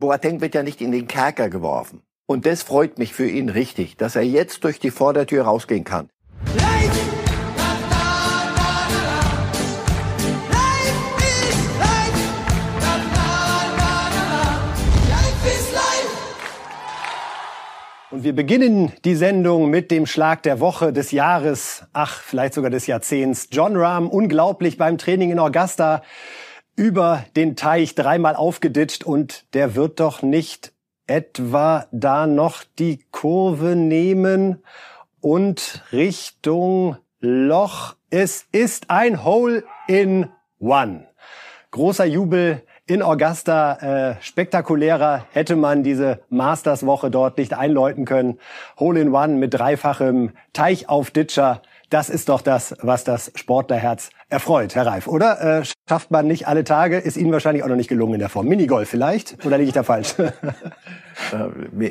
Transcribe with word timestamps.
Boateng 0.00 0.40
wird 0.40 0.54
ja 0.54 0.62
nicht 0.62 0.80
in 0.80 0.92
den 0.92 1.08
Kerker 1.08 1.50
geworfen. 1.50 2.02
Und 2.24 2.46
das 2.46 2.62
freut 2.62 2.98
mich 2.98 3.12
für 3.12 3.28
ihn 3.28 3.48
richtig, 3.48 3.96
dass 3.96 4.14
er 4.14 4.22
jetzt 4.22 4.62
durch 4.62 4.78
die 4.78 4.92
Vordertür 4.92 5.42
rausgehen 5.42 5.82
kann. 5.82 6.08
Und 18.10 18.22
wir 18.22 18.34
beginnen 18.34 18.92
die 19.04 19.16
Sendung 19.16 19.68
mit 19.68 19.90
dem 19.90 20.06
Schlag 20.06 20.44
der 20.44 20.60
Woche 20.60 20.92
des 20.92 21.10
Jahres, 21.10 21.84
ach, 21.92 22.22
vielleicht 22.22 22.54
sogar 22.54 22.70
des 22.70 22.86
Jahrzehnts. 22.86 23.48
John 23.50 23.76
Rahm, 23.76 24.08
unglaublich 24.08 24.76
beim 24.76 24.96
Training 24.96 25.32
in 25.32 25.40
Augusta 25.40 26.02
über 26.78 27.24
den 27.34 27.56
Teich 27.56 27.96
dreimal 27.96 28.36
aufgeditscht 28.36 29.02
und 29.02 29.52
der 29.52 29.74
wird 29.74 29.98
doch 29.98 30.22
nicht 30.22 30.72
etwa 31.08 31.86
da 31.90 32.28
noch 32.28 32.62
die 32.78 33.00
Kurve 33.10 33.74
nehmen 33.74 34.62
und 35.20 35.82
Richtung 35.92 36.96
Loch. 37.18 37.96
Es 38.10 38.46
ist 38.52 38.90
ein 38.90 39.24
Hole 39.24 39.64
in 39.88 40.30
One. 40.60 41.08
Großer 41.72 42.04
Jubel 42.04 42.62
in 42.86 43.02
Augusta. 43.02 44.12
Äh, 44.12 44.22
spektakulärer 44.22 45.26
hätte 45.32 45.56
man 45.56 45.82
diese 45.82 46.20
Masters-Woche 46.30 47.10
dort 47.10 47.38
nicht 47.38 47.54
einläuten 47.54 48.04
können. 48.04 48.38
Hole 48.78 49.00
in 49.00 49.12
One 49.12 49.34
mit 49.34 49.54
dreifachem 49.54 50.30
Teichaufditscher. 50.52 51.60
Das 51.90 52.10
ist 52.10 52.28
doch 52.28 52.42
das, 52.42 52.76
was 52.82 53.04
das 53.04 53.32
Sportlerherz 53.34 54.10
erfreut, 54.28 54.74
Herr 54.74 54.86
Reif, 54.86 55.06
oder? 55.06 55.60
Äh, 55.60 55.64
schafft 55.88 56.10
man 56.10 56.26
nicht 56.26 56.46
alle 56.46 56.64
Tage, 56.64 56.98
ist 56.98 57.16
Ihnen 57.16 57.32
wahrscheinlich 57.32 57.64
auch 57.64 57.68
noch 57.68 57.76
nicht 57.76 57.88
gelungen 57.88 58.14
in 58.14 58.20
der 58.20 58.28
Form. 58.28 58.46
Minigolf 58.46 58.90
vielleicht? 58.90 59.44
Oder 59.46 59.56
liege 59.56 59.68
ich 59.68 59.74
da 59.74 59.82
falsch? 59.82 60.14
Äh, 61.32 61.48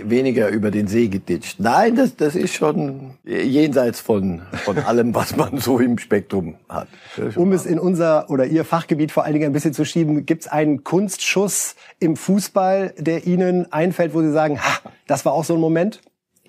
weniger 0.09 0.47
über 0.47 0.71
den 0.71 0.87
See 0.87 1.09
geditscht. 1.09 1.59
Nein, 1.59 1.97
das, 1.97 2.15
das 2.15 2.33
ist 2.33 2.53
schon 2.53 3.15
jenseits 3.25 3.99
von, 3.99 4.43
von 4.63 4.79
allem, 4.79 5.13
was 5.13 5.35
man 5.35 5.57
so 5.57 5.79
im 5.79 5.97
Spektrum 5.97 6.55
hat. 6.69 6.87
Um 7.35 7.51
es 7.51 7.65
in 7.65 7.77
unser 7.77 8.29
oder 8.29 8.45
Ihr 8.45 8.63
Fachgebiet 8.63 9.11
vor 9.11 9.25
allen 9.25 9.33
Dingen 9.33 9.47
ein 9.47 9.51
bisschen 9.51 9.73
zu 9.73 9.83
schieben, 9.83 10.25
gibt 10.25 10.43
es 10.43 10.47
einen 10.47 10.85
Kunstschuss 10.85 11.75
im 11.99 12.15
Fußball, 12.15 12.93
der 12.97 13.27
Ihnen 13.27 13.71
einfällt, 13.71 14.13
wo 14.13 14.21
Sie 14.21 14.31
sagen, 14.31 14.61
ha, 14.61 14.79
das 15.07 15.25
war 15.25 15.33
auch 15.33 15.43
so 15.43 15.55
ein 15.55 15.59
Moment? 15.59 15.99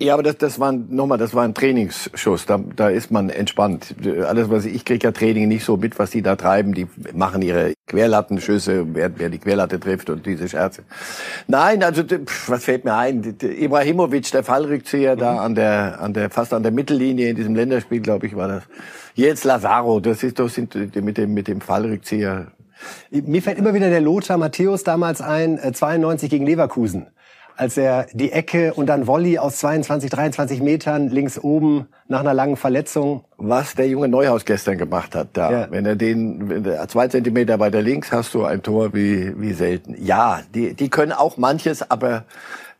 Ja, 0.01 0.13
aber 0.13 0.23
das, 0.23 0.37
das 0.37 0.61
war 0.61 0.71
nochmal, 0.71 1.17
das 1.17 1.33
war 1.33 1.43
ein 1.43 1.53
Trainingsschuss. 1.53 2.45
Da, 2.45 2.57
da 2.57 2.87
ist 2.89 3.11
man 3.11 3.29
entspannt. 3.29 3.95
Alles, 4.25 4.49
was 4.49 4.63
ich, 4.63 4.75
ich 4.75 4.85
kriege 4.85 5.05
ja 5.05 5.11
Training 5.11 5.49
nicht 5.49 5.65
so 5.65 5.75
mit, 5.75 5.99
was 5.99 6.11
die 6.11 6.21
da 6.21 6.37
treiben. 6.37 6.73
Die 6.73 6.87
machen 7.13 7.41
ihre 7.41 7.73
Querlattenschüsse, 7.85 8.85
wer, 8.93 9.11
wer 9.19 9.29
die 9.29 9.39
Querlatte 9.39 9.77
trifft 9.77 10.09
und 10.09 10.25
diese 10.25 10.47
Scherze. 10.47 10.83
Nein, 11.47 11.83
also 11.83 12.03
was 12.47 12.63
fällt 12.63 12.85
mir 12.85 12.95
ein? 12.95 13.35
Ibrahimovic, 13.41 14.31
der 14.31 14.43
Fallrückzieher 14.43 15.15
mhm. 15.15 15.19
da 15.19 15.37
an 15.39 15.55
der, 15.55 15.99
an 15.99 16.13
der, 16.13 16.29
fast 16.29 16.53
an 16.53 16.63
der 16.63 16.71
Mittellinie 16.71 17.29
in 17.29 17.35
diesem 17.35 17.55
Länderspiel, 17.55 17.99
glaube 17.99 18.25
ich, 18.25 18.37
war 18.37 18.47
das. 18.47 18.63
Jetzt 19.15 19.43
Lazaro, 19.43 19.99
das 19.99 20.23
ist 20.23 20.39
doch 20.39 20.47
sind 20.47 20.75
mit 20.95 21.17
dem 21.17 21.33
mit 21.33 21.49
dem 21.49 21.59
Fallrückzieher. 21.59 22.53
Mir 23.11 23.41
fällt 23.41 23.57
immer 23.57 23.73
wieder 23.73 23.89
der 23.89 23.99
Lothar 23.99 24.37
Matthäus 24.37 24.85
damals 24.85 25.19
ein, 25.19 25.59
92 25.73 26.27
äh, 26.27 26.29
gegen 26.29 26.45
Leverkusen 26.45 27.07
als 27.59 27.75
er 27.75 28.07
die 28.13 28.31
Ecke 28.31 28.73
und 28.73 28.87
dann 28.87 29.05
Volley 29.05 29.37
aus 29.37 29.57
22, 29.57 30.09
23 30.09 30.61
Metern 30.61 31.09
links 31.09 31.37
oben 31.37 31.89
nach 32.07 32.21
einer 32.21 32.33
langen 32.33 32.55
Verletzung. 32.55 33.25
Was 33.35 33.75
der 33.75 33.89
junge 33.89 34.07
Neuhaus 34.07 34.45
gestern 34.45 34.77
gemacht 34.77 35.13
hat, 35.13 35.29
da. 35.33 35.51
Ja. 35.51 35.67
Wenn 35.69 35.85
er 35.85 35.97
den, 35.97 36.49
wenn 36.49 36.63
der 36.63 36.87
zwei 36.87 37.09
Zentimeter 37.09 37.59
weiter 37.59 37.81
links 37.81 38.13
hast 38.13 38.33
du 38.33 38.45
ein 38.45 38.63
Tor 38.63 38.93
wie, 38.93 39.33
wie 39.39 39.51
selten. 39.51 39.93
Ja, 40.01 40.39
die, 40.55 40.73
die 40.73 40.89
können 40.89 41.11
auch 41.11 41.35
manches, 41.35 41.91
aber 41.91 42.23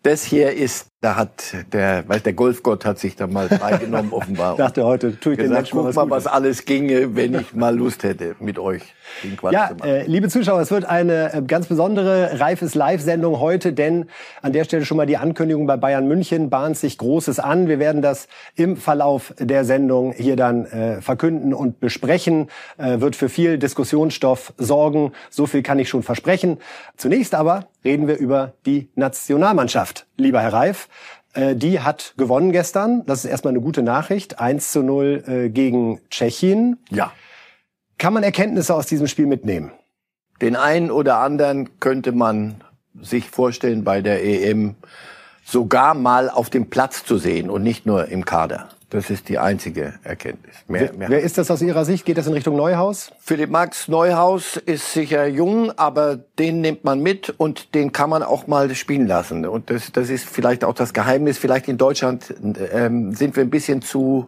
das 0.01 0.23
hier 0.23 0.53
ist, 0.53 0.88
da 1.01 1.15
hat 1.15 1.55
der, 1.71 2.03
weil 2.07 2.19
der 2.19 2.33
Golfgott 2.33 2.83
hat 2.83 2.99
sich 2.99 3.15
da 3.15 3.25
mal 3.25 3.47
freigenommen 3.47 4.11
offenbar. 4.11 4.57
dachte 4.57 4.83
heute, 4.83 5.17
tue 5.17 5.33
ich 5.33 5.39
gesagt, 5.39 5.71
den 5.71 5.79
guck 5.79 5.95
mal, 5.95 6.09
was 6.09 6.27
alles 6.27 6.65
ginge, 6.65 7.15
wenn 7.15 7.35
ich 7.35 7.53
mal 7.53 7.73
Lust 7.75 8.03
hätte 8.03 8.35
mit 8.41 8.59
euch. 8.59 8.81
Den 9.23 9.37
Quatsch 9.37 9.53
ja, 9.53 9.71
äh, 9.83 10.05
liebe 10.05 10.27
Zuschauer, 10.27 10.59
es 10.59 10.71
wird 10.71 10.83
eine 10.83 11.33
äh, 11.33 11.41
ganz 11.41 11.67
besondere 11.67 12.41
Reifes 12.41 12.75
Live-Sendung 12.75 13.39
heute, 13.39 13.71
denn 13.71 14.07
an 14.41 14.51
der 14.51 14.65
Stelle 14.65 14.83
schon 14.83 14.97
mal 14.97 15.05
die 15.05 15.15
Ankündigung 15.15 15.65
bei 15.67 15.77
Bayern 15.77 16.05
München 16.05 16.49
bahnt 16.49 16.77
sich 16.77 16.97
Großes 16.97 17.39
an. 17.39 17.69
Wir 17.69 17.79
werden 17.79 18.01
das 18.01 18.27
im 18.55 18.75
Verlauf 18.75 19.33
der 19.39 19.63
Sendung 19.63 20.11
hier 20.11 20.35
dann 20.35 20.65
äh, 20.65 21.01
verkünden 21.01 21.53
und 21.53 21.79
besprechen. 21.79 22.49
Äh, 22.77 22.99
wird 22.99 23.15
für 23.15 23.29
viel 23.29 23.57
Diskussionsstoff 23.57 24.53
sorgen. 24.57 25.13
So 25.29 25.45
viel 25.45 25.63
kann 25.63 25.79
ich 25.79 25.87
schon 25.87 26.03
versprechen. 26.03 26.57
Zunächst 26.97 27.33
aber 27.35 27.67
reden 27.85 28.07
wir 28.07 28.17
über 28.17 28.53
die 28.65 28.89
Nationalmannschaft, 28.95 30.05
lieber 30.17 30.41
Herr 30.41 30.53
Reif. 30.53 30.88
Äh, 31.33 31.55
die 31.55 31.79
hat 31.79 32.13
gewonnen 32.17 32.51
gestern. 32.51 33.05
Das 33.05 33.23
ist 33.23 33.31
erstmal 33.31 33.53
eine 33.53 33.61
gute 33.61 33.83
Nachricht. 33.83 34.39
1 34.39 34.71
zu 34.71 34.83
0 34.83 35.23
äh, 35.27 35.49
gegen 35.49 35.99
Tschechien. 36.09 36.77
Ja. 36.89 37.11
Kann 37.97 38.13
man 38.13 38.23
Erkenntnisse 38.23 38.73
aus 38.73 38.87
diesem 38.87 39.07
Spiel 39.07 39.25
mitnehmen? 39.25 39.71
Den 40.41 40.55
einen 40.55 40.89
oder 40.89 41.17
anderen 41.17 41.79
könnte 41.79 42.11
man 42.11 42.61
sich 43.01 43.29
vorstellen, 43.29 43.83
bei 43.83 44.01
der 44.01 44.23
EM 44.23 44.75
sogar 45.43 45.93
mal 45.93 46.29
auf 46.29 46.49
dem 46.49 46.69
Platz 46.69 47.03
zu 47.03 47.17
sehen 47.17 47.49
und 47.49 47.63
nicht 47.63 47.85
nur 47.85 48.07
im 48.07 48.25
Kader. 48.25 48.69
Das 48.89 49.11
ist 49.11 49.29
die 49.29 49.37
einzige 49.37 49.93
Erkenntnis. 50.03 50.55
Mehr, 50.67 50.91
mehr. 50.93 51.09
Wer 51.09 51.21
ist 51.21 51.37
das 51.37 51.51
aus 51.51 51.61
Ihrer 51.61 51.85
Sicht? 51.85 52.05
Geht 52.05 52.17
das 52.17 52.25
in 52.25 52.33
Richtung 52.33 52.55
Neuhaus? 52.55 53.11
Philipp 53.19 53.51
Max 53.51 53.87
Neuhaus 53.87 54.57
ist 54.57 54.93
sicher 54.93 55.27
jung, 55.27 55.71
aber 55.77 56.17
den 56.17 56.61
nimmt 56.61 56.83
man 56.83 56.99
mit 56.99 57.29
und 57.37 57.75
den 57.75 57.91
kann 57.91 58.09
man 58.09 58.23
auch 58.23 58.47
mal 58.47 58.73
spielen 58.73 59.05
lassen. 59.05 59.45
Und 59.45 59.69
das, 59.69 59.91
das 59.91 60.09
ist 60.09 60.27
vielleicht 60.27 60.63
auch 60.63 60.73
das 60.73 60.93
Geheimnis. 60.93 61.37
Vielleicht 61.37 61.67
in 61.67 61.77
Deutschland 61.77 62.33
ähm, 62.73 63.13
sind 63.13 63.35
wir 63.35 63.43
ein 63.43 63.51
bisschen 63.51 63.83
zu, 63.83 64.27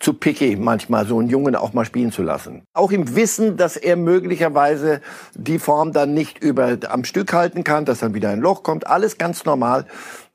zu 0.00 0.14
picky 0.14 0.56
manchmal, 0.56 1.06
so 1.06 1.20
einen 1.20 1.28
Jungen 1.28 1.54
auch 1.54 1.72
mal 1.72 1.84
spielen 1.84 2.10
zu 2.10 2.22
lassen. 2.22 2.62
Auch 2.74 2.90
im 2.90 3.14
Wissen, 3.14 3.56
dass 3.56 3.76
er 3.76 3.94
möglicherweise 3.94 5.00
die 5.34 5.60
Form 5.60 5.92
dann 5.92 6.12
nicht 6.12 6.42
über 6.42 6.76
am 6.88 7.04
Stück 7.04 7.32
halten 7.32 7.62
kann, 7.62 7.84
dass 7.84 8.00
dann 8.00 8.14
wieder 8.14 8.30
ein 8.30 8.40
Loch 8.40 8.64
kommt. 8.64 8.88
Alles 8.88 9.16
ganz 9.16 9.44
normal 9.44 9.86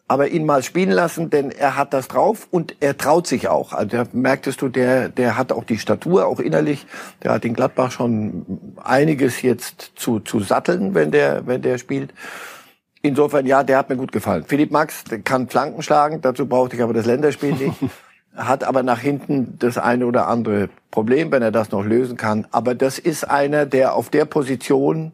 aber 0.08 0.30
ihn 0.30 0.46
mal 0.46 0.64
spielen 0.64 0.92
lassen, 0.92 1.30
denn 1.30 1.52
er 1.52 1.76
hat 1.76 1.94
das 1.94 2.08
drauf 2.08 2.48
und 2.50 2.76
er 2.80 2.98
traut 2.98 3.28
sich 3.28 3.50
auch. 3.50 3.74
Also 3.74 3.98
da 3.98 4.06
merktest 4.14 4.62
du, 4.62 4.70
der, 4.70 5.10
der 5.10 5.38
hat 5.38 5.52
auch 5.52 5.66
die 5.66 5.78
Statur, 5.78 6.28
auch 6.28 6.40
innerlich. 6.40 6.86
Der 7.24 7.32
hat 7.32 7.44
in 7.44 7.54
Gladbach 7.54 7.92
schon 7.92 8.46
einiges 8.82 9.42
jetzt 9.42 9.92
zu, 9.96 10.20
zu 10.20 10.40
satteln, 10.40 10.96
wenn 10.96 11.12
der, 11.12 11.46
wenn 11.46 11.62
der 11.62 11.78
spielt. 11.78 12.14
Insofern, 13.02 13.46
ja, 13.46 13.64
der 13.64 13.78
hat 13.78 13.90
mir 13.90 13.98
gut 13.98 14.12
gefallen. 14.12 14.46
Philipp 14.48 14.72
Max 14.72 15.04
kann 15.24 15.50
Flanken 15.50 15.82
schlagen, 15.82 16.22
dazu 16.22 16.48
brauchte 16.48 16.78
ich 16.78 16.82
aber 16.82 16.94
das 16.94 17.06
Länderspiel 17.06 17.54
nicht. 17.54 17.78
hat 18.38 18.64
aber 18.64 18.84
nach 18.84 19.00
hinten 19.00 19.58
das 19.60 19.78
eine 19.78 20.06
oder 20.06 20.28
andere 20.28 20.70
Problem, 20.92 21.32
wenn 21.32 21.42
er 21.42 21.52
das 21.52 21.72
noch 21.72 21.84
lösen 21.84 22.18
kann. 22.18 22.48
Aber 22.52 22.76
das 22.76 23.00
ist 23.00 23.28
einer, 23.28 23.66
der 23.66 23.96
auf 23.96 24.10
der 24.10 24.26
Position 24.26 25.12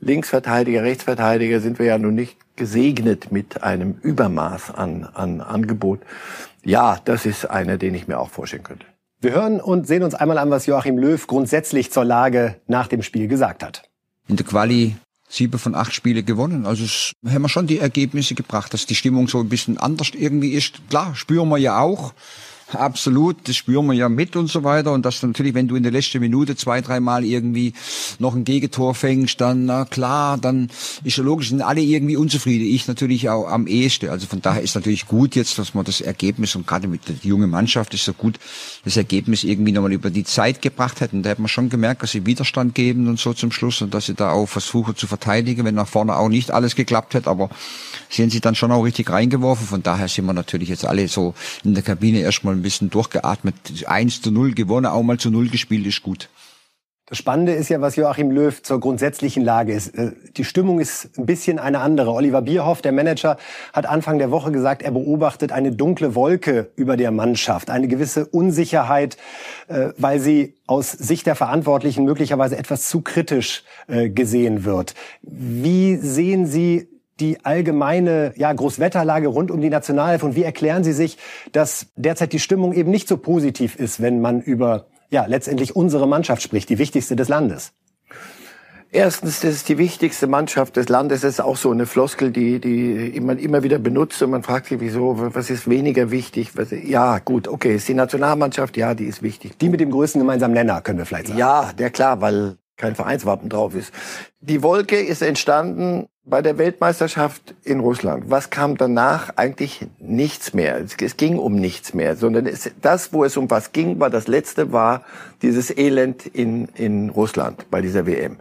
Linksverteidiger, 0.00 0.82
Rechtsverteidiger 0.82 1.60
sind 1.60 1.78
wir 1.78 1.86
ja 1.86 1.98
nun 1.98 2.14
nicht 2.14 2.36
gesegnet 2.56 3.32
mit 3.32 3.62
einem 3.62 3.96
Übermaß 4.02 4.70
an, 4.70 5.04
an 5.04 5.40
Angebot. 5.40 6.00
Ja, 6.64 6.98
das 7.04 7.26
ist 7.26 7.46
einer, 7.46 7.78
den 7.78 7.94
ich 7.94 8.08
mir 8.08 8.18
auch 8.18 8.30
vorstellen 8.30 8.62
könnte. 8.62 8.86
Wir 9.20 9.32
hören 9.32 9.60
und 9.60 9.86
sehen 9.86 10.02
uns 10.02 10.14
einmal 10.14 10.38
an, 10.38 10.50
was 10.50 10.66
Joachim 10.66 10.98
Löw 10.98 11.26
grundsätzlich 11.26 11.90
zur 11.90 12.04
Lage 12.04 12.56
nach 12.66 12.88
dem 12.88 13.02
Spiel 13.02 13.26
gesagt 13.28 13.62
hat. 13.62 13.88
In 14.28 14.36
der 14.36 14.44
Quali 14.44 14.96
sieben 15.28 15.58
von 15.58 15.74
acht 15.74 15.94
Spiele 15.94 16.22
gewonnen. 16.22 16.66
Also 16.66 16.84
es 16.84 17.12
haben 17.26 17.42
wir 17.42 17.48
schon 17.48 17.66
die 17.66 17.78
Ergebnisse 17.78 18.34
gebracht, 18.34 18.72
dass 18.74 18.86
die 18.86 18.94
Stimmung 18.94 19.28
so 19.28 19.40
ein 19.40 19.48
bisschen 19.48 19.78
anders 19.78 20.10
irgendwie 20.14 20.50
ist. 20.50 20.88
Klar, 20.90 21.14
spüren 21.14 21.48
wir 21.48 21.58
ja 21.58 21.80
auch. 21.80 22.12
Absolut, 22.72 23.46
das 23.46 23.56
spüren 23.56 23.86
wir 23.86 23.92
ja 23.92 24.08
mit 24.08 24.36
und 24.36 24.48
so 24.48 24.64
weiter. 24.64 24.92
Und 24.92 25.04
das 25.04 25.22
natürlich, 25.22 25.54
wenn 25.54 25.68
du 25.68 25.76
in 25.76 25.82
der 25.82 25.92
letzten 25.92 26.20
Minute 26.20 26.56
zwei, 26.56 26.80
dreimal 26.80 27.24
irgendwie 27.24 27.74
noch 28.18 28.34
ein 28.34 28.44
Gegentor 28.44 28.94
fängst, 28.94 29.40
dann, 29.40 29.66
na 29.66 29.84
klar, 29.84 30.38
dann 30.38 30.70
ist 31.04 31.18
ja 31.18 31.24
logisch, 31.24 31.50
sind 31.50 31.62
alle 31.62 31.82
irgendwie 31.82 32.16
unzufrieden. 32.16 32.66
Ich 32.66 32.88
natürlich 32.88 33.28
auch 33.28 33.46
am 33.48 33.66
ehesten. 33.66 34.08
Also 34.08 34.26
von 34.26 34.40
daher 34.40 34.62
ist 34.62 34.74
natürlich 34.74 35.06
gut 35.06 35.36
jetzt, 35.36 35.58
dass 35.58 35.74
man 35.74 35.84
das 35.84 36.00
Ergebnis 36.00 36.56
und 36.56 36.66
gerade 36.66 36.88
mit 36.88 37.06
der 37.08 37.16
jungen 37.22 37.50
Mannschaft 37.50 37.92
ist 37.94 38.06
so 38.06 38.14
gut, 38.14 38.38
das 38.84 38.96
Ergebnis 38.96 39.44
irgendwie 39.44 39.72
nochmal 39.72 39.92
über 39.92 40.10
die 40.10 40.24
Zeit 40.24 40.62
gebracht 40.62 41.00
hätten. 41.00 41.22
Da 41.22 41.30
hat 41.30 41.38
man 41.38 41.48
schon 41.48 41.68
gemerkt, 41.68 42.02
dass 42.02 42.12
sie 42.12 42.24
Widerstand 42.26 42.74
geben 42.74 43.08
und 43.08 43.20
so 43.20 43.34
zum 43.34 43.52
Schluss 43.52 43.82
und 43.82 43.92
dass 43.92 44.06
sie 44.06 44.14
da 44.14 44.30
auch 44.30 44.46
versuchen 44.46 44.96
zu 44.96 45.06
verteidigen, 45.06 45.64
wenn 45.64 45.74
nach 45.74 45.88
vorne 45.88 46.16
auch 46.16 46.28
nicht 46.28 46.50
alles 46.50 46.74
geklappt 46.74 47.14
hätte. 47.14 47.28
Aber 47.28 47.50
sie 48.08 48.22
haben 48.22 48.30
sich 48.30 48.40
dann 48.40 48.54
schon 48.54 48.72
auch 48.72 48.82
richtig 48.82 49.10
reingeworfen. 49.10 49.66
Von 49.66 49.82
daher 49.82 50.08
sind 50.08 50.26
wir 50.26 50.32
natürlich 50.32 50.68
jetzt 50.68 50.86
alle 50.86 51.08
so 51.08 51.34
in 51.64 51.74
der 51.74 51.82
Kabine 51.82 52.20
erstmal 52.20 52.54
ein 52.54 52.62
bisschen 52.62 52.90
durchgeatmet. 52.90 53.54
1 53.86 54.22
zu 54.22 54.30
0 54.30 54.54
gewonnen, 54.54 54.86
auch 54.86 55.02
mal 55.02 55.18
zu 55.18 55.30
0 55.30 55.48
gespielt, 55.48 55.86
ist 55.86 56.02
gut. 56.02 56.28
Das 57.06 57.18
Spannende 57.18 57.52
ist 57.52 57.68
ja, 57.68 57.82
was 57.82 57.96
Joachim 57.96 58.30
Löw 58.30 58.62
zur 58.62 58.80
grundsätzlichen 58.80 59.44
Lage 59.44 59.74
ist. 59.74 59.88
Äh, 59.88 60.12
die 60.38 60.44
Stimmung 60.44 60.80
ist 60.80 61.18
ein 61.18 61.26
bisschen 61.26 61.58
eine 61.58 61.80
andere. 61.80 62.12
Oliver 62.12 62.40
Bierhoff, 62.40 62.80
der 62.80 62.92
Manager, 62.92 63.36
hat 63.74 63.84
Anfang 63.84 64.18
der 64.18 64.30
Woche 64.30 64.50
gesagt, 64.52 64.80
er 64.80 64.90
beobachtet 64.90 65.52
eine 65.52 65.70
dunkle 65.70 66.14
Wolke 66.14 66.70
über 66.76 66.96
der 66.96 67.10
Mannschaft, 67.10 67.68
eine 67.68 67.88
gewisse 67.88 68.24
Unsicherheit, 68.24 69.18
äh, 69.68 69.90
weil 69.98 70.18
sie 70.18 70.54
aus 70.66 70.92
Sicht 70.92 71.26
der 71.26 71.34
Verantwortlichen 71.34 72.04
möglicherweise 72.04 72.56
etwas 72.56 72.88
zu 72.88 73.02
kritisch 73.02 73.64
äh, 73.86 74.08
gesehen 74.08 74.64
wird. 74.64 74.94
Wie 75.20 75.96
sehen 75.96 76.46
Sie 76.46 76.88
die 77.20 77.44
allgemeine 77.44 78.32
ja, 78.36 78.52
Großwetterlage 78.52 79.28
rund 79.28 79.50
um 79.50 79.60
die 79.60 79.70
Nationalelf 79.70 80.22
und 80.22 80.36
wie 80.36 80.42
erklären 80.42 80.84
Sie 80.84 80.92
sich, 80.92 81.18
dass 81.52 81.86
derzeit 81.96 82.32
die 82.32 82.40
Stimmung 82.40 82.72
eben 82.72 82.90
nicht 82.90 83.08
so 83.08 83.16
positiv 83.16 83.76
ist, 83.76 84.02
wenn 84.02 84.20
man 84.20 84.40
über 84.40 84.86
ja, 85.10 85.26
letztendlich 85.26 85.76
unsere 85.76 86.08
Mannschaft 86.08 86.42
spricht, 86.42 86.68
die 86.70 86.78
wichtigste 86.78 87.16
des 87.16 87.28
Landes? 87.28 87.72
Erstens, 88.90 89.40
das 89.40 89.54
ist 89.54 89.68
die 89.68 89.76
wichtigste 89.76 90.28
Mannschaft 90.28 90.76
des 90.76 90.88
Landes. 90.88 91.22
Das 91.22 91.30
ist 91.30 91.40
auch 91.40 91.56
so 91.56 91.72
eine 91.72 91.84
Floskel, 91.84 92.30
die, 92.30 92.60
die 92.60 93.20
man 93.20 93.38
immer 93.38 93.64
wieder 93.64 93.80
benutzt 93.80 94.22
und 94.22 94.30
man 94.30 94.44
fragt 94.44 94.66
sich, 94.66 94.78
wieso, 94.78 95.34
was 95.34 95.50
ist 95.50 95.68
weniger 95.68 96.12
wichtig? 96.12 96.56
Was, 96.56 96.70
ja, 96.70 97.18
gut, 97.18 97.48
okay, 97.48 97.74
ist 97.74 97.88
die 97.88 97.94
Nationalmannschaft, 97.94 98.76
ja, 98.76 98.94
die 98.94 99.06
ist 99.06 99.20
wichtig. 99.20 99.58
Die 99.58 99.68
mit 99.68 99.80
dem 99.80 99.90
größten 99.90 100.20
gemeinsamen 100.20 100.54
Nenner, 100.54 100.80
können 100.80 100.98
wir 100.98 101.06
vielleicht 101.06 101.26
sagen. 101.26 101.38
Ja, 101.40 101.72
der 101.76 101.90
klar, 101.90 102.20
weil 102.20 102.56
kein 102.76 102.94
Vereinswappen 102.94 103.48
drauf 103.48 103.74
ist. 103.74 103.92
Die 104.40 104.62
Wolke 104.62 104.96
ist 104.96 105.22
entstanden 105.22 106.06
bei 106.26 106.40
der 106.40 106.56
Weltmeisterschaft 106.56 107.54
in 107.64 107.80
Russland. 107.80 108.24
Was 108.28 108.48
kam 108.48 108.78
danach? 108.78 109.36
Eigentlich 109.36 109.86
nichts 109.98 110.54
mehr. 110.54 110.80
Es, 110.80 111.16
ging 111.18 111.38
um 111.38 111.56
nichts 111.56 111.92
mehr, 111.92 112.16
sondern 112.16 112.46
es, 112.46 112.70
das, 112.80 113.12
wo 113.12 113.24
es 113.24 113.36
um 113.36 113.50
was 113.50 113.72
ging, 113.72 114.00
war 114.00 114.08
das 114.08 114.26
letzte, 114.26 114.72
war 114.72 115.02
dieses 115.42 115.76
Elend 115.76 116.24
in, 116.24 116.68
in 116.76 117.10
Russland 117.10 117.70
bei 117.70 117.82
dieser 117.82 118.06
WM. 118.06 118.38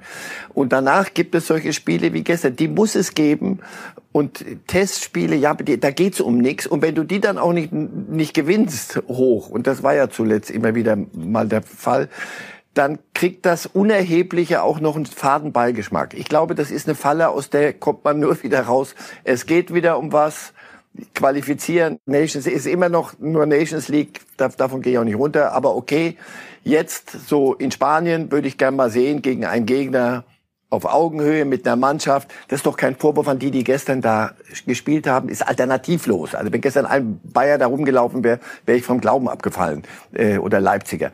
Und 0.54 0.72
danach 0.72 1.14
gibt 1.14 1.36
es 1.36 1.48
solche 1.48 1.74
Spiele 1.74 2.14
wie 2.14 2.24
gestern. 2.24 2.56
Die 2.56 2.70
muss 2.70 2.96
es 2.96 3.16
geben. 3.16 3.60
Und 4.14 4.46
Testspiele, 4.68 5.36
ja, 5.36 5.54
da 5.54 5.92
geht's 5.92 6.22
um 6.22 6.38
nichts. 6.38 6.68
Und 6.68 6.82
wenn 6.82 6.96
du 6.96 7.04
die 7.04 7.20
dann 7.20 7.38
auch 7.38 7.52
nicht, 7.52 7.74
nicht 7.74 8.34
gewinnst 8.34 9.02
hoch, 9.10 9.50
und 9.50 9.68
das 9.68 9.84
war 9.84 9.94
ja 9.94 10.10
zuletzt 10.10 10.52
immer 10.52 10.74
wieder 10.76 10.98
mal 11.14 11.48
der 11.48 11.64
Fall, 11.64 12.08
dann 12.74 13.00
kriegt 13.14 13.46
das 13.46 13.66
Unerhebliche 13.66 14.64
auch 14.64 14.80
noch 14.80 14.96
einen 14.96 15.06
faden 15.06 15.52
Beigeschmack. 15.52 16.14
Ich 16.16 16.26
glaube, 16.26 16.56
das 16.56 16.72
ist 16.72 16.88
eine 16.88 16.96
Falle, 16.96 17.30
aus 17.30 17.50
der 17.50 17.74
kommt 17.74 18.04
man 18.04 18.20
nur 18.20 18.42
wieder 18.44 18.62
raus. 18.62 18.96
Es 19.24 19.46
geht 19.46 19.74
wieder 19.74 19.98
um 19.98 20.12
was. 20.12 20.54
Qualifizieren. 21.16 22.00
Nations 22.06 22.46
ist 22.46 22.68
immer 22.68 22.88
noch 22.88 23.18
nur 23.18 23.48
Nations 23.48 23.88
League. 23.88 24.22
Davon 24.38 24.84
gehe 24.84 24.94
ich 24.94 25.00
auch 25.00 25.04
nicht 25.04 25.18
runter. 25.18 25.52
Aber 25.52 25.76
okay. 25.76 26.18
Jetzt 26.64 27.28
so 27.28 27.56
in 27.56 27.72
Spanien 27.72 28.32
würde 28.32 28.48
ich 28.48 28.60
gerne 28.60 28.78
mal 28.78 28.92
sehen 28.92 29.24
gegen 29.24 29.44
einen 29.44 29.66
Gegner, 29.66 30.24
auf 30.74 30.86
Augenhöhe 30.86 31.46
mit 31.46 31.68
einer 31.68 31.76
Mannschaft. 31.76 32.30
Das 32.48 32.60
ist 32.60 32.66
doch 32.66 32.76
kein 32.76 32.96
Vorwurf 32.96 33.28
an 33.28 33.38
die, 33.38 33.52
die 33.52 33.64
gestern 33.64 34.02
da 34.02 34.32
gespielt 34.66 35.06
haben, 35.06 35.30
ist 35.30 35.48
alternativlos. 35.48 36.34
Also 36.34 36.52
wenn 36.52 36.62
gestern 36.62 36.88
ein 36.88 37.20
Bayer 37.24 37.60
da 37.60 37.68
rumgelaufen 37.68 38.24
wäre, 38.24 38.40
wäre 38.66 38.80
ich 38.80 38.84
vom 38.84 39.00
Glauben 39.00 39.30
abgefallen 39.30 39.84
äh, 40.14 40.40
oder 40.40 40.60
Leipziger. 40.60 41.12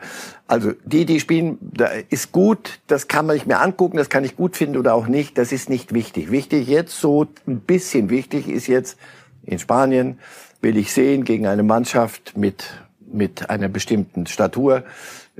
Also 0.48 0.72
die, 0.84 1.04
die 1.04 1.20
spielen, 1.20 1.58
da 1.60 1.90
ist 2.08 2.32
gut, 2.32 2.80
das 2.86 3.06
kann 3.06 3.26
man 3.26 3.36
nicht 3.36 3.46
mehr 3.46 3.60
angucken, 3.60 3.98
das 3.98 4.08
kann 4.08 4.24
ich 4.24 4.34
gut 4.34 4.56
finden 4.56 4.78
oder 4.78 4.94
auch 4.94 5.06
nicht, 5.06 5.36
das 5.36 5.52
ist 5.52 5.68
nicht 5.68 5.92
wichtig. 5.92 6.30
Wichtig 6.30 6.66
jetzt, 6.66 6.98
so 6.98 7.26
ein 7.46 7.60
bisschen 7.60 8.08
wichtig 8.08 8.48
ist 8.48 8.66
jetzt 8.66 8.98
in 9.44 9.58
Spanien, 9.58 10.18
will 10.62 10.78
ich 10.78 10.92
sehen 10.92 11.24
gegen 11.24 11.46
eine 11.46 11.62
Mannschaft 11.62 12.36
mit, 12.36 12.64
mit 13.12 13.50
einer 13.50 13.68
bestimmten 13.68 14.26
Statur, 14.26 14.84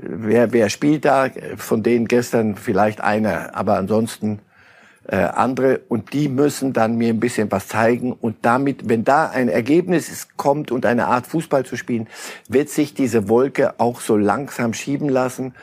wer, 0.01 0.51
wer 0.53 0.69
spielt 0.69 1.05
da? 1.05 1.29
Von 1.57 1.83
denen 1.83 2.07
gestern 2.07 2.55
vielleicht 2.55 3.01
einer, 3.01 3.55
aber 3.55 3.77
ansonsten 3.77 4.39
äh, 5.07 5.15
andere. 5.15 5.81
Und 5.87 6.13
die 6.13 6.29
müssen 6.29 6.73
dann 6.73 6.97
mir 6.97 7.09
ein 7.09 7.19
bisschen 7.19 7.51
was 7.51 7.67
zeigen. 7.67 8.13
Und 8.13 8.37
damit, 8.41 8.87
wenn 8.89 9.03
da 9.03 9.29
ein 9.29 9.49
Ergebnis 9.49 10.27
kommt 10.37 10.71
und 10.71 10.85
eine 10.85 11.07
Art 11.07 11.27
Fußball 11.27 11.65
zu 11.65 11.75
spielen, 11.75 12.07
wird 12.47 12.69
sich 12.69 12.93
diese 12.93 13.29
Wolke 13.29 13.79
auch 13.79 14.01
so 14.01 14.17
langsam 14.17 14.73
schieben 14.73 15.09
lassen. 15.09 15.53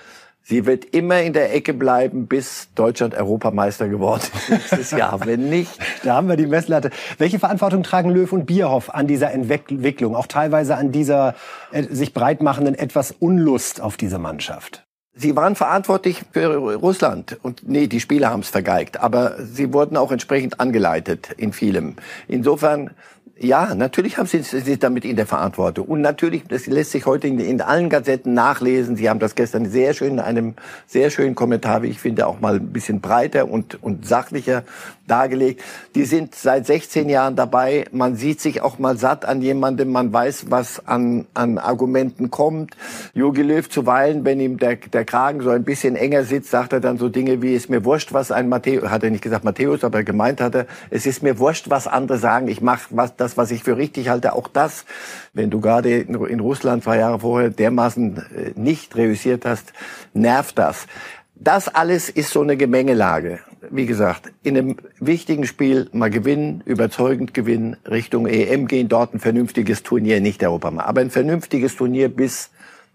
Sie 0.48 0.64
wird 0.64 0.86
immer 0.86 1.20
in 1.20 1.34
der 1.34 1.54
Ecke 1.54 1.74
bleiben, 1.74 2.26
bis 2.26 2.68
Deutschland 2.74 3.14
Europameister 3.14 3.86
geworden 3.86 4.22
ist 4.32 4.48
nächstes 4.48 4.90
Jahr. 4.92 5.20
Wenn 5.26 5.50
nicht. 5.50 5.70
Da 6.04 6.14
haben 6.14 6.26
wir 6.26 6.38
die 6.38 6.46
Messlatte. 6.46 6.88
Welche 7.18 7.38
Verantwortung 7.38 7.82
tragen 7.82 8.08
Löw 8.08 8.32
und 8.32 8.46
Bierhoff 8.46 8.88
an 8.94 9.06
dieser 9.06 9.30
Entwicklung, 9.30 10.16
auch 10.16 10.26
teilweise 10.26 10.76
an 10.76 10.90
dieser 10.90 11.34
äh, 11.70 11.82
sich 11.90 12.14
breitmachenden 12.14 12.74
etwas 12.74 13.10
Unlust 13.12 13.82
auf 13.82 13.98
diese 13.98 14.18
Mannschaft? 14.18 14.86
Sie 15.12 15.36
waren 15.36 15.54
verantwortlich 15.54 16.22
für 16.32 16.46
Russland 16.76 17.36
und 17.42 17.68
nee, 17.68 17.86
die 17.86 18.00
Spieler 18.00 18.30
haben 18.30 18.40
es 18.40 18.48
vergeigt, 18.48 19.00
aber 19.00 19.34
sie 19.44 19.74
wurden 19.74 19.98
auch 19.98 20.12
entsprechend 20.12 20.60
angeleitet 20.60 21.28
in 21.36 21.52
vielem. 21.52 21.96
Insofern 22.26 22.92
ja, 23.40 23.74
natürlich 23.74 24.18
haben 24.18 24.26
Sie, 24.26 24.42
Sie 24.42 24.78
damit 24.78 25.04
in 25.04 25.16
der 25.16 25.26
Verantwortung. 25.26 25.86
Und 25.86 26.00
natürlich, 26.00 26.44
das 26.48 26.66
lässt 26.66 26.90
sich 26.90 27.06
heute 27.06 27.28
in, 27.28 27.38
in, 27.38 27.60
allen 27.60 27.88
Gazetten 27.88 28.34
nachlesen. 28.34 28.96
Sie 28.96 29.08
haben 29.08 29.20
das 29.20 29.34
gestern 29.34 29.66
sehr 29.66 29.94
schön 29.94 30.14
in 30.14 30.20
einem 30.20 30.54
sehr 30.86 31.10
schönen 31.10 31.34
Kommentar, 31.34 31.82
wie 31.82 31.88
ich 31.88 32.00
finde, 32.00 32.26
auch 32.26 32.40
mal 32.40 32.56
ein 32.56 32.72
bisschen 32.72 33.00
breiter 33.00 33.48
und, 33.48 33.82
und 33.82 34.06
sachlicher 34.06 34.64
dargelegt. 35.06 35.62
Die 35.94 36.04
sind 36.04 36.34
seit 36.34 36.66
16 36.66 37.08
Jahren 37.08 37.36
dabei. 37.36 37.86
Man 37.92 38.16
sieht 38.16 38.40
sich 38.40 38.60
auch 38.60 38.78
mal 38.78 38.96
satt 38.96 39.24
an 39.24 39.40
jemandem. 39.40 39.90
Man 39.90 40.12
weiß, 40.12 40.50
was 40.50 40.86
an, 40.86 41.26
an 41.34 41.58
Argumenten 41.58 42.30
kommt. 42.30 42.76
Jogi 43.14 43.42
Löw 43.42 43.68
zuweilen, 43.68 44.24
wenn 44.24 44.40
ihm 44.40 44.58
der, 44.58 44.76
der 44.76 45.04
Kragen 45.04 45.42
so 45.42 45.50
ein 45.50 45.64
bisschen 45.64 45.96
enger 45.96 46.24
sitzt, 46.24 46.50
sagt 46.50 46.72
er 46.72 46.80
dann 46.80 46.98
so 46.98 47.08
Dinge 47.08 47.42
wie, 47.42 47.54
ist 47.54 47.70
mir 47.70 47.84
wurscht, 47.84 48.12
was 48.12 48.30
ein 48.30 48.48
Matthäus, 48.48 48.90
hat 48.90 49.04
er 49.04 49.10
nicht 49.10 49.22
gesagt 49.22 49.44
Matthäus, 49.44 49.84
aber 49.84 50.02
gemeint 50.02 50.40
hat 50.40 50.54
er, 50.54 50.66
es 50.90 51.06
ist 51.06 51.22
mir 51.22 51.38
wurscht, 51.38 51.70
was 51.70 51.86
andere 51.86 52.18
sagen. 52.18 52.48
Ich 52.48 52.60
mache 52.60 52.88
was, 52.90 53.16
das, 53.16 53.27
was 53.36 53.50
ich 53.50 53.62
für 53.62 53.76
richtig 53.76 54.08
halte. 54.08 54.32
Auch 54.32 54.48
das, 54.48 54.84
wenn 55.32 55.50
du 55.50 55.60
gerade 55.60 55.98
in 55.98 56.40
Russland 56.40 56.84
zwei 56.84 56.98
Jahre 56.98 57.20
vorher 57.20 57.50
dermaßen 57.50 58.16
äh, 58.16 58.52
nicht 58.54 58.96
reüssiert 58.96 59.44
hast, 59.44 59.72
nervt 60.14 60.58
das. 60.58 60.86
Das 61.34 61.68
alles 61.68 62.10
ist 62.10 62.30
so 62.30 62.42
eine 62.42 62.56
Gemengelage. 62.56 63.40
Wie 63.70 63.86
gesagt, 63.86 64.32
in 64.42 64.56
einem 64.56 64.76
wichtigen 64.98 65.46
Spiel 65.46 65.88
mal 65.92 66.10
gewinnen, 66.10 66.62
überzeugend 66.64 67.32
gewinnen, 67.34 67.76
Richtung 67.88 68.26
EM 68.26 68.66
gehen, 68.66 68.88
dort 68.88 69.14
ein 69.14 69.20
vernünftiges 69.20 69.82
Turnier, 69.82 70.20
nicht 70.20 70.42
Europameister, 70.42 70.88
aber 70.88 71.00
ein 71.00 71.10
vernünftiges 71.10 71.76
Turnier 71.76 72.08
bis 72.08 72.50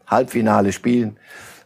Halbfinale 0.07 0.73
spielen. 0.73 1.17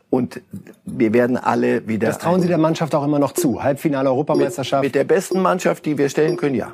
Und 0.09 0.41
wir 0.85 1.13
werden 1.13 1.35
alle 1.35 1.87
wieder. 1.87 2.07
Das 2.07 2.19
trauen 2.19 2.41
Sie 2.41 2.47
der 2.47 2.57
Mannschaft 2.57 2.95
auch 2.95 3.03
immer 3.03 3.19
noch 3.19 3.33
zu. 3.33 3.61
Halbfinale 3.61 4.09
Europameisterschaft. 4.09 4.83
Mit, 4.83 4.89
mit 4.89 4.95
der 4.95 5.03
besten 5.03 5.41
Mannschaft, 5.41 5.85
die 5.85 5.97
wir 5.97 6.09
stellen 6.09 6.37
können, 6.37 6.55
ja. 6.55 6.73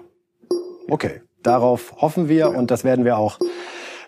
Okay. 0.87 1.21
Darauf 1.43 1.93
hoffen 1.97 2.29
wir 2.29 2.49
und 2.49 2.71
das 2.71 2.83
werden 2.83 3.05
wir 3.05 3.17
auch 3.17 3.37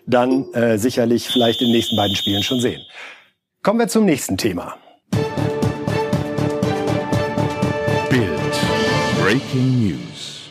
dann 0.06 0.52
äh, 0.54 0.78
sicherlich 0.78 1.28
vielleicht 1.28 1.60
in 1.60 1.68
den 1.68 1.76
nächsten 1.76 1.96
beiden 1.96 2.16
Spielen 2.16 2.42
schon 2.42 2.60
sehen. 2.60 2.80
Kommen 3.62 3.78
wir 3.78 3.88
zum 3.88 4.04
nächsten 4.04 4.36
Thema. 4.36 4.76
Breaking 9.20 9.88
News. 9.88 10.45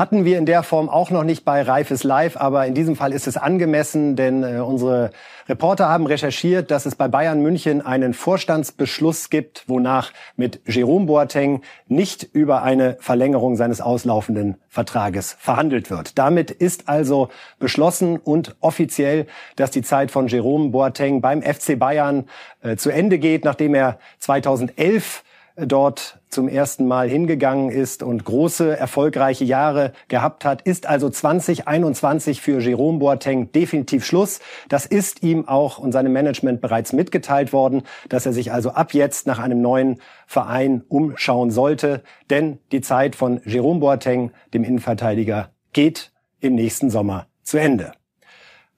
Hatten 0.00 0.24
wir 0.24 0.38
in 0.38 0.46
der 0.46 0.62
Form 0.62 0.88
auch 0.88 1.10
noch 1.10 1.24
nicht 1.24 1.44
bei 1.44 1.60
Reifes 1.60 2.04
Live, 2.04 2.38
aber 2.38 2.66
in 2.66 2.72
diesem 2.72 2.96
Fall 2.96 3.12
ist 3.12 3.26
es 3.26 3.36
angemessen, 3.36 4.16
denn 4.16 4.42
äh, 4.42 4.60
unsere 4.60 5.10
Reporter 5.46 5.90
haben 5.90 6.06
recherchiert, 6.06 6.70
dass 6.70 6.86
es 6.86 6.94
bei 6.94 7.06
Bayern 7.06 7.42
München 7.42 7.84
einen 7.84 8.14
Vorstandsbeschluss 8.14 9.28
gibt, 9.28 9.64
wonach 9.68 10.14
mit 10.36 10.62
Jerome 10.64 11.04
Boateng 11.04 11.60
nicht 11.86 12.22
über 12.22 12.62
eine 12.62 12.96
Verlängerung 13.00 13.56
seines 13.56 13.82
auslaufenden 13.82 14.56
Vertrages 14.70 15.36
verhandelt 15.38 15.90
wird. 15.90 16.16
Damit 16.18 16.50
ist 16.50 16.88
also 16.88 17.28
beschlossen 17.58 18.16
und 18.16 18.56
offiziell, 18.60 19.26
dass 19.56 19.70
die 19.70 19.82
Zeit 19.82 20.10
von 20.10 20.28
Jerome 20.28 20.70
Boateng 20.70 21.20
beim 21.20 21.42
FC 21.42 21.78
Bayern 21.78 22.26
äh, 22.62 22.76
zu 22.76 22.88
Ende 22.88 23.18
geht, 23.18 23.44
nachdem 23.44 23.74
er 23.74 23.98
2011 24.20 25.24
dort 25.56 26.20
zum 26.28 26.48
ersten 26.48 26.86
Mal 26.86 27.08
hingegangen 27.08 27.70
ist 27.70 28.02
und 28.02 28.24
große, 28.24 28.76
erfolgreiche 28.76 29.44
Jahre 29.44 29.92
gehabt 30.08 30.44
hat, 30.44 30.62
ist 30.62 30.86
also 30.86 31.10
2021 31.10 32.40
für 32.40 32.60
Jerome 32.60 32.98
Boateng 32.98 33.52
definitiv 33.52 34.04
Schluss. 34.04 34.40
Das 34.68 34.86
ist 34.86 35.22
ihm 35.22 35.48
auch 35.48 35.78
und 35.78 35.92
seinem 35.92 36.12
Management 36.12 36.60
bereits 36.60 36.92
mitgeteilt 36.92 37.52
worden, 37.52 37.82
dass 38.08 38.26
er 38.26 38.32
sich 38.32 38.52
also 38.52 38.70
ab 38.70 38.94
jetzt 38.94 39.26
nach 39.26 39.38
einem 39.38 39.60
neuen 39.60 40.00
Verein 40.26 40.82
umschauen 40.88 41.50
sollte, 41.50 42.02
denn 42.30 42.58
die 42.72 42.80
Zeit 42.80 43.16
von 43.16 43.40
Jerome 43.44 43.80
Boateng, 43.80 44.32
dem 44.54 44.64
Innenverteidiger, 44.64 45.50
geht 45.72 46.12
im 46.40 46.54
nächsten 46.54 46.90
Sommer 46.90 47.26
zu 47.42 47.58
Ende. 47.58 47.92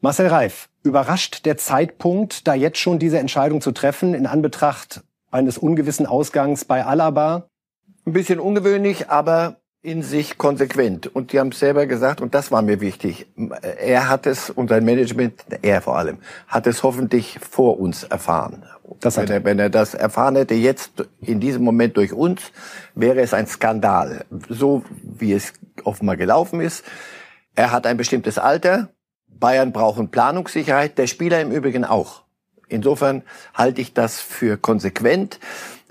Marcel 0.00 0.26
Reif, 0.26 0.68
überrascht 0.82 1.46
der 1.46 1.56
Zeitpunkt, 1.56 2.48
da 2.48 2.54
jetzt 2.54 2.78
schon 2.78 2.98
diese 2.98 3.18
Entscheidung 3.18 3.60
zu 3.60 3.70
treffen, 3.70 4.14
in 4.14 4.26
Anbetracht 4.26 5.04
eines 5.32 5.58
ungewissen 5.58 6.06
Ausgangs 6.06 6.64
bei 6.64 6.84
Alaba? 6.84 7.48
Ein 8.06 8.12
bisschen 8.12 8.38
ungewöhnlich, 8.38 9.10
aber 9.10 9.56
in 9.82 10.02
sich 10.02 10.38
konsequent. 10.38 11.08
Und 11.08 11.32
die 11.32 11.40
haben 11.40 11.48
es 11.48 11.58
selber 11.58 11.86
gesagt, 11.86 12.20
und 12.20 12.34
das 12.34 12.52
war 12.52 12.62
mir 12.62 12.80
wichtig. 12.80 13.26
Er 13.80 14.08
hat 14.08 14.26
es 14.26 14.48
und 14.48 14.68
sein 14.68 14.84
Management, 14.84 15.44
er 15.62 15.82
vor 15.82 15.98
allem, 15.98 16.18
hat 16.46 16.68
es 16.68 16.84
hoffentlich 16.84 17.38
vor 17.40 17.80
uns 17.80 18.04
erfahren. 18.04 18.64
Das 19.00 19.16
wenn, 19.16 19.28
er, 19.28 19.44
wenn 19.44 19.58
er 19.58 19.70
das 19.70 19.94
erfahren 19.94 20.36
hätte, 20.36 20.54
jetzt 20.54 21.06
in 21.20 21.40
diesem 21.40 21.64
Moment 21.64 21.96
durch 21.96 22.12
uns, 22.12 22.52
wäre 22.94 23.20
es 23.20 23.34
ein 23.34 23.48
Skandal. 23.48 24.24
So 24.48 24.84
wie 25.02 25.32
es 25.32 25.52
offenbar 25.82 26.16
gelaufen 26.16 26.60
ist. 26.60 26.84
Er 27.56 27.72
hat 27.72 27.86
ein 27.86 27.96
bestimmtes 27.96 28.38
Alter. 28.38 28.90
Bayern 29.28 29.72
brauchen 29.72 30.10
Planungssicherheit, 30.10 30.98
der 30.98 31.08
Spieler 31.08 31.40
im 31.40 31.50
Übrigen 31.50 31.84
auch. 31.84 32.21
Insofern 32.72 33.22
halte 33.54 33.80
ich 33.80 33.94
das 33.94 34.20
für 34.20 34.56
konsequent. 34.56 35.38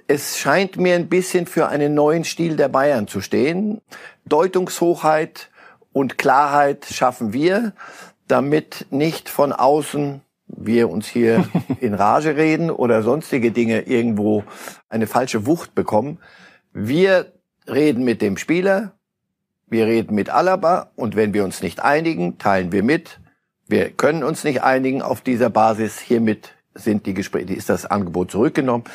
es 0.07 0.37
scheint 0.37 0.75
mir 0.75 0.95
ein 0.95 1.07
bisschen 1.07 1.45
für 1.45 1.69
einen 1.69 1.93
neuen 1.93 2.25
Stil 2.25 2.57
der 2.57 2.67
Bayern 2.67 3.07
zu 3.07 3.21
stehen. 3.21 3.79
Deutungshochheit 4.25 5.49
und 5.93 6.17
Klarheit 6.17 6.85
schaffen 6.85 7.31
wir, 7.31 7.73
damit 8.27 8.87
nicht 8.89 9.29
von 9.29 9.53
außen 9.53 10.21
wir 10.47 10.89
uns 10.89 11.07
hier 11.07 11.47
in 11.79 11.93
Rage 11.93 12.35
reden 12.35 12.71
oder 12.71 13.03
sonstige 13.03 13.51
Dinge 13.51 13.81
irgendwo 13.81 14.43
eine 14.89 15.07
falsche 15.07 15.45
Wucht 15.45 15.75
bekommen. 15.75 16.19
Wir 16.73 17.31
reden 17.67 18.03
mit 18.03 18.21
dem 18.21 18.37
Spieler, 18.37 18.93
wir 19.67 19.85
reden 19.85 20.15
mit 20.15 20.29
Alaba 20.29 20.91
und 20.95 21.15
wenn 21.15 21.33
wir 21.33 21.43
uns 21.43 21.61
nicht 21.61 21.81
einigen, 21.81 22.37
teilen 22.37 22.71
wir 22.71 22.83
mit. 22.83 23.19
Wir 23.67 23.89
können 23.89 24.23
uns 24.23 24.43
nicht 24.43 24.63
einigen 24.63 25.01
auf 25.01 25.21
dieser 25.21 25.49
Basis. 25.49 25.99
Hiermit 25.99 26.53
sind 26.73 27.05
die 27.05 27.13
Gespräche, 27.13 27.53
ist 27.53 27.69
das 27.69 27.85
Angebot 27.85 28.31
zurückgenommen. 28.31 28.85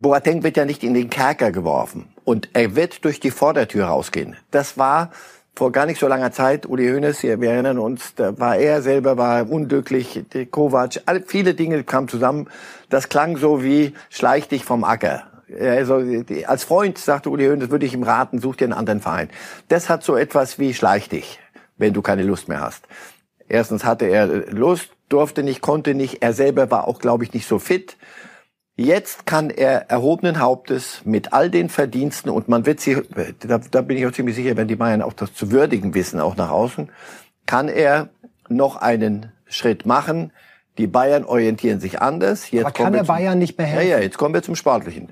Boateng 0.00 0.42
wird 0.42 0.56
ja 0.56 0.64
nicht 0.64 0.82
in 0.82 0.94
den 0.94 1.10
Kerker 1.10 1.52
geworfen 1.52 2.08
und 2.24 2.48
er 2.54 2.76
wird 2.76 3.04
durch 3.04 3.20
die 3.20 3.30
Vordertür 3.30 3.86
rausgehen. 3.86 4.36
Das 4.50 4.78
war 4.78 5.10
vor 5.54 5.72
gar 5.72 5.84
nicht 5.84 6.00
so 6.00 6.08
langer 6.08 6.32
Zeit, 6.32 6.64
Uli 6.64 6.88
Hoeneß, 6.88 7.22
wir 7.22 7.50
erinnern 7.50 7.78
uns, 7.78 8.14
da 8.14 8.38
war 8.38 8.56
er 8.56 8.80
selber 8.82 9.18
war 9.18 9.50
unglücklich, 9.50 10.24
Kovac, 10.50 11.02
alle, 11.06 11.22
viele 11.26 11.54
Dinge 11.54 11.84
kamen 11.84 12.08
zusammen. 12.08 12.48
Das 12.88 13.08
klang 13.08 13.36
so 13.36 13.62
wie 13.62 13.92
schleich 14.08 14.48
dich 14.48 14.64
vom 14.64 14.84
Acker. 14.84 15.24
Also 15.60 16.02
als 16.46 16.64
Freund 16.64 16.96
sagte 16.96 17.28
Uli 17.28 17.46
Hoeneß, 17.46 17.70
würde 17.70 17.84
ich 17.84 17.92
ihm 17.92 18.04
raten, 18.04 18.40
such 18.40 18.56
dir 18.56 18.64
einen 18.64 18.72
anderen 18.72 19.00
Verein. 19.00 19.28
Das 19.68 19.88
hat 19.88 20.04
so 20.04 20.16
etwas 20.16 20.58
wie 20.58 20.72
schleich 20.72 21.08
dich, 21.08 21.40
wenn 21.76 21.92
du 21.92 22.00
keine 22.00 22.22
Lust 22.22 22.48
mehr 22.48 22.60
hast. 22.60 22.86
Erstens 23.48 23.84
hatte 23.84 24.06
er 24.06 24.26
Lust, 24.26 24.90
durfte 25.10 25.42
nicht, 25.42 25.60
konnte 25.60 25.94
nicht. 25.94 26.22
Er 26.22 26.32
selber 26.32 26.70
war 26.70 26.88
auch, 26.88 26.98
glaube 26.98 27.24
ich, 27.24 27.34
nicht 27.34 27.46
so 27.46 27.58
fit. 27.58 27.98
Jetzt 28.76 29.26
kann 29.26 29.50
er 29.50 29.90
erhobenen 29.90 30.40
Hauptes 30.40 31.02
mit 31.04 31.34
all 31.34 31.50
den 31.50 31.68
Verdiensten 31.68 32.30
und 32.30 32.48
man 32.48 32.64
wird 32.64 32.80
sie, 32.80 32.96
da, 33.46 33.58
da 33.58 33.82
bin 33.82 33.98
ich 33.98 34.06
auch 34.06 34.12
ziemlich 34.12 34.36
sicher, 34.36 34.56
wenn 34.56 34.68
die 34.68 34.76
Bayern 34.76 35.02
auch 35.02 35.12
das 35.12 35.34
zu 35.34 35.50
würdigen 35.50 35.92
wissen, 35.92 36.18
auch 36.18 36.36
nach 36.36 36.48
außen, 36.48 36.90
kann 37.44 37.68
er 37.68 38.08
noch 38.48 38.76
einen 38.76 39.32
Schritt 39.46 39.84
machen. 39.84 40.32
Die 40.78 40.86
Bayern 40.86 41.24
orientieren 41.24 41.78
sich 41.78 42.00
anders. 42.00 42.50
Jetzt 42.50 42.64
Aber 42.64 42.72
kann 42.72 42.92
der 42.94 43.04
Bayern 43.04 43.38
nicht 43.38 43.58
mehr 43.58 43.66
helfen? 43.66 43.88
Ja, 43.90 43.96
ja, 43.98 44.02
jetzt 44.02 44.16
kommen 44.16 44.32
wir 44.32 44.42
zum 44.42 44.56
Sportlichen. 44.56 45.08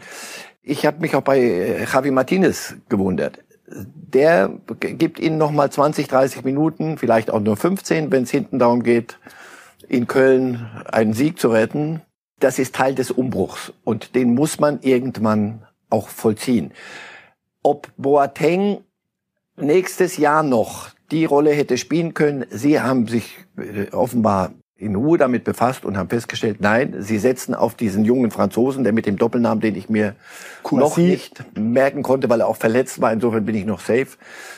Ich 0.63 0.87
habe 0.87 1.01
mich 1.01 1.15
auch 1.15 1.23
bei 1.23 1.39
äh, 1.39 1.85
Javi 1.85 2.11
Martinez 2.11 2.77
gewundert. 2.89 3.41
Der 3.67 4.51
gibt 4.81 5.19
ihnen 5.19 5.37
noch 5.37 5.51
mal 5.51 5.71
20, 5.71 6.09
30 6.09 6.43
Minuten, 6.43 6.97
vielleicht 6.97 7.31
auch 7.31 7.41
nur 7.41 7.59
15, 7.59 8.11
wenn 8.11 8.23
es 8.23 8.31
hinten 8.31 8.59
darum 8.59 8.83
geht, 8.83 9.19
in 9.89 10.07
Köln 10.07 10.69
einen 10.87 11.13
Sieg 11.13 11.39
zu 11.39 11.49
retten 11.49 12.03
das 12.41 12.59
ist 12.59 12.75
Teil 12.75 12.95
des 12.95 13.11
Umbruchs 13.11 13.73
und 13.85 14.15
den 14.15 14.35
muss 14.35 14.61
man 14.61 14.81
irgendwann 14.83 15.67
auch 15.91 16.09
vollziehen. 16.09 16.73
Ob 17.63 17.91
Boateng 17.97 18.85
nächstes 19.57 20.17
Jahr 20.17 20.43
noch 20.43 20.91
die 21.11 21.25
Rolle 21.25 21.53
hätte 21.53 21.79
spielen 21.79 22.15
können, 22.15 22.47
Sie 22.51 22.81
haben 22.81 23.09
sich 23.09 23.47
äh, 23.57 23.91
offenbar 23.93 24.53
in 24.81 24.95
Ruhe 24.95 25.19
damit 25.19 25.43
befasst 25.43 25.85
und 25.85 25.99
haben 25.99 26.09
festgestellt, 26.09 26.59
nein, 26.61 26.95
sie 27.01 27.19
setzen 27.19 27.53
auf 27.53 27.75
diesen 27.75 28.05
jungen 28.05 28.31
Franzosen, 28.31 28.85
der 28.85 28.93
mit 28.93 29.07
dem 29.07 29.17
Doppelnamen, 29.17 29.61
den 29.61 29.75
ich 29.75 29.89
mir 29.89 30.15
Courcy. 30.63 30.81
noch 30.81 30.97
nicht 30.97 31.59
merken 31.59 32.05
konnte, 32.05 32.31
weil 32.31 32.41
er 32.41 32.47
auch 32.47 32.57
verletzt 32.57 33.01
war, 33.01 33.13
insofern 33.13 33.45
bin 33.45 33.57
ich 33.57 33.67
noch 33.67 33.81
safe. 33.81 34.07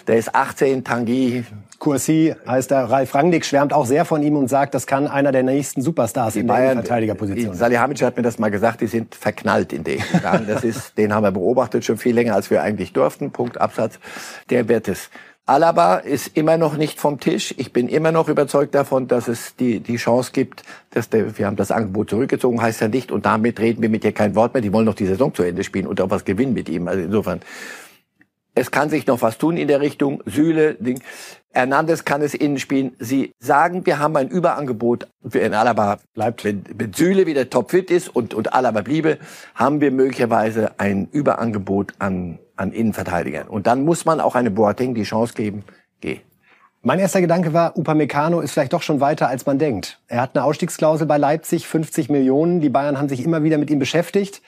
Der 0.07 0.19
ist 0.19 0.35
18, 0.35 0.85
Tanguy. 0.85 1.45
Courcy 1.79 2.35
heißt 2.47 2.71
er, 2.73 2.91
Ralf 2.91 3.15
Rangnick 3.15 3.47
schwärmt 3.47 3.73
auch 3.73 3.87
sehr 3.87 4.05
von 4.05 4.23
ihm 4.23 4.37
und 4.37 4.49
sagt, 4.49 4.75
das 4.75 4.87
kann 4.87 5.07
einer 5.09 5.33
der 5.33 5.43
nächsten 5.43 5.81
Superstars 5.81 6.35
die 6.35 6.41
in 6.41 6.47
Bayern, 6.47 6.77
der 6.77 6.85
Verteidigerposition. 6.85 7.55
Salihamidzic 7.55 8.07
hat 8.07 8.19
mir 8.19 8.23
das 8.23 8.39
mal 8.39 8.51
gesagt, 8.51 8.83
die 8.83 8.89
sind 8.89 9.15
verknallt 9.15 9.73
in 9.73 9.85
den 9.85 10.03
Das 10.47 10.65
ist, 10.65 10.99
den 10.99 11.15
haben 11.15 11.23
wir 11.23 11.33
beobachtet 11.33 11.87
schon 11.87 11.97
viel 11.97 12.15
länger, 12.15 12.35
als 12.35 12.51
wir 12.51 12.61
eigentlich 12.61 12.93
durften. 12.93 13.31
Punkt, 13.31 13.59
Absatz. 13.59 13.99
Der 14.51 14.69
wird 14.69 14.89
es. 14.89 15.09
Alaba 15.51 15.97
ist 15.97 16.37
immer 16.37 16.57
noch 16.59 16.77
nicht 16.77 17.01
vom 17.01 17.19
Tisch. 17.19 17.53
Ich 17.59 17.73
bin 17.73 17.89
immer 17.89 18.13
noch 18.13 18.29
überzeugt 18.29 18.73
davon, 18.73 19.09
dass 19.09 19.27
es 19.27 19.57
die, 19.57 19.81
die 19.81 19.97
Chance 19.97 20.31
gibt, 20.33 20.63
dass 20.91 21.11
der, 21.11 21.37
wir 21.37 21.45
haben 21.45 21.57
das 21.57 21.73
Angebot 21.73 22.11
zurückgezogen, 22.11 22.63
heißt 22.63 22.81
ja 22.81 22.87
nicht, 22.87 23.11
und 23.11 23.27
damit 23.27 23.59
reden 23.59 23.83
wir 23.83 23.89
mit 23.89 24.05
dir 24.05 24.13
kein 24.13 24.37
Wort 24.37 24.55
mehr. 24.55 24.61
Die 24.61 24.73
wollen 24.73 24.87
noch 24.87 24.95
die 24.95 25.07
Saison 25.07 25.35
zu 25.35 25.43
Ende 25.43 25.65
spielen 25.65 25.89
und 25.89 26.01
auch 26.01 26.09
was 26.09 26.25
gewinnen 26.25 26.53
mit 26.53 26.69
ihm. 26.69 26.87
Also 26.87 27.03
insofern, 27.03 27.41
es 28.55 28.71
kann 28.71 28.91
sich 28.91 29.09
noch 29.09 29.23
was 29.23 29.39
tun 29.39 29.57
in 29.57 29.67
der 29.67 29.81
Richtung. 29.81 30.23
Süle, 30.25 30.75
Ding. 30.75 31.03
Hernandez 31.53 32.05
kann 32.05 32.23
es 32.23 32.35
innen 32.35 32.59
spielen. 32.59 32.95
Sie 32.99 33.33
sagen, 33.39 33.85
wir 33.87 33.99
haben 33.99 34.17
ein 34.17 34.29
Überangebot. 34.29 35.09
Wenn 35.21 35.53
Alaba 35.55 35.99
bleibt, 36.15 36.45
wenn, 36.45 36.65
wenn 36.75 36.93
Süle 36.93 37.27
wieder 37.27 37.51
topfit 37.51 37.91
ist 37.91 38.09
und, 38.09 38.35
und 38.35 38.53
Alaba 38.55 38.83
bliebe, 38.83 39.19
haben 39.55 39.81
wir 39.81 39.91
möglicherweise 39.91 40.79
ein 40.79 41.09
Überangebot 41.11 41.95
an 41.99 42.39
an 42.61 42.73
Innenverteidigern. 42.73 43.49
Und 43.49 43.67
dann 43.67 43.85
muss 43.85 44.05
man 44.05 44.21
auch 44.21 44.35
eine 44.35 44.51
Boateng 44.51 44.95
die 44.95 45.03
Chance 45.03 45.35
geben, 45.35 45.65
geh. 46.01 46.21
Mein 46.83 46.99
erster 46.99 47.21
Gedanke 47.21 47.53
war, 47.53 47.77
Upamecano 47.77 48.41
ist 48.41 48.53
vielleicht 48.53 48.73
doch 48.73 48.83
schon 48.83 49.01
weiter, 49.01 49.29
als 49.29 49.45
man 49.45 49.59
denkt. 49.59 50.01
Er 50.09 50.23
hat 50.23 50.35
eine 50.35 50.45
Ausstiegsklausel 50.45 51.07
bei 51.07 51.19
Leipzig, 51.19 51.67
50 51.67 52.09
Millionen. 52.09 52.61
Die 52.61 52.71
Bayern 52.71 52.99
haben 52.99 53.09
sich 53.09 53.23
immer 53.23 53.43
wieder 53.43 53.59
mit 53.59 53.69
ihm 53.69 53.79
beschäftigt. 53.79 54.41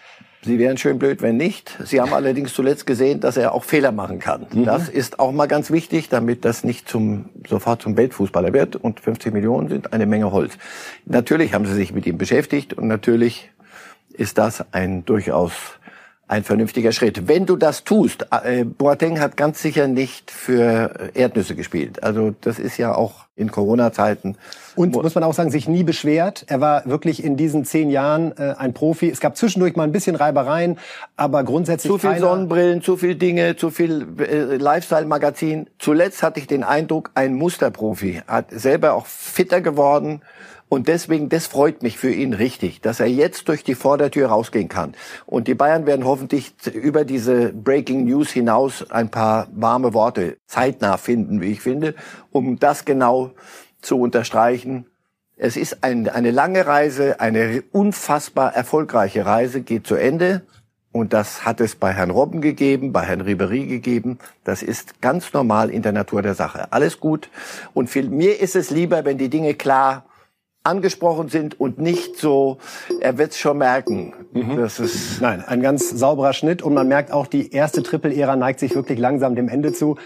Sie 0.44 0.58
wären 0.58 0.76
schön 0.76 0.98
blöd, 0.98 1.22
wenn 1.22 1.36
nicht. 1.36 1.78
Sie 1.84 2.00
haben 2.00 2.12
allerdings 2.12 2.52
zuletzt 2.52 2.84
gesehen, 2.84 3.20
dass 3.20 3.36
er 3.36 3.52
auch 3.52 3.62
Fehler 3.62 3.92
machen 3.92 4.18
kann. 4.18 4.46
Mhm. 4.52 4.64
Das 4.64 4.88
ist 4.88 5.20
auch 5.20 5.30
mal 5.30 5.46
ganz 5.46 5.70
wichtig, 5.70 6.08
damit 6.08 6.44
das 6.44 6.64
nicht 6.64 6.88
zum, 6.88 7.26
sofort 7.48 7.80
zum 7.80 7.96
Weltfußballer 7.96 8.52
wird. 8.52 8.74
Und 8.74 8.98
50 8.98 9.32
Millionen 9.32 9.68
sind 9.68 9.92
eine 9.92 10.06
Menge 10.06 10.32
Holz. 10.32 10.58
Natürlich 11.06 11.54
haben 11.54 11.64
sie 11.64 11.74
sich 11.74 11.92
mit 11.92 12.06
ihm 12.06 12.18
beschäftigt 12.18 12.74
und 12.74 12.88
natürlich 12.88 13.50
ist 14.12 14.36
das 14.36 14.64
ein 14.72 15.04
durchaus 15.04 15.52
ein 16.32 16.44
vernünftiger 16.44 16.92
Schritt. 16.92 17.28
Wenn 17.28 17.44
du 17.44 17.56
das 17.56 17.84
tust, 17.84 18.26
äh, 18.30 18.64
Boateng 18.64 19.20
hat 19.20 19.36
ganz 19.36 19.60
sicher 19.60 19.86
nicht 19.86 20.30
für 20.30 21.10
Erdnüsse 21.12 21.54
gespielt. 21.54 22.02
Also 22.02 22.34
das 22.40 22.58
ist 22.58 22.78
ja 22.78 22.94
auch 22.94 23.26
in 23.36 23.50
Corona-Zeiten. 23.50 24.38
Und 24.74 24.94
muss 24.94 25.14
man 25.14 25.24
auch 25.24 25.34
sagen, 25.34 25.50
sich 25.50 25.68
nie 25.68 25.84
beschwert. 25.84 26.46
Er 26.48 26.62
war 26.62 26.86
wirklich 26.86 27.22
in 27.22 27.36
diesen 27.36 27.66
zehn 27.66 27.90
Jahren 27.90 28.32
äh, 28.38 28.54
ein 28.56 28.72
Profi. 28.72 29.10
Es 29.10 29.20
gab 29.20 29.36
zwischendurch 29.36 29.76
mal 29.76 29.82
ein 29.82 29.92
bisschen 29.92 30.16
Reibereien, 30.16 30.78
aber 31.16 31.44
grundsätzlich 31.44 31.92
zu 31.92 31.98
viel 31.98 32.18
Sonnenbrillen, 32.18 32.80
zu 32.80 32.96
viel 32.96 33.14
Dinge, 33.14 33.56
zu 33.56 33.70
viel 33.70 34.06
äh, 34.18 34.56
Lifestyle-Magazin. 34.56 35.66
Zuletzt 35.78 36.22
hatte 36.22 36.40
ich 36.40 36.46
den 36.46 36.64
Eindruck, 36.64 37.10
ein 37.14 37.34
Musterprofi 37.34 38.22
hat 38.26 38.46
selber 38.50 38.94
auch 38.94 39.04
fitter 39.04 39.60
geworden 39.60 40.22
und 40.72 40.88
deswegen, 40.88 41.28
das 41.28 41.48
freut 41.48 41.82
mich 41.82 41.98
für 41.98 42.10
ihn 42.10 42.32
richtig, 42.32 42.80
dass 42.80 42.98
er 42.98 43.06
jetzt 43.06 43.46
durch 43.48 43.62
die 43.62 43.74
Vordertür 43.74 44.28
rausgehen 44.28 44.70
kann. 44.70 44.94
Und 45.26 45.46
die 45.46 45.54
Bayern 45.54 45.84
werden 45.84 46.06
hoffentlich 46.06 46.54
über 46.72 47.04
diese 47.04 47.52
Breaking 47.52 48.06
News 48.06 48.30
hinaus 48.30 48.90
ein 48.90 49.10
paar 49.10 49.48
warme 49.52 49.92
Worte 49.92 50.38
zeitnah 50.46 50.96
finden, 50.96 51.42
wie 51.42 51.52
ich 51.52 51.60
finde, 51.60 51.94
um 52.30 52.58
das 52.58 52.86
genau 52.86 53.32
zu 53.82 54.00
unterstreichen. 54.00 54.86
Es 55.36 55.58
ist 55.58 55.84
ein, 55.84 56.08
eine 56.08 56.30
lange 56.30 56.66
Reise, 56.66 57.20
eine 57.20 57.62
unfassbar 57.72 58.54
erfolgreiche 58.54 59.26
Reise, 59.26 59.60
geht 59.60 59.86
zu 59.86 59.96
Ende. 59.96 60.40
Und 60.90 61.12
das 61.12 61.44
hat 61.44 61.60
es 61.60 61.74
bei 61.74 61.92
Herrn 61.92 62.10
Robben 62.10 62.40
gegeben, 62.40 62.94
bei 62.94 63.02
Herrn 63.02 63.20
Ribery 63.20 63.66
gegeben. 63.66 64.18
Das 64.42 64.62
ist 64.62 65.02
ganz 65.02 65.34
normal 65.34 65.68
in 65.68 65.82
der 65.82 65.92
Natur 65.92 66.22
der 66.22 66.34
Sache. 66.34 66.72
Alles 66.72 66.98
gut. 66.98 67.28
Und 67.74 67.90
für 67.90 68.02
mir 68.02 68.40
ist 68.40 68.56
es 68.56 68.70
lieber, 68.70 69.04
wenn 69.04 69.18
die 69.18 69.28
Dinge 69.28 69.52
klar 69.52 70.06
angesprochen 70.64 71.28
sind 71.28 71.58
und 71.58 71.78
nicht 71.78 72.18
so, 72.18 72.58
er 73.00 73.18
wird's 73.18 73.36
schon 73.36 73.58
merken. 73.58 74.14
Mhm. 74.32 74.56
Das 74.56 74.78
ist 74.78 75.20
Nein, 75.20 75.42
ein 75.44 75.60
ganz 75.60 75.90
sauberer 75.90 76.32
Schnitt 76.32 76.62
und 76.62 76.72
man 76.74 76.86
merkt 76.86 77.10
auch, 77.10 77.26
die 77.26 77.52
erste 77.52 77.82
Triple-Ära 77.82 78.36
neigt 78.36 78.60
sich 78.60 78.74
wirklich 78.74 78.98
langsam 78.98 79.34
dem 79.34 79.48
Ende 79.48 79.72
zu. 79.72 79.96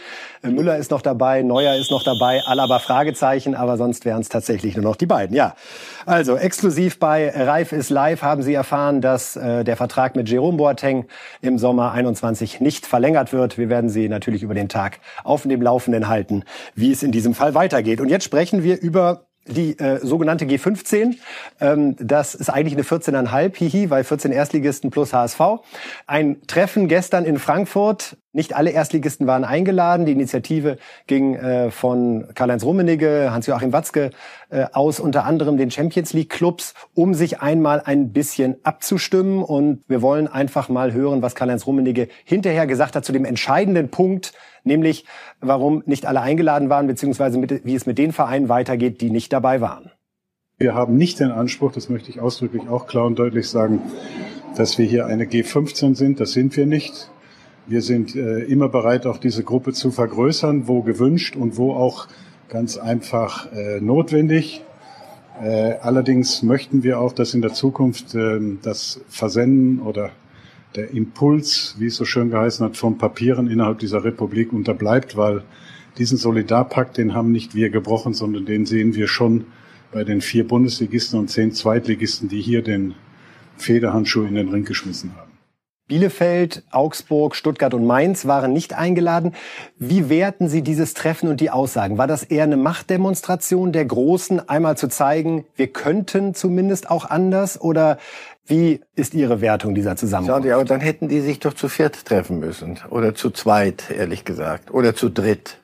Äh, 0.42 0.48
Müller 0.48 0.78
ist 0.78 0.90
noch 0.90 1.02
dabei, 1.02 1.42
Neuer 1.42 1.74
ist 1.74 1.90
noch 1.90 2.02
dabei, 2.02 2.40
Alaba 2.46 2.78
Fragezeichen, 2.78 3.54
aber 3.54 3.76
sonst 3.76 4.06
wären 4.06 4.22
es 4.22 4.30
tatsächlich 4.30 4.76
nur 4.76 4.84
noch 4.84 4.96
die 4.96 5.06
beiden. 5.06 5.36
Ja, 5.36 5.54
also 6.06 6.36
exklusiv 6.36 6.98
bei 6.98 7.30
Reif 7.30 7.72
ist 7.72 7.90
live 7.90 8.22
haben 8.22 8.42
Sie 8.42 8.54
erfahren, 8.54 9.02
dass 9.02 9.36
äh, 9.36 9.62
der 9.62 9.76
Vertrag 9.76 10.16
mit 10.16 10.28
Jerome 10.28 10.56
Boateng 10.56 11.04
im 11.42 11.58
Sommer 11.58 11.92
21 11.92 12.60
nicht 12.62 12.86
verlängert 12.86 13.34
wird. 13.34 13.58
Wir 13.58 13.68
werden 13.68 13.90
Sie 13.90 14.08
natürlich 14.08 14.42
über 14.42 14.54
den 14.54 14.70
Tag 14.70 15.00
auf 15.22 15.42
dem 15.42 15.60
Laufenden 15.60 16.08
halten, 16.08 16.44
wie 16.74 16.92
es 16.92 17.02
in 17.02 17.12
diesem 17.12 17.34
Fall 17.34 17.54
weitergeht. 17.54 18.00
Und 18.00 18.08
jetzt 18.08 18.24
sprechen 18.24 18.62
wir 18.62 18.80
über 18.80 19.26
die 19.48 19.78
äh, 19.78 19.98
sogenannte 20.04 20.44
G15. 20.44 21.16
Ähm, 21.60 21.96
das 21.98 22.34
ist 22.34 22.50
eigentlich 22.50 22.74
eine 22.74 22.82
14,5 22.82 23.56
hihi, 23.56 23.90
weil 23.90 24.04
14 24.04 24.32
Erstligisten 24.32 24.90
plus 24.90 25.12
HSV. 25.12 25.40
Ein 26.06 26.42
Treffen 26.46 26.88
gestern 26.88 27.24
in 27.24 27.38
Frankfurt. 27.38 28.16
Nicht 28.32 28.54
alle 28.54 28.70
Erstligisten 28.70 29.26
waren 29.26 29.44
eingeladen. 29.44 30.04
Die 30.04 30.12
Initiative 30.12 30.76
ging 31.06 31.36
äh, 31.36 31.70
von 31.70 32.28
Karl-Heinz 32.34 32.64
Rummenigge, 32.64 33.30
Hans-Joachim 33.30 33.72
Watzke 33.72 34.10
äh, 34.50 34.66
aus, 34.72 35.00
unter 35.00 35.24
anderem 35.24 35.56
den 35.56 35.70
Champions 35.70 36.12
League 36.12 36.28
Clubs, 36.28 36.74
um 36.94 37.14
sich 37.14 37.40
einmal 37.40 37.80
ein 37.84 38.12
bisschen 38.12 38.56
abzustimmen. 38.62 39.42
Und 39.42 39.84
wir 39.88 40.02
wollen 40.02 40.28
einfach 40.28 40.68
mal 40.68 40.92
hören, 40.92 41.22
was 41.22 41.34
Karl-Heinz 41.34 41.66
Rummenigge 41.66 42.08
hinterher 42.24 42.66
gesagt 42.66 42.94
hat 42.94 43.04
zu 43.04 43.12
dem 43.12 43.24
entscheidenden 43.24 43.90
Punkt, 43.90 44.32
nämlich 44.66 45.04
warum 45.40 45.82
nicht 45.86 46.06
alle 46.06 46.20
eingeladen 46.20 46.68
waren, 46.68 46.86
beziehungsweise 46.86 47.38
mit, 47.38 47.64
wie 47.64 47.74
es 47.74 47.86
mit 47.86 47.98
den 47.98 48.12
Vereinen 48.12 48.48
weitergeht, 48.48 49.00
die 49.00 49.10
nicht 49.10 49.32
dabei 49.32 49.60
waren. 49.60 49.90
Wir 50.58 50.74
haben 50.74 50.96
nicht 50.96 51.20
den 51.20 51.30
Anspruch, 51.30 51.72
das 51.72 51.88
möchte 51.88 52.10
ich 52.10 52.20
ausdrücklich 52.20 52.68
auch 52.68 52.86
klar 52.86 53.04
und 53.04 53.18
deutlich 53.18 53.48
sagen, 53.48 53.80
dass 54.56 54.78
wir 54.78 54.86
hier 54.86 55.06
eine 55.06 55.24
G15 55.24 55.94
sind. 55.94 56.18
Das 56.18 56.32
sind 56.32 56.56
wir 56.56 56.66
nicht. 56.66 57.10
Wir 57.66 57.82
sind 57.82 58.16
äh, 58.16 58.40
immer 58.44 58.68
bereit, 58.68 59.06
auch 59.06 59.18
diese 59.18 59.42
Gruppe 59.42 59.72
zu 59.72 59.90
vergrößern, 59.90 60.66
wo 60.66 60.82
gewünscht 60.82 61.36
und 61.36 61.56
wo 61.56 61.74
auch 61.74 62.06
ganz 62.48 62.78
einfach 62.78 63.52
äh, 63.52 63.80
notwendig. 63.80 64.62
Äh, 65.42 65.74
allerdings 65.82 66.42
möchten 66.42 66.82
wir 66.82 67.00
auch, 67.00 67.12
dass 67.12 67.34
in 67.34 67.42
der 67.42 67.52
Zukunft 67.52 68.14
äh, 68.14 68.38
das 68.62 69.00
Versenden 69.08 69.80
oder 69.80 70.10
der 70.74 70.90
Impuls, 70.90 71.76
wie 71.78 71.86
es 71.86 71.96
so 71.96 72.04
schön 72.04 72.30
geheißen 72.30 72.64
hat, 72.64 72.76
von 72.76 72.98
Papieren 72.98 73.48
innerhalb 73.48 73.78
dieser 73.78 74.04
Republik 74.04 74.52
unterbleibt, 74.52 75.16
weil 75.16 75.42
diesen 75.98 76.18
Solidarpakt, 76.18 76.98
den 76.98 77.14
haben 77.14 77.32
nicht 77.32 77.54
wir 77.54 77.70
gebrochen, 77.70 78.12
sondern 78.12 78.44
den 78.44 78.66
sehen 78.66 78.94
wir 78.94 79.08
schon 79.08 79.46
bei 79.92 80.04
den 80.04 80.20
vier 80.20 80.46
Bundesligisten 80.46 81.18
und 81.18 81.28
zehn 81.28 81.52
Zweitligisten, 81.52 82.28
die 82.28 82.40
hier 82.40 82.62
den 82.62 82.94
Federhandschuh 83.56 84.24
in 84.24 84.34
den 84.34 84.48
Ring 84.48 84.64
geschmissen 84.64 85.14
haben. 85.16 85.36
Bielefeld, 85.88 86.64
Augsburg, 86.72 87.36
Stuttgart 87.36 87.72
und 87.72 87.86
Mainz 87.86 88.26
waren 88.26 88.52
nicht 88.52 88.74
eingeladen. 88.74 89.36
Wie 89.78 90.08
werten 90.08 90.48
Sie 90.48 90.62
dieses 90.62 90.94
Treffen 90.94 91.28
und 91.28 91.40
die 91.40 91.50
Aussagen? 91.50 91.96
War 91.96 92.08
das 92.08 92.24
eher 92.24 92.42
eine 92.42 92.56
Machtdemonstration 92.56 93.70
der 93.70 93.84
Großen, 93.84 94.48
einmal 94.48 94.76
zu 94.76 94.88
zeigen, 94.88 95.44
wir 95.54 95.68
könnten 95.68 96.34
zumindest 96.34 96.90
auch 96.90 97.08
anders? 97.08 97.60
Oder 97.60 97.98
wie 98.46 98.80
ist 98.94 99.14
Ihre 99.14 99.40
Wertung 99.40 99.74
dieser 99.74 99.96
Zusammenarbeit? 99.96 100.34
Schauen 100.34 100.42
Sie, 100.42 100.52
aber 100.52 100.64
dann 100.64 100.80
hätten 100.80 101.08
die 101.08 101.20
sich 101.20 101.40
doch 101.40 101.54
zu 101.54 101.68
viert 101.68 102.04
treffen 102.04 102.38
müssen. 102.38 102.78
Oder 102.90 103.14
zu 103.14 103.30
zweit, 103.30 103.90
ehrlich 103.90 104.24
gesagt. 104.24 104.72
Oder 104.72 104.94
zu 104.94 105.08
dritt. 105.08 105.58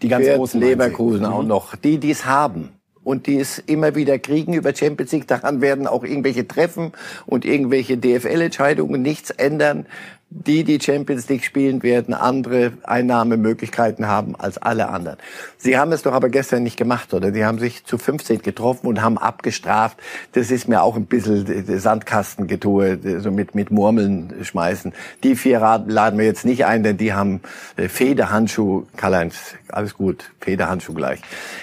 Die 0.00 0.08
ganz 0.08 0.24
Viert, 0.24 0.36
großen 0.36 0.60
Leverkusen 0.60 1.24
auch 1.24 1.42
mhm. 1.42 1.48
noch. 1.48 1.76
Die, 1.76 1.98
die 1.98 2.10
es 2.10 2.26
haben 2.26 2.70
und 3.04 3.26
die 3.26 3.38
es 3.38 3.58
immer 3.58 3.94
wieder 3.94 4.18
kriegen 4.18 4.54
über 4.54 4.74
Champions 4.74 5.12
League. 5.12 5.26
Daran 5.26 5.60
werden 5.60 5.86
auch 5.86 6.04
irgendwelche 6.04 6.46
Treffen 6.46 6.92
und 7.26 7.44
irgendwelche 7.44 7.98
DFL-Entscheidungen 7.98 9.02
nichts 9.02 9.30
ändern 9.30 9.86
die, 10.34 10.64
die 10.64 10.80
Champions 10.80 11.28
League 11.28 11.44
spielen 11.44 11.82
werden, 11.82 12.14
andere 12.14 12.72
Einnahmemöglichkeiten 12.84 14.06
haben 14.06 14.34
als 14.34 14.58
alle 14.58 14.88
anderen. 14.88 15.18
Sie 15.58 15.78
haben 15.78 15.92
es 15.92 16.02
doch 16.02 16.12
aber 16.12 16.30
gestern 16.30 16.62
nicht 16.62 16.76
gemacht, 16.76 17.12
oder? 17.12 17.32
Sie 17.32 17.44
haben 17.44 17.58
sich 17.58 17.84
zu 17.84 17.98
15 17.98 18.42
getroffen 18.42 18.86
und 18.86 19.02
haben 19.02 19.18
abgestraft. 19.18 19.98
Das 20.32 20.50
ist 20.50 20.68
mir 20.68 20.82
auch 20.82 20.96
ein 20.96 21.06
bisschen 21.06 21.78
Sandkastengetue, 21.78 23.20
so 23.20 23.30
mit, 23.30 23.54
mit 23.54 23.70
Murmeln 23.70 24.32
schmeißen. 24.42 24.92
Die 25.22 25.36
vier 25.36 25.60
laden 25.86 26.18
wir 26.18 26.26
jetzt 26.26 26.44
nicht 26.44 26.64
ein, 26.64 26.82
denn 26.82 26.96
die 26.96 27.12
haben 27.12 27.40
äh, 27.76 27.88
Federhandschuh. 27.88 28.84
Karl-Heinz, 28.96 29.54
alles 29.68 29.94
gut, 29.94 30.30
Federhandschuh 30.40 30.94
gleich. 30.94 31.20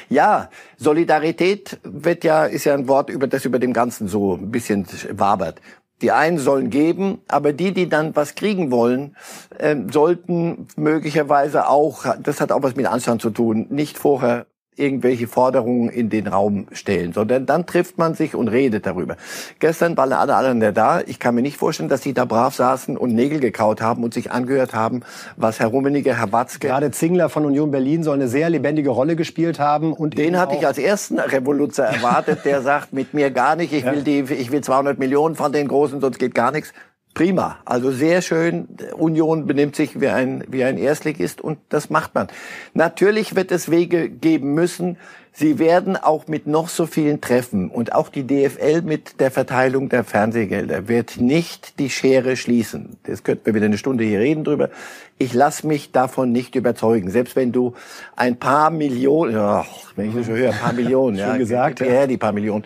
Ja, 0.10 0.50
Solidarität 0.78 1.80
wird 1.84 2.24
ja, 2.24 2.46
ist 2.46 2.66
ja 2.66 2.74
ein 2.74 2.88
Wort, 2.88 3.10
über 3.10 3.28
das 3.28 3.46
über 3.46 3.60
dem 3.60 3.74
Ganzen 3.74 4.08
so 4.08 4.36
ein 4.36 4.52
bisschen 4.52 4.86
wabert. 5.12 5.60
Die 6.02 6.12
einen 6.12 6.38
sollen 6.38 6.70
geben, 6.70 7.20
aber 7.28 7.54
die, 7.54 7.74
die 7.74 7.90
dann 7.90 8.16
was 8.16 8.36
kriegen 8.36 8.72
wollen, 8.72 9.16
äh, 9.58 9.76
sollten 9.92 10.68
möglicherweise 10.76 11.68
auch, 11.68 12.06
das 12.22 12.40
hat 12.40 12.52
auch 12.52 12.64
was 12.64 12.76
mit 12.76 12.86
Anstand 12.86 13.22
zu 13.22 13.30
tun, 13.30 13.68
nicht 13.70 13.98
vorher 13.98 14.46
irgendwelche 14.80 15.28
Forderungen 15.28 15.90
in 15.90 16.10
den 16.10 16.28
Raum 16.28 16.68
stellen, 16.72 17.14
sondern 17.14 17.46
dann 17.46 17.66
trifft 17.66 17.98
man 17.98 18.14
sich 18.14 18.36
und 18.36 18.48
redet 18.48 18.86
darüber. 18.86 19.18
Gestern 19.60 19.98
waren 19.98 20.14
alle 20.14 20.36
anderen 20.36 20.74
da. 20.74 21.02
Ich 21.06 21.20
kann 21.20 21.36
mir 21.36 21.42
nicht 21.42 21.58
vorstellen, 21.58 21.90
dass 21.90 22.02
sie 22.02 22.14
da 22.14 22.26
brav 22.26 22.56
saßen 22.56 22.98
und 22.98 23.14
Nägel 23.14 23.40
gekaut 23.40 23.82
haben 23.82 24.04
und 24.04 24.14
sich 24.14 24.32
angehört 24.32 24.74
haben, 24.74 25.02
was 25.36 25.60
Herr 25.60 25.68
Rummenigge, 25.68 26.18
Herr 26.18 26.32
Watzke... 26.32 26.68
Gerade 26.68 26.92
Zingler 26.92 27.30
von 27.30 27.46
Union 27.46 27.72
Berlin 27.72 28.04
soll 28.04 28.16
eine 28.16 28.28
sehr 28.28 28.50
lebendige 28.50 28.90
Rolle 28.90 29.16
gespielt 29.16 29.60
haben. 29.60 29.94
und 29.94 30.18
Den 30.18 30.40
hatte 30.40 30.56
ich 30.56 30.66
als 30.66 30.78
ersten 30.78 31.20
Revoluzer 31.20 31.86
erwartet, 31.86 32.46
der 32.46 32.62
sagt, 32.62 32.94
mit 32.94 33.14
mir 33.14 33.32
gar 33.32 33.56
nicht, 33.56 33.74
ich 33.74 33.86
will 33.86 34.04
die, 34.04 34.20
ich 34.20 34.52
will 34.52 34.62
200 34.62 35.00
Millionen 35.00 35.36
von 35.36 35.52
den 35.52 35.68
Großen, 35.68 36.00
sonst 36.02 36.20
geht 36.20 36.34
gar 36.34 36.52
nichts. 36.52 36.74
Prima, 37.14 37.58
also 37.66 37.92
sehr 37.92 38.22
schön. 38.22 38.68
Union 38.96 39.46
benimmt 39.46 39.76
sich 39.76 40.00
wie 40.00 40.08
ein, 40.08 40.44
wie 40.48 40.64
ein 40.64 40.78
Erstligist 40.78 41.42
und 41.42 41.60
das 41.70 41.90
macht 41.90 42.16
man. 42.16 42.28
Natürlich 42.74 43.36
wird 43.36 43.52
es 43.52 43.70
Wege 43.70 44.10
geben 44.10 44.54
müssen. 44.54 44.98
Sie 45.34 45.60
werden 45.60 45.96
auch 45.96 46.28
mit 46.28 46.48
noch 46.48 46.70
so 46.70 46.86
vielen 46.86 47.22
Treffen 47.22 47.70
und 47.70 47.94
auch 47.94 48.10
die 48.10 48.26
DFL 48.26 48.82
mit 48.82 49.20
der 49.20 49.32
Verteilung 49.32 49.90
der 49.90 50.04
Fernsehgelder 50.04 50.88
wird 50.88 51.18
nicht 51.18 51.80
die 51.80 51.90
Schere 51.90 52.36
schließen. 52.36 52.98
Das 53.04 53.24
könnten 53.24 53.46
wir 53.46 53.54
wieder 53.54 53.66
eine 53.66 53.78
Stunde 53.78 54.04
hier 54.04 54.20
reden 54.20 54.44
drüber. 54.44 54.70
Ich 55.18 55.34
lasse 55.34 55.68
mich 55.68 55.92
davon 55.92 56.32
nicht 56.32 56.56
überzeugen. 56.56 57.10
Selbst 57.10 57.36
wenn 57.36 57.52
du 57.52 57.74
ein 58.16 58.38
paar 58.38 58.70
Millionen, 58.70 59.36
oh, 59.36 59.64
wenn 59.96 60.10
ich 60.10 60.16
das 60.16 60.26
schon 60.26 60.36
höre, 60.36 60.52
ein 60.52 60.60
paar 60.60 60.74
Millionen, 60.74 61.18
ja, 61.18 61.38
gesagt, 61.38 61.80
ja, 61.82 62.08
die 62.08 62.18
paar 62.18 62.34
Millionen. 62.34 62.66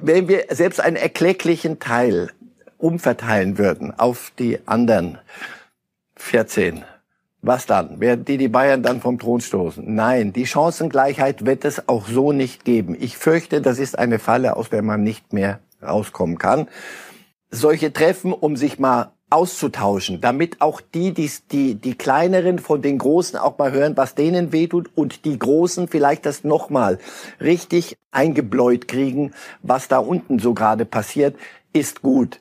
Wenn 0.00 0.28
wir 0.28 0.44
selbst 0.50 0.80
einen 0.80 0.96
erklecklichen 0.96 1.80
Teil 1.80 2.30
umverteilen 2.78 3.58
würden 3.58 3.92
auf 3.98 4.32
die 4.38 4.58
anderen 4.66 5.18
14, 6.16 6.84
was 7.40 7.66
dann? 7.66 8.00
Werden 8.00 8.24
die 8.24 8.36
die 8.36 8.48
Bayern 8.48 8.82
dann 8.82 9.00
vom 9.00 9.18
Thron 9.18 9.40
stoßen? 9.40 9.94
Nein, 9.94 10.32
die 10.32 10.46
Chancengleichheit 10.46 11.46
wird 11.46 11.64
es 11.64 11.88
auch 11.88 12.08
so 12.08 12.32
nicht 12.32 12.64
geben. 12.64 12.96
Ich 12.98 13.16
fürchte, 13.16 13.60
das 13.60 13.78
ist 13.78 13.98
eine 13.98 14.18
Falle, 14.18 14.56
aus 14.56 14.70
der 14.70 14.82
man 14.82 15.02
nicht 15.02 15.32
mehr 15.32 15.60
rauskommen 15.82 16.38
kann. 16.38 16.68
Solche 17.50 17.92
Treffen, 17.92 18.32
um 18.32 18.56
sich 18.56 18.78
mal 18.78 19.12
auszutauschen, 19.30 20.20
damit 20.20 20.60
auch 20.60 20.80
die, 20.80 21.12
die, 21.12 21.30
die, 21.52 21.74
die 21.74 21.94
kleineren 21.94 22.58
von 22.58 22.82
den 22.82 22.98
Großen 22.98 23.38
auch 23.38 23.58
mal 23.58 23.72
hören, 23.72 23.96
was 23.96 24.14
denen 24.14 24.52
wehtut 24.52 24.90
und 24.94 25.24
die 25.24 25.38
Großen 25.38 25.86
vielleicht 25.86 26.26
das 26.26 26.44
nochmal 26.44 26.98
richtig 27.40 27.96
eingebläut 28.10 28.88
kriegen, 28.88 29.32
was 29.62 29.86
da 29.86 29.98
unten 29.98 30.38
so 30.38 30.54
gerade 30.54 30.86
passiert, 30.86 31.36
ist 31.72 32.02
gut 32.02 32.40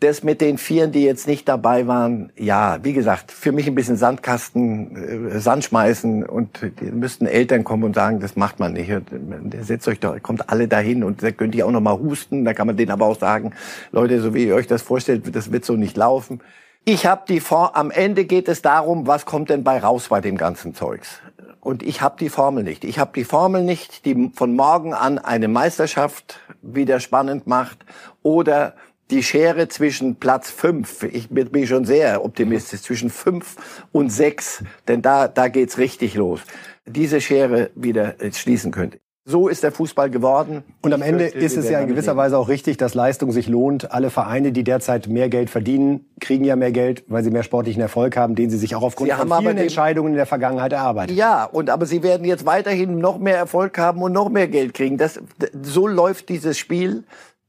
das 0.00 0.22
mit 0.22 0.40
den 0.40 0.58
Vieren, 0.58 0.92
die 0.92 1.04
jetzt 1.04 1.26
nicht 1.26 1.48
dabei 1.48 1.86
waren, 1.86 2.32
ja, 2.36 2.78
wie 2.82 2.92
gesagt, 2.92 3.32
für 3.32 3.52
mich 3.52 3.66
ein 3.66 3.74
bisschen 3.74 3.96
Sandkasten, 3.96 5.30
äh, 5.32 5.38
Sand 5.40 5.64
schmeißen 5.64 6.24
und 6.24 6.60
die 6.80 6.90
müssten 6.90 7.26
Eltern 7.26 7.64
kommen 7.64 7.84
und 7.84 7.94
sagen, 7.94 8.20
das 8.20 8.36
macht 8.36 8.58
man 8.58 8.74
nicht. 8.74 8.90
Der 8.90 9.64
setzt 9.64 9.88
euch 9.88 10.00
doch, 10.00 10.20
kommt 10.22 10.50
alle 10.50 10.68
dahin 10.68 11.04
und 11.04 11.22
da 11.22 11.30
könnt 11.30 11.54
ihr 11.54 11.66
auch 11.66 11.70
noch 11.70 11.80
mal 11.80 11.98
husten. 11.98 12.44
Da 12.44 12.54
kann 12.54 12.66
man 12.66 12.76
denen 12.76 12.90
aber 12.90 13.06
auch 13.06 13.18
sagen, 13.18 13.52
Leute, 13.92 14.20
so 14.20 14.34
wie 14.34 14.46
ihr 14.46 14.54
euch 14.54 14.66
das 14.66 14.82
vorstellt, 14.82 15.34
das 15.34 15.52
wird 15.52 15.64
so 15.64 15.74
nicht 15.74 15.96
laufen. 15.96 16.40
Ich 16.84 17.06
habe 17.06 17.22
die 17.26 17.40
Form, 17.40 17.70
am 17.72 17.90
Ende 17.90 18.26
geht 18.26 18.46
es 18.46 18.60
darum, 18.60 19.06
was 19.06 19.24
kommt 19.24 19.48
denn 19.48 19.64
bei 19.64 19.78
raus 19.78 20.08
bei 20.08 20.20
dem 20.20 20.36
ganzen 20.36 20.74
Zeugs. 20.74 21.20
Und 21.60 21.82
ich 21.82 22.02
habe 22.02 22.16
die 22.20 22.28
Formel 22.28 22.62
nicht. 22.62 22.84
Ich 22.84 22.98
habe 22.98 23.12
die 23.14 23.24
Formel 23.24 23.62
nicht, 23.62 24.04
die 24.04 24.30
von 24.34 24.54
morgen 24.54 24.92
an 24.92 25.18
eine 25.18 25.48
Meisterschaft 25.48 26.40
wieder 26.60 27.00
spannend 27.00 27.46
macht 27.46 27.86
oder 28.22 28.74
die 29.10 29.22
Schere 29.22 29.68
zwischen 29.68 30.16
Platz 30.16 30.50
fünf, 30.50 31.02
ich 31.02 31.28
bin 31.28 31.66
schon 31.66 31.84
sehr 31.84 32.24
optimistisch, 32.24 32.82
zwischen 32.82 33.10
fünf 33.10 33.56
und 33.92 34.10
sechs, 34.10 34.62
denn 34.88 35.02
da, 35.02 35.28
da 35.28 35.48
geht's 35.48 35.78
richtig 35.78 36.14
los, 36.14 36.40
diese 36.86 37.20
Schere 37.20 37.70
wieder 37.74 38.20
äh, 38.20 38.32
schließen 38.32 38.72
könnte. 38.72 38.98
So 39.26 39.48
ist 39.48 39.62
der 39.62 39.72
Fußball 39.72 40.10
geworden. 40.10 40.64
Und 40.82 40.92
am 40.92 41.00
Ende 41.00 41.24
ist 41.24 41.56
es 41.56 41.70
ja 41.70 41.80
in 41.80 41.88
gewisser 41.88 42.14
Weise 42.14 42.36
auch 42.36 42.50
richtig, 42.50 42.76
dass 42.76 42.92
Leistung 42.92 43.32
sich 43.32 43.48
lohnt. 43.48 43.90
Alle 43.90 44.10
Vereine, 44.10 44.52
die 44.52 44.64
derzeit 44.64 45.08
mehr 45.08 45.30
Geld 45.30 45.48
verdienen, 45.48 46.04
kriegen 46.20 46.44
ja 46.44 46.56
mehr 46.56 46.72
Geld, 46.72 47.04
weil 47.08 47.24
sie 47.24 47.30
mehr 47.30 47.42
sportlichen 47.42 47.80
Erfolg 47.80 48.18
haben, 48.18 48.34
den 48.34 48.50
sie 48.50 48.58
sich 48.58 48.74
auch 48.74 48.82
aufgrund 48.82 49.10
sie 49.10 49.16
von 49.16 49.32
vielen 49.40 49.56
Entscheidungen 49.56 50.10
in 50.10 50.16
der 50.16 50.26
Vergangenheit 50.26 50.74
erarbeitet. 50.74 51.16
Ja, 51.16 51.44
und 51.44 51.70
aber 51.70 51.86
sie 51.86 52.02
werden 52.02 52.26
jetzt 52.26 52.44
weiterhin 52.44 52.98
noch 52.98 53.18
mehr 53.18 53.38
Erfolg 53.38 53.78
haben 53.78 54.02
und 54.02 54.12
noch 54.12 54.28
mehr 54.28 54.46
Geld 54.46 54.74
kriegen. 54.74 54.98
Das, 54.98 55.18
so 55.62 55.86
läuft 55.86 56.28
dieses 56.28 56.58
Spiel. 56.58 57.04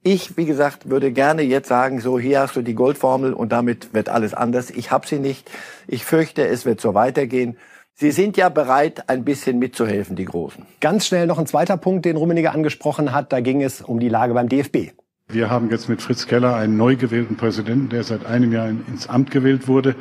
Ich, 0.08 0.38
wie 0.38 0.46
gesagt, 0.46 0.88
würde 0.88 1.12
gerne 1.12 1.42
jetzt 1.42 1.68
sagen, 1.68 2.00
so 2.00 2.20
hier 2.20 2.42
hast 2.42 2.56
du 2.56 2.62
die 2.62 2.76
Goldformel 2.76 3.34
und 3.34 3.52
damit 3.52 3.96
wird 3.96 4.08
alles 4.08 4.36
anders. 4.36 4.70
Ich 4.70 4.92
habe 4.92 5.08
sie 5.08 5.18
nicht. 5.18 5.50
Ich 5.88 6.06
fürchte, 6.06 6.48
es 6.48 6.64
wird 6.64 6.80
so 6.80 6.94
weitergehen. 6.94 7.58
Sie 7.96 8.12
sind 8.12 8.38
ja 8.38 8.50
bereit, 8.50 9.10
ein 9.10 9.26
bisschen 9.26 9.58
mitzuhelfen, 9.58 10.16
die 10.16 10.26
Großen. 10.26 10.64
Ganz 10.80 11.08
schnell 11.08 11.26
noch 11.26 11.40
ein 11.40 11.48
zweiter 11.48 11.76
Punkt, 11.78 12.06
den 12.06 12.18
Rummeniger 12.18 12.54
angesprochen 12.54 13.14
hat. 13.14 13.34
Da 13.34 13.40
ging 13.40 13.64
es 13.64 13.82
um 13.82 14.00
die 14.00 14.10
Lage 14.10 14.36
beim 14.36 14.48
DFB. 14.48 14.92
Wir 15.28 15.50
haben 15.50 15.72
jetzt 15.72 15.90
mit 15.90 16.04
Fritz 16.04 16.28
Keller 16.28 16.56
einen 16.56 16.78
neu 16.78 16.98
gewählten 16.98 17.36
Präsidenten, 17.36 17.90
der 17.90 18.04
seit 18.04 18.28
einem 18.28 18.54
Jahr 18.54 18.70
ins 18.70 19.10
Amt 19.10 19.32
gewählt 19.32 19.68
wurde. 19.68 19.96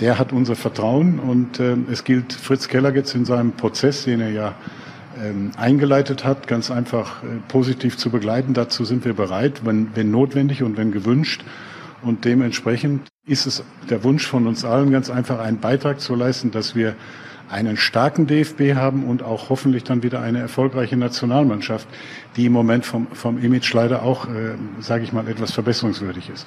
Der 0.00 0.18
hat 0.18 0.34
unser 0.34 0.54
Vertrauen 0.54 1.18
und 1.18 1.58
äh, 1.60 1.78
es 1.90 2.04
gilt 2.04 2.34
Fritz 2.34 2.68
Keller 2.68 2.94
jetzt 2.94 3.14
in 3.14 3.24
seinem 3.24 3.52
Prozess, 3.52 4.04
den 4.04 4.20
er 4.20 4.32
ja 4.32 4.54
ähm, 5.22 5.52
eingeleitet 5.56 6.24
hat, 6.24 6.46
ganz 6.46 6.70
einfach 6.70 7.22
äh, 7.22 7.26
positiv 7.48 7.96
zu 7.96 8.10
begleiten. 8.10 8.54
Dazu 8.54 8.84
sind 8.84 9.04
wir 9.04 9.14
bereit, 9.14 9.64
wenn, 9.64 9.94
wenn 9.94 10.10
notwendig 10.10 10.62
und 10.62 10.76
wenn 10.76 10.92
gewünscht. 10.92 11.44
Und 12.02 12.24
dementsprechend 12.24 13.08
ist 13.26 13.46
es 13.46 13.62
der 13.88 14.02
Wunsch 14.04 14.26
von 14.26 14.46
uns 14.46 14.64
allen, 14.64 14.90
ganz 14.90 15.10
einfach 15.10 15.38
einen 15.38 15.60
Beitrag 15.60 16.00
zu 16.00 16.14
leisten, 16.14 16.50
dass 16.50 16.74
wir 16.74 16.94
einen 17.50 17.76
starken 17.76 18.26
DFB 18.26 18.74
haben 18.74 19.04
und 19.04 19.22
auch 19.22 19.50
hoffentlich 19.50 19.84
dann 19.84 20.02
wieder 20.02 20.20
eine 20.20 20.38
erfolgreiche 20.38 20.96
Nationalmannschaft, 20.96 21.86
die 22.36 22.46
im 22.46 22.52
Moment 22.52 22.86
vom, 22.86 23.08
vom 23.08 23.42
Image 23.42 23.72
leider 23.74 24.02
auch, 24.02 24.26
äh, 24.26 24.54
sage 24.80 25.04
ich 25.04 25.12
mal, 25.12 25.26
etwas 25.28 25.52
verbesserungswürdig 25.52 26.30
ist. 26.30 26.46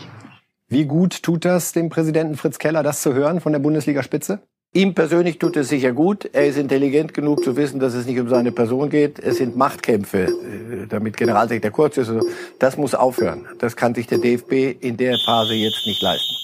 Wie 0.70 0.86
gut 0.86 1.22
tut 1.22 1.46
das 1.46 1.74
dem 1.74 1.90
Präsidenten 1.90 2.36
Fritz 2.36 2.58
Keller, 2.58 2.84
das 2.84 3.02
zu 3.02 3.14
hören 3.14 3.42
von 3.42 3.52
der 3.52 3.60
Bundesliga-Spitze? 3.60 4.42
Ihm 4.76 4.96
persönlich 4.96 5.38
tut 5.38 5.56
es 5.56 5.70
sicher 5.70 5.92
gut. 5.92 6.28
Er 6.34 6.48
ist 6.48 6.58
intelligent 6.58 7.14
genug 7.14 7.44
zu 7.44 7.56
wissen, 7.56 7.80
dass 7.80 7.94
es 7.94 8.08
nicht 8.08 8.20
um 8.20 8.28
seine 8.28 8.52
Person 8.52 8.90
geht. 8.90 9.20
Es 9.20 9.38
sind 9.38 9.56
Machtkämpfe, 9.56 10.24
äh, 10.24 10.88
damit 10.90 11.16
Generalsekretär 11.16 11.70
Kurz 11.70 11.98
ist. 11.98 12.12
Das 12.58 12.76
muss 12.76 12.96
aufhören. 12.96 13.46
Das 13.60 13.76
kann 13.76 13.94
sich 13.94 14.08
der 14.08 14.18
DFB 14.18 14.76
in 14.80 14.98
der 14.98 15.16
Phase 15.26 15.54
jetzt 15.54 15.86
nicht 15.86 16.02
leisten. 16.02 16.36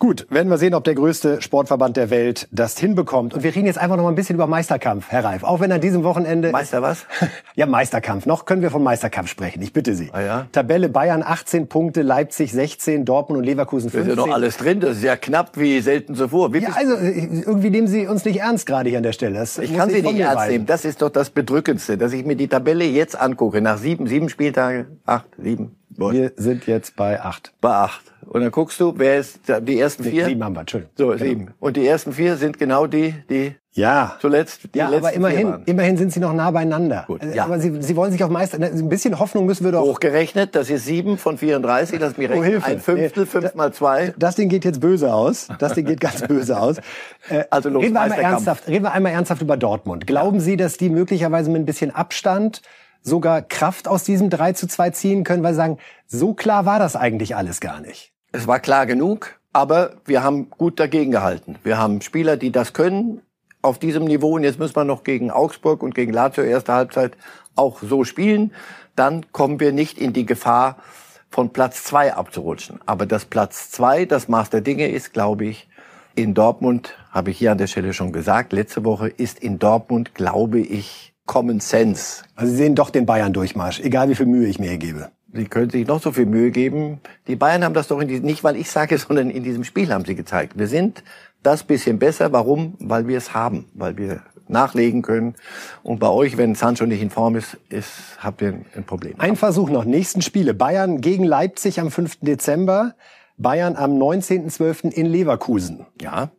Gut, 0.00 0.26
werden 0.30 0.48
wir 0.48 0.56
sehen, 0.56 0.72
ob 0.72 0.82
der 0.84 0.94
größte 0.94 1.42
Sportverband 1.42 1.94
der 1.98 2.08
Welt 2.08 2.48
das 2.52 2.78
hinbekommt. 2.78 3.34
Und 3.34 3.42
wir 3.42 3.54
reden 3.54 3.66
jetzt 3.66 3.78
einfach 3.78 3.98
noch 3.98 4.04
mal 4.04 4.08
ein 4.08 4.14
bisschen 4.14 4.34
über 4.34 4.46
Meisterkampf, 4.46 5.08
Herr 5.10 5.24
Reif. 5.24 5.44
Auch 5.44 5.60
wenn 5.60 5.70
an 5.72 5.82
diesem 5.82 6.04
Wochenende... 6.04 6.50
Meister 6.52 6.80
was? 6.80 7.04
ja, 7.54 7.66
Meisterkampf. 7.66 8.24
Noch 8.24 8.46
können 8.46 8.62
wir 8.62 8.70
vom 8.70 8.82
Meisterkampf 8.82 9.28
sprechen. 9.28 9.60
Ich 9.60 9.74
bitte 9.74 9.94
Sie. 9.94 10.08
Ah, 10.14 10.22
ja? 10.22 10.46
Tabelle 10.52 10.88
Bayern 10.88 11.22
18 11.22 11.68
Punkte, 11.68 12.00
Leipzig 12.00 12.50
16, 12.50 13.04
Dortmund 13.04 13.40
und 13.40 13.44
Leverkusen 13.44 13.90
15. 13.90 14.00
Das 14.00 14.12
ist 14.12 14.18
ja 14.18 14.26
noch 14.26 14.34
alles 14.34 14.56
drin. 14.56 14.80
Das 14.80 14.96
ist 14.96 15.02
ja 15.02 15.16
knapp 15.16 15.58
wie 15.58 15.82
selten 15.82 16.14
zuvor. 16.14 16.54
Wie 16.54 16.60
ja, 16.60 16.70
also 16.70 16.94
irgendwie 16.94 17.68
nehmen 17.68 17.86
Sie 17.86 18.06
uns 18.06 18.24
nicht 18.24 18.40
ernst 18.40 18.64
gerade 18.64 18.88
hier 18.88 18.96
an 18.96 19.04
der 19.04 19.12
Stelle. 19.12 19.38
Das 19.38 19.58
ich 19.58 19.76
kann 19.76 19.90
Sie 19.90 20.00
nicht 20.00 20.18
ernst 20.18 20.48
nehmen. 20.48 20.64
Das 20.64 20.86
ist 20.86 21.02
doch 21.02 21.10
das 21.10 21.28
Bedrückendste, 21.28 21.98
dass 21.98 22.14
ich 22.14 22.24
mir 22.24 22.36
die 22.36 22.48
Tabelle 22.48 22.86
jetzt 22.86 23.20
angucke. 23.20 23.60
Nach 23.60 23.76
sieben, 23.76 24.06
sieben 24.06 24.30
Spieltage, 24.30 24.86
acht, 25.04 25.26
sieben. 25.36 25.76
Wir 25.90 26.32
sind 26.36 26.66
jetzt 26.66 26.96
bei 26.96 27.20
acht. 27.20 27.52
Bei 27.60 27.74
acht. 27.74 28.00
Und 28.26 28.42
dann 28.42 28.50
guckst 28.50 28.78
du, 28.80 28.94
wer 28.96 29.18
ist 29.18 29.40
die 29.62 29.78
ersten 29.80 30.04
vier? 30.04 30.26
Sieben 30.26 30.44
haben 30.44 30.54
wir, 30.54 30.60
Entschuldigung. 30.60 30.92
So, 30.96 31.06
genau. 31.08 31.18
sieben. 31.18 31.54
Und 31.58 31.76
die 31.76 31.86
ersten 31.86 32.12
vier 32.12 32.36
sind 32.36 32.58
genau 32.58 32.86
die, 32.86 33.14
die 33.28 33.54
ja. 33.72 34.16
zuletzt 34.20 34.74
die 34.74 34.78
Ja, 34.78 34.88
aber 34.88 35.12
immerhin, 35.12 35.62
immerhin 35.66 35.96
sind 35.96 36.12
sie 36.12 36.20
noch 36.20 36.32
nah 36.32 36.50
beieinander. 36.50 37.04
Gut, 37.06 37.22
Also, 37.22 37.34
ja. 37.34 37.44
Aber 37.44 37.58
sie, 37.60 37.80
sie 37.82 37.96
wollen 37.96 38.12
sich 38.12 38.22
auf 38.22 38.30
Meister... 38.30 38.58
Ein 38.60 38.88
bisschen 38.88 39.18
Hoffnung 39.18 39.46
müssen 39.46 39.64
wir 39.64 39.72
doch... 39.72 39.82
Hochgerechnet, 39.82 40.54
das 40.54 40.70
ist 40.70 40.84
sieben 40.84 41.18
von 41.18 41.38
34, 41.38 41.98
das 41.98 42.12
ist 42.12 42.18
mir 42.18 42.30
Oh, 42.30 42.34
recht. 42.34 42.44
Hilfe. 42.44 42.66
Ein 42.66 42.80
Fünftel, 42.80 43.24
Nee, 43.24 43.30
fünf 43.30 43.54
mal 43.54 43.72
zwei. 43.72 44.12
Das 44.18 44.34
Ding 44.34 44.48
geht 44.48 44.64
jetzt 44.64 44.80
böse 44.80 45.12
aus. 45.14 45.48
Das 45.58 45.74
Ding 45.74 45.86
geht 45.86 46.00
ganz 46.00 46.22
böse 46.22 46.58
aus. 46.60 46.76
Äh, 47.28 47.44
Also 47.50 47.68
los, 47.68 47.82
reden, 47.82 47.94
wir 47.94 48.00
einmal 48.00 48.18
ernsthaft, 48.18 48.66
reden 48.66 48.84
wir 48.84 48.92
einmal 48.92 49.12
ernsthaft 49.12 49.42
über 49.42 49.56
Dortmund. 49.56 50.06
Glauben 50.06 50.40
Sie, 50.40 50.56
dass 50.56 50.78
die 50.78 50.88
möglicherweise 50.88 51.50
mit 51.50 51.62
ein 51.62 51.66
bisschen 51.66 51.94
Abstand 51.94 52.62
sogar 53.02 53.42
Kraft 53.42 53.88
aus 53.88 54.04
diesem 54.04 54.30
3 54.30 54.52
zu 54.52 54.66
2 54.66 54.90
ziehen 54.90 55.24
können, 55.24 55.42
weil 55.42 55.54
sagen, 55.54 55.78
so 56.06 56.34
klar 56.34 56.66
war 56.66 56.78
das 56.78 56.96
eigentlich 56.96 57.36
alles 57.36 57.60
gar 57.60 57.80
nicht? 57.80 58.12
Es 58.32 58.46
war 58.46 58.60
klar 58.60 58.86
genug, 58.86 59.40
aber 59.52 59.94
wir 60.04 60.22
haben 60.22 60.50
gut 60.50 60.78
dagegen 60.78 61.10
gehalten. 61.10 61.56
Wir 61.62 61.78
haben 61.78 62.00
Spieler, 62.00 62.36
die 62.36 62.52
das 62.52 62.72
können 62.72 63.22
auf 63.62 63.78
diesem 63.78 64.04
Niveau. 64.04 64.36
Und 64.36 64.44
jetzt 64.44 64.58
müssen 64.58 64.76
wir 64.76 64.84
noch 64.84 65.04
gegen 65.04 65.30
Augsburg 65.30 65.82
und 65.82 65.94
gegen 65.94 66.12
Lazio 66.12 66.44
erste 66.44 66.72
Halbzeit 66.72 67.16
auch 67.56 67.80
so 67.82 68.04
spielen. 68.04 68.52
Dann 68.96 69.32
kommen 69.32 69.60
wir 69.60 69.72
nicht 69.72 69.98
in 69.98 70.12
die 70.12 70.26
Gefahr, 70.26 70.76
von 71.30 71.50
Platz 71.50 71.84
zwei 71.84 72.14
abzurutschen. 72.14 72.80
Aber 72.86 73.06
das 73.06 73.24
Platz 73.24 73.70
zwei, 73.70 74.04
das 74.04 74.28
Maß 74.28 74.50
der 74.50 74.60
Dinge 74.60 74.88
ist, 74.88 75.12
glaube 75.12 75.46
ich, 75.46 75.68
in 76.16 76.34
Dortmund, 76.34 76.96
habe 77.10 77.30
ich 77.30 77.38
hier 77.38 77.52
an 77.52 77.58
der 77.58 77.68
Stelle 77.68 77.92
schon 77.94 78.12
gesagt, 78.12 78.52
letzte 78.52 78.84
Woche 78.84 79.08
ist 79.08 79.38
in 79.38 79.58
Dortmund, 79.58 80.14
glaube 80.14 80.58
ich, 80.58 81.09
Common 81.30 81.60
Sense. 81.60 82.24
Also 82.34 82.50
Sie 82.50 82.56
sehen 82.56 82.74
doch 82.74 82.90
den 82.90 83.06
Bayern-Durchmarsch, 83.06 83.78
egal 83.84 84.08
wie 84.08 84.16
viel 84.16 84.26
Mühe 84.26 84.48
ich 84.48 84.58
mir 84.58 84.70
hier 84.70 84.78
gebe. 84.78 85.10
Sie 85.32 85.44
können 85.44 85.70
sich 85.70 85.86
noch 85.86 86.02
so 86.02 86.10
viel 86.10 86.26
Mühe 86.26 86.50
geben. 86.50 86.98
Die 87.28 87.36
Bayern 87.36 87.62
haben 87.62 87.72
das 87.72 87.86
doch 87.86 88.00
in 88.00 88.08
diesem, 88.08 88.26
nicht 88.26 88.42
weil 88.42 88.56
ich 88.56 88.68
sage, 88.68 88.98
sondern 88.98 89.30
in 89.30 89.44
diesem 89.44 89.62
Spiel 89.62 89.92
haben 89.92 90.04
sie 90.04 90.16
gezeigt. 90.16 90.58
Wir 90.58 90.66
sind 90.66 91.04
das 91.44 91.62
bisschen 91.62 92.00
besser. 92.00 92.32
Warum? 92.32 92.74
Weil 92.80 93.06
wir 93.06 93.16
es 93.16 93.32
haben, 93.32 93.66
weil 93.74 93.96
wir 93.96 94.22
nachlegen 94.48 95.02
können. 95.02 95.36
Und 95.84 96.00
bei 96.00 96.08
euch, 96.08 96.36
wenn 96.36 96.56
Sancho 96.56 96.84
nicht 96.84 97.00
in 97.00 97.10
Form 97.10 97.36
ist, 97.36 97.56
ist 97.68 97.92
habt 98.18 98.42
ihr 98.42 98.48
ein, 98.48 98.66
ein 98.74 98.82
Problem. 98.82 99.14
Ein 99.18 99.36
Versuch 99.36 99.70
noch. 99.70 99.84
Nächsten 99.84 100.22
Spiele. 100.22 100.52
Bayern 100.52 101.00
gegen 101.00 101.22
Leipzig 101.22 101.78
am 101.78 101.92
5. 101.92 102.18
Dezember. 102.22 102.96
Bayern 103.36 103.76
am 103.76 103.92
19.12. 103.92 104.90
in 104.90 105.06
Leverkusen. 105.06 105.86
Ja. 106.00 106.32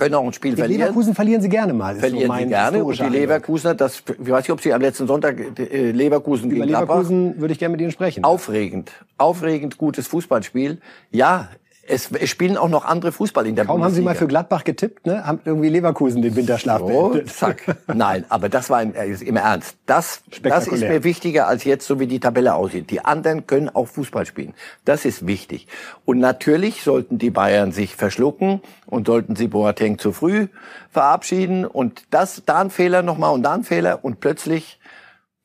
Können 0.00 0.14
auch 0.14 0.24
ein 0.24 0.32
Spiel 0.32 0.52
Die 0.52 0.56
verlieren. 0.58 0.80
Leverkusen 0.80 1.14
verlieren 1.14 1.42
sie 1.42 1.48
gerne 1.48 1.72
mal. 1.72 1.94
so 1.94 2.00
verlieren 2.00 2.28
mein 2.28 2.44
sie 2.44 2.48
gerne. 2.48 2.84
Und 2.84 2.98
die. 2.98 3.04
Leverkusener, 3.04 3.74
das, 3.74 4.02
ich 4.08 4.30
weiß 4.30 4.44
nicht, 4.44 4.50
ob 4.50 4.60
sie 4.60 4.72
am 4.72 4.80
letzten 4.80 5.06
Sonntag 5.06 5.38
äh, 5.58 5.90
Leverkusen 5.92 6.50
Über 6.50 6.66
gegen. 6.66 6.68
Leverkusen 6.68 7.40
würde 7.40 7.52
ich 7.52 7.58
gerne 7.58 7.72
mit 7.72 7.80
Ihnen 7.80 7.92
sprechen. 7.92 8.24
Aufregend. 8.24 8.90
Aufregend 9.18 9.78
gutes 9.78 10.06
Fußballspiel. 10.08 10.78
Ja, 11.10 11.48
es, 11.90 12.10
es 12.12 12.30
spielen 12.30 12.56
auch 12.56 12.68
noch 12.68 12.84
andere 12.84 13.12
Fußball 13.12 13.46
in 13.46 13.56
der 13.56 13.64
Kaum 13.66 13.82
haben 13.84 13.92
Sie 13.92 14.00
mal 14.00 14.10
Bundesliga. 14.12 14.18
für 14.18 14.28
Gladbach 14.28 14.64
getippt, 14.64 15.06
ne? 15.06 15.26
Haben 15.26 15.40
irgendwie 15.44 15.68
Leverkusen 15.68 16.22
den 16.22 16.36
Winterschlaf 16.36 16.80
Oh, 16.82 17.08
beendet. 17.10 17.30
zack. 17.32 17.76
Nein, 17.92 18.24
aber 18.28 18.48
das 18.48 18.70
war 18.70 18.78
ein, 18.78 18.94
äh, 18.94 19.06
im 19.06 19.36
Ernst. 19.36 19.76
Das, 19.86 20.22
das 20.42 20.66
ist 20.68 20.80
mir 20.80 21.04
wichtiger 21.04 21.46
als 21.48 21.64
jetzt, 21.64 21.86
so 21.86 21.98
wie 22.00 22.06
die 22.06 22.20
Tabelle 22.20 22.54
aussieht. 22.54 22.90
Die 22.90 23.04
anderen 23.04 23.46
können 23.46 23.68
auch 23.68 23.86
Fußball 23.88 24.24
spielen. 24.26 24.54
Das 24.84 25.04
ist 25.04 25.26
wichtig. 25.26 25.66
Und 26.04 26.18
natürlich 26.18 26.82
sollten 26.82 27.18
die 27.18 27.30
Bayern 27.30 27.72
sich 27.72 27.96
verschlucken 27.96 28.60
und 28.86 29.06
sollten 29.06 29.36
sie 29.36 29.48
Boateng 29.48 29.98
zu 29.98 30.12
früh 30.12 30.46
verabschieden 30.90 31.64
und 31.64 32.04
das, 32.10 32.42
da 32.46 32.60
ein 32.60 32.70
Fehler 32.70 33.02
nochmal 33.02 33.32
und 33.32 33.42
da 33.42 33.52
ein 33.54 33.64
Fehler 33.64 34.04
und 34.04 34.20
plötzlich 34.20 34.78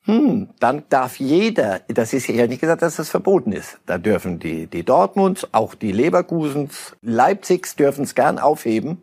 hm, 0.06 0.50
dann 0.60 0.84
darf 0.88 1.18
jeder, 1.18 1.80
das 1.88 2.12
ist 2.12 2.28
ja 2.28 2.46
nicht 2.46 2.60
gesagt, 2.60 2.82
dass 2.82 2.96
das 2.96 3.08
verboten 3.08 3.50
ist. 3.50 3.78
Da 3.86 3.98
dürfen 3.98 4.38
die, 4.38 4.68
die 4.68 4.84
Dortmunds, 4.84 5.48
auch 5.50 5.74
die 5.74 5.90
Leverkusens, 5.90 6.96
Leipzigs 7.02 7.74
dürfen 7.74 8.04
es 8.04 8.14
gern 8.14 8.38
aufheben. 8.38 9.02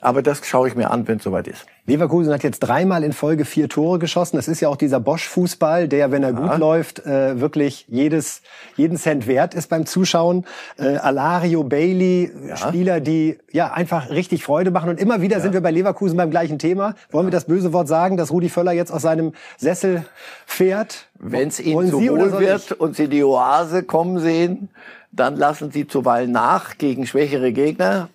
Aber 0.00 0.22
das 0.22 0.46
schaue 0.46 0.68
ich 0.68 0.74
mir 0.74 0.90
an, 0.90 1.08
wenn 1.08 1.18
es 1.18 1.24
soweit 1.24 1.48
ist. 1.48 1.66
Leverkusen 1.86 2.32
hat 2.32 2.42
jetzt 2.42 2.60
dreimal 2.60 3.02
in 3.02 3.12
Folge 3.12 3.44
vier 3.44 3.68
Tore 3.68 3.98
geschossen. 3.98 4.36
Das 4.36 4.46
ist 4.46 4.60
ja 4.60 4.68
auch 4.68 4.76
dieser 4.76 5.00
Bosch-Fußball, 5.00 5.88
der, 5.88 6.12
wenn 6.12 6.22
er 6.22 6.34
gut 6.34 6.58
läuft, 6.58 7.04
äh, 7.06 7.40
wirklich 7.40 7.86
jedes, 7.88 8.42
jeden 8.76 8.98
Cent 8.98 9.26
wert 9.26 9.54
ist 9.54 9.68
beim 9.68 9.86
Zuschauen. 9.86 10.44
Äh, 10.78 10.96
Alario, 10.96 11.64
Bailey, 11.64 12.30
Spieler, 12.54 13.00
die 13.00 13.38
ja 13.50 13.72
einfach 13.72 14.10
richtig 14.10 14.44
Freude 14.44 14.70
machen. 14.70 14.90
Und 14.90 15.00
immer 15.00 15.22
wieder 15.22 15.40
sind 15.40 15.54
wir 15.54 15.62
bei 15.62 15.70
Leverkusen 15.70 16.16
beim 16.16 16.30
gleichen 16.30 16.58
Thema. 16.58 16.94
Wollen 17.10 17.26
wir 17.26 17.30
das 17.32 17.46
böse 17.46 17.72
Wort 17.72 17.88
sagen, 17.88 18.16
dass 18.16 18.30
Rudi 18.30 18.50
Völler 18.50 18.72
jetzt 18.72 18.92
aus 18.92 19.02
seinem 19.02 19.32
Sessel 19.56 20.04
fährt? 20.44 21.06
Wenn 21.20 21.48
es 21.48 21.58
ihnen 21.58 21.88
zu 21.88 22.00
wohl 22.00 22.38
wird 22.38 22.72
und 22.72 22.96
sie 22.96 23.08
die 23.08 23.24
Oase 23.24 23.82
kommen 23.82 24.20
sehen, 24.20 24.68
dann 25.10 25.36
lassen 25.36 25.70
sie 25.70 25.86
zuweilen 25.86 26.32
nach 26.32 26.78
gegen 26.78 27.06
schwächere 27.06 27.52
Gegner. 27.52 28.08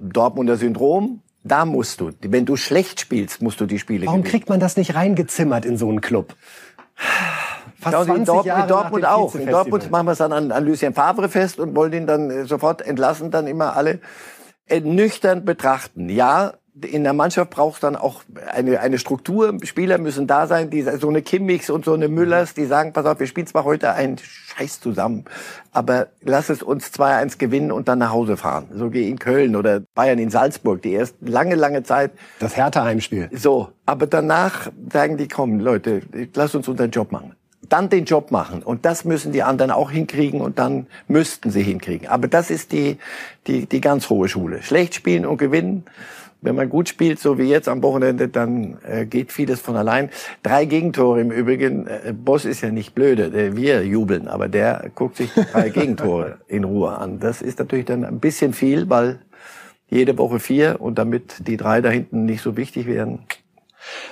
Dortmunder 0.00 0.56
Syndrom. 0.56 1.22
Da 1.44 1.64
musst 1.64 2.00
du, 2.00 2.10
wenn 2.20 2.44
du 2.44 2.56
schlecht 2.56 3.00
spielst, 3.00 3.40
musst 3.40 3.60
du 3.60 3.66
die 3.66 3.78
Spiele 3.78 4.06
Warum 4.06 4.20
gewinnen. 4.20 4.30
kriegt 4.30 4.48
man 4.48 4.60
das 4.60 4.76
nicht 4.76 4.94
reingezimmert 4.94 5.64
in 5.64 5.76
so 5.76 5.88
einen 5.88 6.00
Club? 6.00 6.34
Fast 7.80 8.04
Sie, 8.04 8.10
in 8.10 8.26
20 8.26 8.26
Dortmund, 8.26 8.46
Jahre 8.46 8.62
in 8.62 8.68
Dortmund 8.68 9.02
nach 9.02 9.14
dem 9.14 9.18
auch. 9.22 9.34
In. 9.34 9.46
Dortmund 9.46 9.90
machen 9.90 10.06
wir 10.06 10.12
es 10.12 10.18
dann 10.18 10.32
an, 10.32 10.52
an 10.52 10.66
Lucien 10.66 10.94
Favre 10.94 11.28
fest 11.28 11.58
und 11.60 11.74
wollen 11.76 11.92
ihn 11.92 12.06
dann 12.06 12.30
äh, 12.30 12.44
sofort 12.44 12.82
entlassen, 12.82 13.30
dann 13.30 13.46
immer 13.46 13.76
alle 13.76 14.00
äh, 14.66 14.80
nüchtern 14.80 15.44
betrachten. 15.44 16.08
Ja, 16.08 16.54
in 16.84 17.04
der 17.04 17.12
Mannschaft 17.12 17.50
braucht 17.50 17.82
dann 17.82 17.96
auch 17.96 18.22
eine, 18.52 18.80
eine 18.80 18.98
Struktur. 18.98 19.58
Spieler 19.62 19.98
müssen 19.98 20.26
da 20.26 20.46
sein, 20.46 20.70
die 20.70 20.82
so 20.82 21.08
eine 21.08 21.22
Kimmichs 21.22 21.70
und 21.70 21.84
so 21.84 21.94
eine 21.94 22.08
Müllers, 22.08 22.54
die 22.54 22.66
sagen, 22.66 22.92
pass 22.92 23.06
auf, 23.06 23.20
wir 23.20 23.26
spielen 23.26 23.46
zwar 23.46 23.64
heute 23.64 23.92
einen 23.92 24.18
Scheiß 24.18 24.80
zusammen, 24.80 25.24
aber 25.72 26.08
lass 26.22 26.48
es 26.50 26.62
uns 26.62 26.88
2-1 26.88 27.38
gewinnen 27.38 27.72
und 27.72 27.88
dann 27.88 27.98
nach 27.98 28.12
Hause 28.12 28.36
fahren. 28.36 28.68
So 28.74 28.92
wie 28.92 29.08
in 29.08 29.18
Köln 29.18 29.56
oder 29.56 29.80
Bayern 29.94 30.18
in 30.18 30.30
Salzburg, 30.30 30.82
die 30.82 30.92
erst 30.92 31.16
lange, 31.20 31.54
lange 31.54 31.82
Zeit 31.82 32.12
Das 32.38 32.56
Hertha-Heimspiel. 32.56 33.30
so, 33.32 33.68
aber 33.86 34.06
danach 34.06 34.70
sagen 34.92 35.16
die, 35.16 35.28
komm, 35.28 35.60
Leute, 35.60 36.02
lass 36.34 36.54
uns 36.54 36.68
unseren 36.68 36.90
Job 36.90 37.12
machen. 37.12 37.34
Dann 37.68 37.90
den 37.90 38.04
Job 38.04 38.30
machen. 38.30 38.62
Und 38.62 38.84
das 38.86 39.04
müssen 39.04 39.32
die 39.32 39.42
anderen 39.42 39.70
auch 39.70 39.90
hinkriegen 39.90 40.40
und 40.40 40.58
dann 40.58 40.86
müssten 41.06 41.50
sie 41.50 41.62
hinkriegen. 41.62 42.08
Aber 42.08 42.28
das 42.28 42.50
ist 42.50 42.72
die, 42.72 42.98
die, 43.46 43.66
die 43.66 43.80
ganz 43.80 44.08
hohe 44.08 44.28
Schule. 44.28 44.62
Schlecht 44.62 44.94
spielen 44.94 45.26
und 45.26 45.36
gewinnen. 45.38 45.84
Wenn 46.40 46.54
man 46.54 46.68
gut 46.68 46.88
spielt, 46.88 47.18
so 47.18 47.36
wie 47.36 47.48
jetzt 47.48 47.68
am 47.68 47.82
Wochenende, 47.82 48.28
dann 48.28 48.78
äh, 48.86 49.06
geht 49.06 49.32
vieles 49.32 49.60
von 49.60 49.76
allein. 49.76 50.10
Drei 50.44 50.66
Gegentore 50.66 51.20
im 51.20 51.32
Übrigen. 51.32 51.86
Äh, 51.86 52.12
Boss 52.12 52.44
ist 52.44 52.60
ja 52.60 52.70
nicht 52.70 52.94
blöde. 52.94 53.24
Äh, 53.24 53.56
wir 53.56 53.84
jubeln, 53.84 54.28
aber 54.28 54.48
der 54.48 54.90
guckt 54.94 55.16
sich 55.16 55.32
die 55.34 55.44
drei 55.44 55.68
Gegentore 55.70 56.38
in 56.46 56.62
Ruhe 56.62 56.96
an. 56.96 57.18
Das 57.18 57.42
ist 57.42 57.58
natürlich 57.58 57.86
dann 57.86 58.04
ein 58.04 58.20
bisschen 58.20 58.52
viel, 58.52 58.88
weil 58.88 59.18
jede 59.88 60.16
Woche 60.16 60.38
vier 60.38 60.80
und 60.80 60.98
damit 60.98 61.48
die 61.48 61.56
drei 61.56 61.80
da 61.80 61.88
hinten 61.88 62.24
nicht 62.24 62.42
so 62.42 62.56
wichtig 62.56 62.86
werden. 62.86 63.20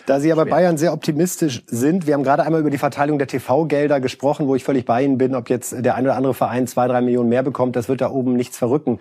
Da 0.06 0.20
Sie 0.20 0.32
aber 0.32 0.46
Bayern 0.46 0.78
sehr 0.78 0.92
optimistisch 0.92 1.62
sind, 1.66 2.06
wir 2.06 2.14
haben 2.14 2.22
gerade 2.22 2.44
einmal 2.44 2.60
über 2.60 2.70
die 2.70 2.78
Verteilung 2.78 3.18
der 3.18 3.26
TV-Gelder 3.26 4.00
gesprochen, 4.00 4.46
wo 4.46 4.54
ich 4.54 4.64
völlig 4.64 4.84
bei 4.84 5.02
Ihnen 5.02 5.18
bin, 5.18 5.34
ob 5.34 5.50
jetzt 5.50 5.84
der 5.84 5.96
ein 5.96 6.04
oder 6.04 6.16
andere 6.16 6.34
Verein 6.34 6.66
zwei, 6.66 6.88
drei 6.88 7.00
Millionen 7.00 7.28
mehr 7.28 7.42
bekommt, 7.42 7.76
das 7.76 7.88
wird 7.88 8.00
da 8.00 8.10
oben 8.10 8.34
nichts 8.34 8.56
verrücken. 8.56 9.00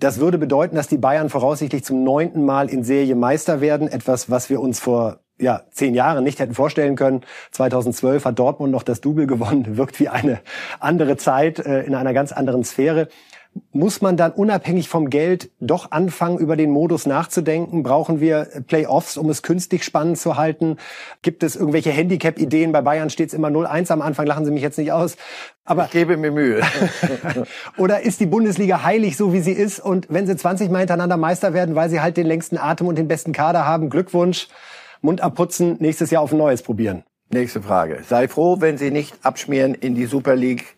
Das 0.00 0.20
würde 0.20 0.38
bedeuten, 0.38 0.76
dass 0.76 0.86
die 0.86 0.96
Bayern 0.96 1.28
voraussichtlich 1.28 1.82
zum 1.82 2.04
neunten 2.04 2.44
Mal 2.44 2.70
in 2.70 2.84
Serie 2.84 3.16
Meister 3.16 3.60
werden, 3.60 3.88
etwas, 3.88 4.30
was 4.30 4.48
wir 4.48 4.60
uns 4.60 4.78
vor 4.78 5.18
ja, 5.40 5.62
zehn 5.72 5.92
Jahren 5.92 6.22
nicht 6.22 6.38
hätten 6.38 6.54
vorstellen 6.54 6.94
können. 6.94 7.22
2012 7.50 8.24
hat 8.24 8.38
Dortmund 8.38 8.70
noch 8.70 8.84
das 8.84 9.00
Double 9.00 9.26
gewonnen, 9.26 9.76
wirkt 9.76 9.98
wie 9.98 10.08
eine 10.08 10.38
andere 10.78 11.16
Zeit, 11.16 11.58
äh, 11.58 11.82
in 11.82 11.96
einer 11.96 12.12
ganz 12.12 12.30
anderen 12.30 12.62
Sphäre. 12.62 13.08
Muss 13.72 14.00
man 14.00 14.16
dann 14.16 14.32
unabhängig 14.32 14.88
vom 14.88 15.10
Geld 15.10 15.50
doch 15.60 15.90
anfangen, 15.90 16.38
über 16.38 16.56
den 16.56 16.70
Modus 16.70 17.06
nachzudenken? 17.06 17.82
Brauchen 17.82 18.20
wir 18.20 18.48
Playoffs, 18.66 19.16
um 19.16 19.28
es 19.30 19.42
künstlich 19.42 19.84
spannend 19.84 20.18
zu 20.18 20.36
halten? 20.36 20.76
Gibt 21.22 21.42
es 21.42 21.56
irgendwelche 21.56 21.90
Handicap-Ideen? 21.90 22.72
Bei 22.72 22.82
Bayern 22.82 23.10
steht 23.10 23.28
es 23.28 23.34
immer 23.34 23.48
0-1 23.48 23.92
am 23.92 24.02
Anfang, 24.02 24.26
lachen 24.26 24.44
Sie 24.44 24.50
mich 24.50 24.62
jetzt 24.62 24.78
nicht 24.78 24.92
aus. 24.92 25.16
Aber 25.64 25.84
ich 25.84 25.90
gebe 25.90 26.16
mir 26.16 26.30
Mühe. 26.30 26.62
oder 27.76 28.00
ist 28.00 28.20
die 28.20 28.26
Bundesliga 28.26 28.82
heilig, 28.82 29.16
so 29.16 29.32
wie 29.32 29.40
sie 29.40 29.52
ist? 29.52 29.80
Und 29.80 30.06
wenn 30.08 30.26
sie 30.26 30.36
20 30.36 30.70
Mal 30.70 30.78
hintereinander 30.78 31.16
Meister 31.18 31.52
werden, 31.52 31.74
weil 31.74 31.90
sie 31.90 32.00
halt 32.00 32.16
den 32.16 32.26
längsten 32.26 32.56
Atem 32.56 32.86
und 32.86 32.96
den 32.96 33.08
besten 33.08 33.32
Kader 33.32 33.66
haben, 33.66 33.90
Glückwunsch, 33.90 34.48
Mund 35.02 35.20
abputzen, 35.20 35.76
nächstes 35.80 36.10
Jahr 36.10 36.22
auf 36.22 36.32
ein 36.32 36.38
neues 36.38 36.62
probieren. 36.62 37.04
Nächste 37.30 37.60
Frage. 37.60 38.02
Sei 38.08 38.26
froh, 38.26 38.60
wenn 38.60 38.78
Sie 38.78 38.90
nicht 38.90 39.14
abschmieren 39.22 39.74
in 39.74 39.94
die 39.94 40.06
Super 40.06 40.34
League 40.34 40.76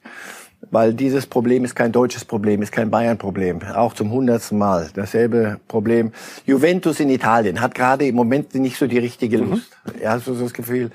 weil 0.71 0.95
dieses 0.95 1.27
Problem 1.27 1.65
ist 1.65 1.75
kein 1.75 1.93
deutsches 1.93 2.25
Problem, 2.25 2.63
ist 2.63 2.73
kein 2.73 2.91
Bayern-Problem. 2.91 3.61
Auch 3.75 3.95
zum 3.95 4.11
hundertsten 4.13 4.59
Mal 4.59 4.89
dasselbe 4.95 5.59
Problem. 5.69 6.13
Juventus 6.47 7.01
in 7.01 7.09
Italien 7.09 7.61
hat 7.61 7.75
gerade 7.75 8.07
im 8.07 8.15
Moment 8.15 8.55
nicht 8.55 8.77
so 8.77 8.87
die 8.87 8.99
richtige 8.99 9.39
mhm. 9.39 9.51
Lust. 9.51 9.77
Mhm. 9.87 10.03
Ja, 10.03 10.11
hast 10.13 10.27
du 10.27 10.35
so 10.35 10.45
das 10.45 10.53
Gefühl, 10.53 10.91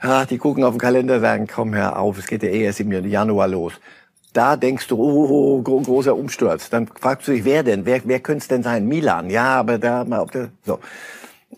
ah, 0.00 0.24
die 0.24 0.38
gucken 0.38 0.64
auf 0.64 0.74
den 0.74 0.80
Kalender, 0.80 1.20
sagen, 1.20 1.46
komm 1.52 1.74
hör 1.74 1.98
auf, 1.98 2.18
es 2.18 2.26
geht 2.26 2.42
ja 2.42 2.48
eh 2.48 2.62
erst 2.62 2.80
im 2.80 2.92
Januar 2.92 3.48
los. 3.48 3.72
Da 4.32 4.56
denkst 4.56 4.86
du, 4.86 4.96
oh, 4.96 5.58
oh, 5.58 5.62
großer 5.62 6.16
Umsturz. 6.16 6.70
Dann 6.70 6.86
fragst 6.86 7.26
du 7.26 7.32
dich, 7.32 7.44
wer 7.44 7.64
denn? 7.64 7.84
Wer, 7.84 8.02
wer 8.04 8.20
könnte 8.20 8.42
es 8.42 8.48
denn 8.48 8.62
sein? 8.62 8.86
Milan? 8.86 9.28
Ja, 9.28 9.56
aber 9.56 9.78
da 9.78 10.04
mal 10.04 10.20
auf 10.20 10.30
der, 10.30 10.50
so. 10.64 10.78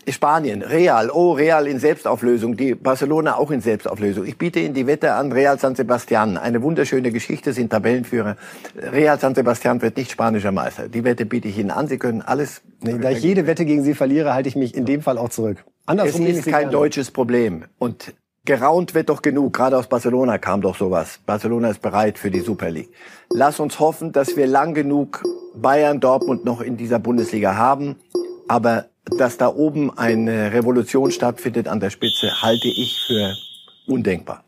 Spanien, 0.08 0.62
Real, 0.62 1.10
oh, 1.10 1.32
Real 1.32 1.66
in 1.66 1.78
Selbstauflösung, 1.78 2.56
die 2.56 2.74
Barcelona 2.74 3.36
auch 3.36 3.50
in 3.50 3.60
Selbstauflösung. 3.60 4.24
Ich 4.26 4.36
biete 4.36 4.58
Ihnen 4.58 4.74
die 4.74 4.86
Wette 4.86 5.12
an, 5.12 5.30
Real 5.32 5.58
San 5.58 5.74
Sebastian. 5.74 6.38
Eine 6.38 6.62
wunderschöne 6.62 7.12
Geschichte, 7.12 7.52
sind 7.52 7.70
Tabellenführer. 7.70 8.36
Real 8.74 9.20
San 9.20 9.34
Sebastian 9.34 9.80
wird 9.82 9.96
nicht 9.96 10.10
spanischer 10.10 10.50
Meister. 10.50 10.88
Die 10.88 11.04
Wette 11.04 11.26
biete 11.26 11.48
ich 11.48 11.58
Ihnen 11.58 11.70
an. 11.70 11.88
Sie 11.88 11.98
können 11.98 12.22
alles. 12.22 12.62
Nee, 12.80 12.98
da 12.98 13.10
ich 13.10 13.22
jede 13.22 13.46
Wette 13.46 13.64
gegen 13.64 13.84
Sie 13.84 13.94
verliere, 13.94 14.34
halte 14.34 14.48
ich 14.48 14.56
mich 14.56 14.74
in 14.74 14.86
dem 14.86 15.02
Fall 15.02 15.18
auch 15.18 15.28
zurück. 15.28 15.64
Andersrum 15.86 16.26
es 16.26 16.38
ist 16.38 16.48
kein 16.48 16.70
deutsches 16.70 17.10
Problem. 17.10 17.66
Und 17.78 18.14
geraunt 18.44 18.94
wird 18.94 19.08
doch 19.08 19.22
genug. 19.22 19.52
Gerade 19.52 19.76
aus 19.76 19.88
Barcelona 19.88 20.38
kam 20.38 20.62
doch 20.62 20.76
sowas. 20.76 21.20
Barcelona 21.26 21.70
ist 21.70 21.82
bereit 21.82 22.18
für 22.18 22.30
die 22.30 22.40
Super 22.40 22.70
League. 22.70 22.90
Lass 23.30 23.60
uns 23.60 23.78
hoffen, 23.78 24.10
dass 24.10 24.36
wir 24.36 24.46
lang 24.46 24.74
genug 24.74 25.22
Bayern, 25.54 26.00
Dortmund 26.00 26.44
noch 26.44 26.60
in 26.60 26.76
dieser 26.76 26.98
Bundesliga 26.98 27.56
haben. 27.56 27.96
Aber 28.48 28.86
dass 29.10 29.36
da 29.36 29.48
oben 29.48 29.96
eine 29.96 30.52
Revolution 30.52 31.10
stattfindet 31.10 31.68
an 31.68 31.80
der 31.80 31.90
Spitze, 31.90 32.42
halte 32.42 32.68
ich 32.68 33.00
für 33.06 33.34
undenkbar. 33.86 34.44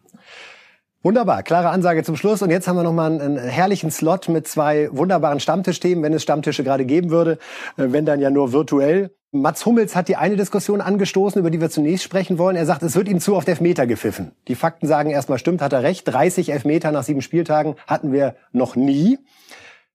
Wunderbar, 1.04 1.42
klare 1.42 1.68
Ansage 1.68 2.02
zum 2.02 2.16
Schluss. 2.16 2.40
Und 2.40 2.48
jetzt 2.48 2.66
haben 2.66 2.76
wir 2.76 2.82
nochmal 2.82 3.20
einen, 3.20 3.36
herrlichen 3.36 3.90
Slot 3.90 4.30
mit 4.30 4.48
zwei 4.48 4.88
wunderbaren 4.90 5.38
Stammtischthemen, 5.38 6.02
wenn 6.02 6.14
es 6.14 6.22
Stammtische 6.22 6.64
gerade 6.64 6.86
geben 6.86 7.10
würde, 7.10 7.32
äh, 7.76 7.88
wenn 7.88 8.06
dann 8.06 8.20
ja 8.20 8.30
nur 8.30 8.52
virtuell. 8.52 9.10
Mats 9.30 9.66
Hummels 9.66 9.96
hat 9.96 10.08
die 10.08 10.16
eine 10.16 10.36
Diskussion 10.36 10.80
angestoßen, 10.80 11.38
über 11.38 11.50
die 11.50 11.60
wir 11.60 11.68
zunächst 11.68 12.04
sprechen 12.04 12.38
wollen. 12.38 12.56
Er 12.56 12.64
sagt, 12.64 12.82
es 12.84 12.96
wird 12.96 13.08
ihm 13.08 13.20
zu 13.20 13.36
oft 13.36 13.48
Elfmeter 13.48 13.86
gepfiffen. 13.86 14.32
Die 14.48 14.54
Fakten 14.54 14.86
sagen 14.86 15.10
erstmal 15.10 15.38
stimmt, 15.38 15.60
hat 15.60 15.74
er 15.74 15.82
recht. 15.82 16.08
30 16.08 16.50
Elfmeter 16.50 16.90
nach 16.90 17.02
sieben 17.02 17.20
Spieltagen 17.20 17.74
hatten 17.86 18.10
wir 18.10 18.36
noch 18.52 18.74
nie. 18.74 19.18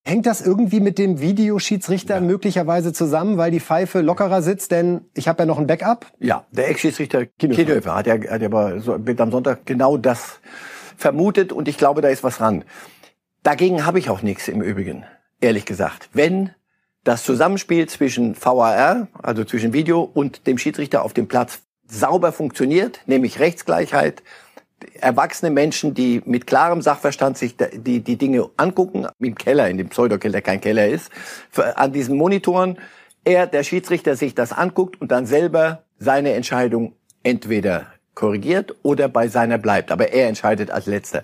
Hängt 0.09 0.25
das 0.25 0.41
irgendwie 0.41 0.79
mit 0.79 0.97
dem 0.97 1.21
Videoschiedsrichter 1.21 2.15
ja. 2.15 2.19
möglicherweise 2.19 2.93
zusammen, 2.93 3.37
weil 3.37 3.51
die 3.51 3.59
Pfeife 3.59 4.01
lockerer 4.01 4.41
sitzt? 4.41 4.71
Denn 4.71 5.01
ich 5.13 5.27
habe 5.27 5.43
ja 5.43 5.45
noch 5.45 5.59
ein 5.59 5.67
Backup. 5.67 6.07
Ja, 6.19 6.47
der 6.49 6.67
Ex-Schiedsrichter 6.69 7.27
Kienhöfer 7.27 7.93
hat 7.93 8.07
ja, 8.07 8.15
hat 8.15 8.41
ja 8.41 8.47
aber 8.47 8.79
so, 8.79 8.95
am 8.95 9.31
Sonntag 9.31 9.67
genau 9.67 9.97
das 9.97 10.39
vermutet 10.97 11.53
und 11.53 11.67
ich 11.67 11.77
glaube, 11.77 12.01
da 12.01 12.07
ist 12.07 12.23
was 12.23 12.39
dran. 12.39 12.65
Dagegen 13.43 13.85
habe 13.85 13.99
ich 13.99 14.09
auch 14.09 14.23
nichts 14.23 14.47
im 14.47 14.63
Übrigen, 14.63 15.05
ehrlich 15.41 15.65
gesagt. 15.65 16.09
Wenn 16.11 16.49
das 17.03 17.23
Zusammenspiel 17.23 17.87
zwischen 17.87 18.35
VAR, 18.35 19.09
also 19.21 19.43
zwischen 19.43 19.73
Video 19.73 20.01
und 20.01 20.47
dem 20.47 20.57
Schiedsrichter 20.57 21.03
auf 21.03 21.13
dem 21.13 21.27
Platz 21.27 21.61
sauber 21.87 22.31
funktioniert, 22.31 23.01
nämlich 23.05 23.39
Rechtsgleichheit, 23.39 24.23
erwachsene 24.99 25.51
Menschen, 25.51 25.93
die 25.93 26.21
mit 26.25 26.47
klarem 26.47 26.81
Sachverstand 26.81 27.37
sich 27.37 27.55
die, 27.57 28.01
die 28.01 28.17
Dinge 28.17 28.49
angucken, 28.57 29.07
im 29.19 29.35
Keller, 29.35 29.69
in 29.69 29.77
dem 29.77 29.89
Pseudokeller, 29.89 30.41
kein 30.41 30.61
Keller 30.61 30.87
ist, 30.87 31.11
an 31.75 31.93
diesen 31.93 32.17
Monitoren, 32.17 32.77
er, 33.25 33.47
der 33.47 33.63
Schiedsrichter, 33.63 34.15
sich 34.15 34.35
das 34.35 34.51
anguckt 34.51 34.99
und 35.01 35.11
dann 35.11 35.25
selber 35.25 35.83
seine 35.99 36.33
Entscheidung 36.33 36.93
entweder 37.23 37.87
korrigiert 38.15 38.75
oder 38.83 39.07
bei 39.07 39.27
seiner 39.27 39.57
bleibt. 39.57 39.91
Aber 39.91 40.11
er 40.11 40.27
entscheidet 40.27 40.71
als 40.71 40.85
letzter. 40.85 41.23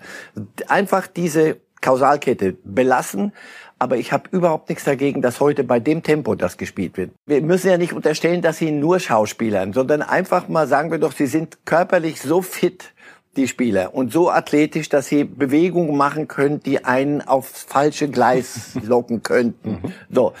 Einfach 0.68 1.06
diese 1.06 1.58
Kausalkette 1.80 2.56
belassen, 2.64 3.32
aber 3.78 3.98
ich 3.98 4.10
habe 4.10 4.28
überhaupt 4.30 4.70
nichts 4.70 4.84
dagegen, 4.84 5.20
dass 5.20 5.40
heute 5.40 5.62
bei 5.62 5.78
dem 5.78 6.02
Tempo 6.02 6.34
das 6.34 6.56
gespielt 6.56 6.96
wird. 6.96 7.10
Wir 7.26 7.42
müssen 7.42 7.68
ja 7.68 7.76
nicht 7.76 7.92
unterstellen, 7.92 8.40
dass 8.40 8.56
sie 8.56 8.70
nur 8.70 8.98
Schauspielern, 8.98 9.74
sondern 9.74 10.00
einfach 10.00 10.48
mal 10.48 10.66
sagen 10.66 10.90
wir 10.90 10.98
doch, 10.98 11.12
sie 11.12 11.26
sind 11.26 11.58
körperlich 11.66 12.20
so 12.22 12.40
fit, 12.40 12.94
die 13.36 13.48
Spieler, 13.48 13.94
und 13.94 14.12
so 14.12 14.30
athletisch, 14.30 14.88
dass 14.88 15.06
sie 15.06 15.24
Bewegungen 15.24 15.96
machen 15.96 16.28
können, 16.28 16.60
die 16.60 16.84
einen 16.84 17.22
aufs 17.22 17.62
falsche 17.62 18.08
Gleis 18.08 18.72
locken 18.82 19.22
könnten. 19.22 19.80
Mhm. 19.82 19.92
So. 20.10 20.32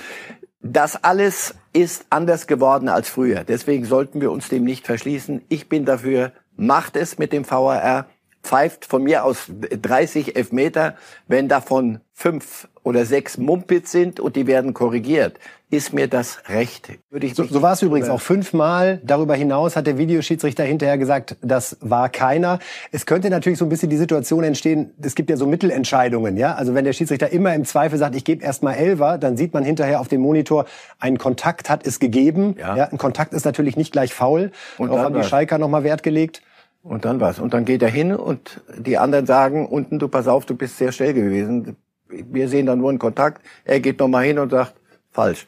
Das 0.62 1.04
alles 1.04 1.54
ist 1.72 2.06
anders 2.10 2.48
geworden 2.48 2.88
als 2.88 3.08
früher. 3.08 3.44
Deswegen 3.44 3.84
sollten 3.84 4.20
wir 4.20 4.32
uns 4.32 4.48
dem 4.48 4.64
nicht 4.64 4.84
verschließen. 4.84 5.42
Ich 5.48 5.68
bin 5.68 5.84
dafür, 5.84 6.32
macht 6.56 6.96
es 6.96 7.18
mit 7.18 7.32
dem 7.32 7.48
VAR, 7.48 8.06
pfeift 8.42 8.84
von 8.84 9.02
mir 9.02 9.24
aus 9.24 9.46
30 9.48 10.36
Elfmeter, 10.36 10.96
wenn 11.28 11.48
davon 11.48 12.00
fünf 12.12 12.68
oder 12.82 13.04
sechs 13.04 13.36
Mumpitz 13.36 13.90
sind 13.90 14.20
und 14.20 14.36
die 14.36 14.46
werden 14.46 14.72
korrigiert, 14.72 15.38
ist 15.68 15.92
mir 15.92 16.06
das 16.06 16.38
recht. 16.48 16.90
Würde 17.10 17.26
ich 17.26 17.34
so 17.34 17.44
so 17.44 17.60
war 17.60 17.72
es 17.72 17.82
übrigens 17.82 18.08
auch 18.08 18.20
fünfmal. 18.20 19.00
Darüber 19.04 19.34
hinaus 19.34 19.74
hat 19.74 19.86
der 19.86 19.98
Videoschiedsrichter 19.98 20.62
hinterher 20.62 20.96
gesagt, 20.96 21.36
das 21.42 21.76
war 21.80 22.08
keiner. 22.08 22.60
Es 22.92 23.04
könnte 23.04 23.30
natürlich 23.30 23.58
so 23.58 23.64
ein 23.64 23.68
bisschen 23.68 23.90
die 23.90 23.96
Situation 23.96 24.44
entstehen, 24.44 24.92
es 25.02 25.16
gibt 25.16 25.28
ja 25.28 25.36
so 25.36 25.46
Mittelentscheidungen, 25.46 26.36
ja. 26.36 26.54
Also 26.54 26.74
wenn 26.74 26.84
der 26.84 26.92
Schiedsrichter 26.92 27.30
immer 27.30 27.54
im 27.54 27.64
Zweifel 27.64 27.98
sagt, 27.98 28.14
ich 28.14 28.24
gebe 28.24 28.44
erst 28.44 28.62
mal 28.62 28.74
Elfer, 28.74 29.18
dann 29.18 29.36
sieht 29.36 29.54
man 29.54 29.64
hinterher 29.64 30.00
auf 30.00 30.08
dem 30.08 30.20
Monitor, 30.20 30.66
ein 31.00 31.18
Kontakt 31.18 31.68
hat 31.68 31.84
es 31.84 31.98
gegeben. 31.98 32.54
Ja. 32.58 32.76
ja 32.76 32.84
ein 32.84 32.98
Kontakt 32.98 33.32
ist 33.32 33.44
natürlich 33.44 33.76
nicht 33.76 33.92
gleich 33.92 34.14
faul. 34.14 34.52
Und 34.78 34.88
Darauf 34.88 35.04
haben 35.04 35.14
die 35.14 35.24
Schalker 35.24 35.58
nochmal 35.58 35.82
Wert 35.82 36.02
gelegt. 36.02 36.42
Und 36.82 37.04
dann 37.04 37.20
was? 37.20 37.40
Und 37.40 37.52
dann 37.54 37.64
geht 37.64 37.82
er 37.82 37.90
hin 37.90 38.14
und 38.14 38.60
die 38.78 38.98
anderen 38.98 39.26
sagen 39.26 39.66
unten, 39.66 39.98
du 39.98 40.06
pass 40.06 40.28
auf, 40.28 40.46
du 40.46 40.54
bist 40.54 40.78
sehr 40.78 40.92
schnell 40.92 41.14
gewesen 41.14 41.76
wir 42.08 42.48
sehen 42.48 42.66
dann 42.66 42.78
nur 42.78 42.90
einen 42.90 42.98
Kontakt. 42.98 43.42
Er 43.64 43.80
geht 43.80 43.98
nochmal 43.98 44.24
hin 44.24 44.38
und 44.38 44.50
sagt, 44.50 44.74
falsch. 45.16 45.46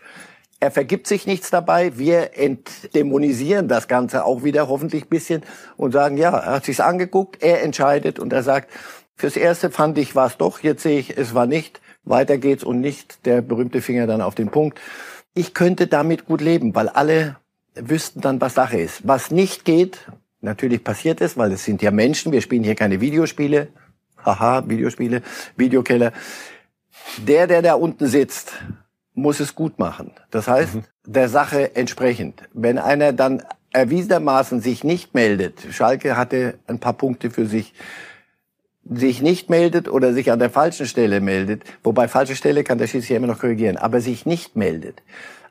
Er 0.61 0.73
vergibt 0.73 1.07
sich 1.07 1.27
nichts 1.27 1.51
dabei. 1.51 1.97
Wir 1.99 2.37
entdämonisieren 2.37 3.69
das 3.69 3.87
Ganze 3.87 4.25
auch 4.25 4.43
wieder 4.43 4.69
hoffentlich 4.69 5.05
ein 5.05 5.09
bisschen 5.09 5.43
und 5.77 5.93
sagen, 5.93 6.17
ja, 6.17 6.37
er 6.37 6.53
hat 6.57 6.65
sich's 6.65 6.81
angeguckt, 6.81 7.43
er 7.43 7.63
entscheidet 7.63 8.19
und 8.19 8.33
er 8.33 8.43
sagt, 8.43 8.69
fürs 9.15 9.37
Erste 9.37 9.71
fand 9.71 9.99
ich, 9.99 10.17
war 10.17 10.27
es 10.27 10.37
doch, 10.37 10.61
jetzt 10.61 10.83
sehe 10.83 10.99
ich, 10.99 11.17
es 11.17 11.35
war 11.35 11.47
nicht. 11.47 11.81
Weiter 12.05 12.39
geht's 12.39 12.65
und 12.65 12.81
nicht 12.81 13.27
der 13.27 13.43
berühmte 13.43 13.83
Finger 13.83 14.07
dann 14.07 14.23
auf 14.23 14.35
den 14.35 14.49
Punkt. 14.49 14.81
Ich 15.35 15.55
könnte 15.55 15.87
damit 15.87 16.25
gut 16.25 16.41
leben, 16.41 16.75
weil 16.75 16.89
alle 16.89 17.37
wüssten 17.75 18.21
dann, 18.21 18.41
was 18.41 18.55
Sache 18.55 18.79
ist. 18.79 19.07
Was 19.07 19.31
nicht 19.31 19.65
geht, 19.65 20.07
natürlich 20.41 20.83
passiert 20.83 21.21
es, 21.21 21.37
weil 21.37 21.53
es 21.53 21.65
sind 21.65 21.83
ja 21.83 21.91
Menschen, 21.91 22.33
wir 22.33 22.41
spielen 22.41 22.65
hier 22.65 22.75
keine 22.75 23.01
Videospiele, 23.01 23.69
haha, 24.25 24.69
Videospiele, 24.69 25.23
Videokeller. 25.57 26.13
Der, 27.19 27.47
der 27.47 27.63
da 27.63 27.75
unten 27.75 28.07
sitzt, 28.07 28.53
muss 29.19 29.41
es 29.41 29.55
gut 29.55 29.79
machen. 29.79 30.13
Das 30.31 30.49
heißt, 30.49 30.77
mhm. 30.77 30.85
der 31.07 31.29
Sache 31.29 31.77
entsprechend. 31.77 32.43
Wenn 32.53 32.79
einer 32.79 33.13
dann 33.13 33.43
erwiesenermaßen 33.73 34.61
sich 34.61 34.85
nicht 34.85 35.15
meldet, 35.15 35.67
Schalke 35.71 36.17
hatte 36.17 36.55
ein 36.67 36.79
paar 36.79 36.95
Punkte 36.95 37.31
für 37.31 37.47
sich, 37.47 37.75
sich 38.85 39.21
nicht 39.21 39.51
meldet 39.51 39.89
oder 39.89 40.15
sich 40.15 40.33
an 40.33 40.39
der 40.39 40.51
falschen 40.51 40.87
Stelle 40.87 41.21
meldet, 41.21 41.65
wobei 41.83 42.09
falsche 42.09 42.37
Stelle 42.37 42.65
kann 42.65 42.79
der 42.79 42.87
Schiedsrichter 42.87 43.17
immer 43.17 43.27
noch 43.27 43.41
korrigieren, 43.41 43.77
aber 43.77 44.01
sich 44.01 44.25
nicht 44.25 44.57
meldet, 44.57 45.03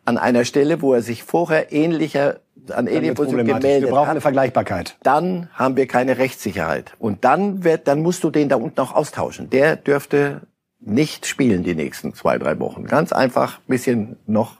an 0.05 0.17
einer 0.17 0.45
Stelle, 0.45 0.81
wo 0.81 0.93
er 0.93 1.01
sich 1.01 1.23
vorher 1.23 1.71
ähnlicher 1.71 2.39
an 2.71 2.87
ähnlicher 2.87 3.13
Position 3.13 3.45
gemeldet 3.45 3.83
Wir 3.83 3.89
brauchen 3.89 4.09
eine 4.09 4.21
Vergleichbarkeit. 4.21 4.97
Dann 5.03 5.49
haben 5.53 5.77
wir 5.77 5.87
keine 5.87 6.17
Rechtssicherheit. 6.17 6.93
Und 6.99 7.23
dann 7.23 7.63
wird, 7.63 7.87
dann 7.87 8.01
musst 8.01 8.23
du 8.23 8.29
den 8.29 8.49
da 8.49 8.57
unten 8.57 8.79
auch 8.81 8.93
austauschen. 8.93 9.49
Der 9.49 9.77
dürfte 9.77 10.41
nicht 10.79 11.25
spielen 11.25 11.63
die 11.63 11.75
nächsten 11.75 12.13
zwei, 12.13 12.37
drei 12.37 12.59
Wochen. 12.59 12.85
Ganz 12.85 13.11
einfach 13.11 13.59
bisschen 13.67 14.17
noch 14.25 14.57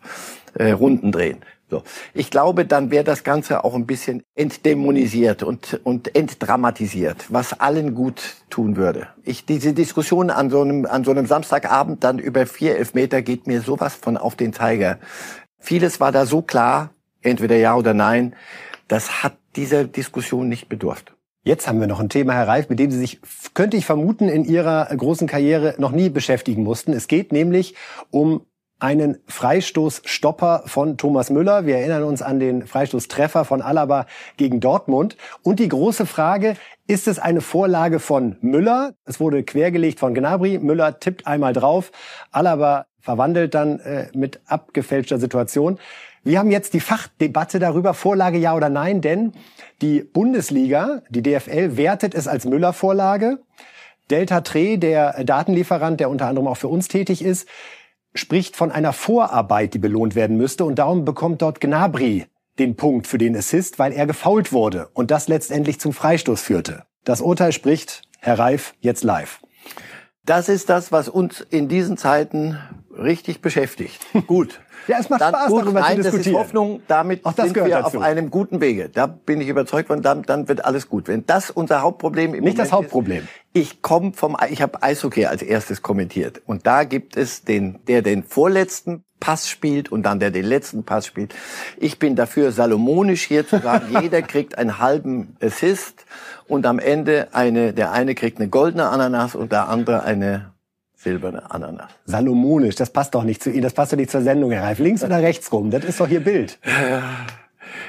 äh, 0.56 0.72
Runden 0.72 1.12
drehen. 1.12 1.40
So. 1.70 1.84
Ich 2.14 2.32
glaube, 2.32 2.66
dann 2.66 2.92
wäre 2.92 3.04
das 3.04 3.26
Ganze 3.26 3.66
auch 3.66 3.76
ein 3.76 3.86
bisschen 3.86 4.24
entdämonisiert 4.36 5.44
und, 5.44 5.82
und 5.84 6.16
entdramatisiert, 6.16 7.26
was 7.30 7.60
allen 7.60 7.94
gut 7.94 8.38
tun 8.50 8.78
würde. 8.78 9.08
Ich, 9.24 9.46
diese 9.46 9.74
Diskussion 9.74 10.30
an 10.30 10.50
so 10.50 10.62
einem, 10.62 10.86
an 10.86 11.04
so 11.04 11.12
einem 11.12 11.26
Samstagabend 11.26 12.06
dann 12.06 12.20
über 12.20 12.46
vier 12.46 12.78
Elfmeter 12.78 13.22
geht 13.22 13.48
mir 13.48 13.62
sowas 13.62 13.96
von 13.96 14.16
auf 14.16 14.36
den 14.36 14.54
Zeiger. 14.54 15.00
Vieles 15.60 16.00
war 16.00 16.14
da 16.14 16.26
so 16.26 16.42
klar, 16.42 16.92
entweder 17.22 17.58
ja 17.58 17.76
oder 17.76 17.94
nein, 17.94 18.34
das 18.88 19.24
hat 19.24 19.38
dieser 19.58 19.84
Diskussion 19.84 20.48
nicht 20.48 20.70
bedurft. 20.70 21.17
Jetzt 21.48 21.66
haben 21.66 21.80
wir 21.80 21.88
noch 21.88 22.02
ein 22.02 22.10
Thema, 22.10 22.34
Herr 22.34 22.50
Reif, 22.50 22.68
mit 22.68 22.78
dem 22.78 22.92
Sie 22.92 23.00
sich, 23.00 23.22
könnte 23.54 23.78
ich 23.78 23.86
vermuten, 23.86 24.28
in 24.28 24.44
Ihrer 24.44 24.86
großen 24.88 25.30
Karriere 25.30 25.76
noch 25.78 25.92
nie 25.92 26.10
beschäftigen 26.10 26.62
mussten. 26.62 26.92
Es 26.92 27.08
geht 27.08 27.32
nämlich 27.32 27.74
um 28.12 28.42
einen 28.80 29.20
Freistoßstopper 29.28 30.64
von 30.66 30.98
Thomas 30.98 31.30
Müller. 31.30 31.66
Wir 31.66 31.78
erinnern 31.78 32.04
uns 32.04 32.22
an 32.22 32.42
den 32.42 32.68
Freistoßtreffer 32.68 33.46
von 33.46 33.62
Alaba 33.62 34.08
gegen 34.36 34.60
Dortmund. 34.60 35.16
Und 35.42 35.62
die 35.62 35.70
große 35.70 36.06
Frage, 36.06 36.58
ist 36.86 37.08
es 37.08 37.18
eine 37.18 37.40
Vorlage 37.40 38.00
von 38.00 38.36
Müller? 38.42 38.96
Es 39.06 39.22
wurde 39.22 39.44
quergelegt 39.44 40.00
von 40.02 40.14
Gnabry. 40.14 40.60
Müller 40.60 41.00
tippt 41.00 41.28
einmal 41.28 41.54
drauf. 41.54 41.94
Alaba 42.30 42.88
verwandelt 43.00 43.56
dann 43.56 43.80
äh, 43.80 44.10
mit 44.14 44.42
abgefälschter 44.48 45.18
Situation. 45.18 45.80
Wir 46.28 46.40
haben 46.40 46.52
jetzt 46.52 46.74
die 46.74 46.82
Fachdebatte 46.82 47.58
darüber, 47.58 47.94
Vorlage 47.94 48.38
ja 48.38 48.54
oder 48.54 48.68
nein, 48.68 49.00
denn 49.00 49.32
die 49.82 50.02
Bundesliga, 50.02 51.02
die 51.10 51.24
DFL, 51.24 51.78
wertet 51.78 52.14
es 52.14 52.28
als 52.28 52.44
Müller-Vorlage. 52.44 53.40
Delta 54.10 54.42
Tre, 54.42 54.78
der 54.78 55.24
Datenlieferant, 55.24 56.02
der 56.02 56.10
unter 56.10 56.28
anderem 56.28 56.50
auch 56.50 56.58
für 56.58 56.68
uns 56.68 56.90
tätig 56.90 57.24
ist, 57.24 57.48
spricht 58.14 58.58
von 58.58 58.74
einer 58.74 58.92
Vorarbeit, 58.92 59.74
die 59.74 59.80
belohnt 59.80 60.16
werden 60.16 60.36
müsste. 60.36 60.66
Und 60.66 60.80
darum 60.80 61.06
bekommt 61.06 61.42
dort 61.42 61.62
Gnabry 61.62 62.26
den 62.60 62.76
Punkt 62.76 63.08
für 63.08 63.18
den 63.18 63.34
Assist, 63.34 63.80
weil 63.80 63.94
er 63.94 64.06
gefault 64.06 64.52
wurde 64.52 64.90
und 64.94 65.12
das 65.12 65.30
letztendlich 65.30 65.80
zum 65.80 65.94
Freistoß 65.94 66.42
führte. 66.42 66.84
Das 67.06 67.22
Urteil 67.22 67.54
spricht, 67.54 68.02
Herr 68.20 68.38
Reif, 68.38 68.74
jetzt 68.82 69.06
live. 69.06 69.40
Das 70.26 70.50
ist 70.50 70.68
das, 70.68 70.92
was 70.92 71.08
uns 71.08 71.40
in 71.40 71.70
diesen 71.70 71.96
Zeiten 71.96 72.60
richtig 72.92 73.42
beschäftigt. 73.42 74.06
Gut. 74.28 74.60
Ja, 74.88 74.98
es 75.00 75.10
macht 75.10 75.22
dann, 75.22 75.34
Spaß, 75.34 75.50
darüber 75.50 75.80
nein, 75.82 75.98
zu 75.98 76.04
diskutieren. 76.04 76.18
Das 76.18 76.28
ist 76.28 76.34
Hoffnung, 76.34 76.82
damit 76.88 77.26
Auch 77.26 77.34
das 77.34 77.46
sind 77.46 77.56
wir 77.56 77.68
dazu. 77.68 77.98
auf 77.98 78.04
einem 78.04 78.30
guten 78.30 78.62
Wege. 78.62 78.90
Da 78.90 79.08
bin 79.08 79.42
ich 79.42 79.48
überzeugt 79.48 79.88
von, 79.88 80.02
dann, 80.02 80.24
dann 80.24 80.48
wird 80.48 80.66
alles 80.66 80.90
gut. 80.90 81.08
Wenn 81.08 81.26
das 81.26 81.52
unser 81.52 81.82
Hauptproblem 81.82 82.28
im 82.28 82.32
Nicht 82.32 82.42
Moment 82.42 82.60
das 82.60 82.72
Hauptproblem. 82.72 83.24
Ist, 83.24 83.30
ich 83.54 83.82
komme 83.82 84.14
vom, 84.14 84.38
ich 84.50 84.62
habe 84.62 84.82
Eishockey 84.82 85.26
als 85.26 85.42
erstes 85.42 85.82
kommentiert 85.82 86.42
und 86.46 86.66
da 86.68 86.84
gibt 86.84 87.18
es 87.18 87.44
den, 87.44 87.80
der 87.88 88.02
den 88.02 88.24
vorletzten 88.24 89.04
Pass 89.20 89.50
spielt 89.50 89.92
und 89.92 90.04
dann 90.04 90.20
der 90.20 90.32
den 90.32 90.46
letzten 90.46 90.84
Pass 90.84 91.08
spielt. 91.08 91.34
Ich 91.78 91.98
bin 91.98 92.16
dafür 92.16 92.52
salomonisch 92.52 93.24
hier 93.24 93.48
zu 93.48 93.60
sagen, 93.60 93.88
jeder 94.02 94.22
kriegt 94.22 94.58
einen 94.58 94.80
halben 94.80 95.36
Assist 95.42 96.06
und 96.48 96.66
am 96.66 96.80
Ende 96.80 97.30
eine, 97.34 97.74
der 97.74 97.92
eine 97.92 98.16
kriegt 98.16 98.40
eine 98.40 98.50
goldene 98.50 98.90
Ananas 98.90 99.36
und 99.36 99.52
der 99.52 99.70
andere 99.70 100.04
eine 100.04 100.52
silberne 101.08 101.50
Ananas. 101.52 101.90
Salomonisch, 102.06 102.76
das 102.76 102.90
passt 102.90 103.16
doch 103.16 103.24
nicht 103.24 103.42
zu 103.42 103.50
Ihnen, 103.50 103.62
das 103.64 103.74
passt 103.74 103.94
doch 103.94 103.98
nicht 103.98 104.12
zur 104.12 104.22
Sendung, 104.22 104.52
Herr 104.52 104.64
Reif. 104.64 104.80
Links 104.80 105.04
oder 105.04 105.22
rechts 105.22 105.52
rum, 105.52 105.72
das 105.72 105.84
ist 105.86 106.00
doch 106.00 106.10
Ihr 106.10 106.20
Bild. 106.24 106.60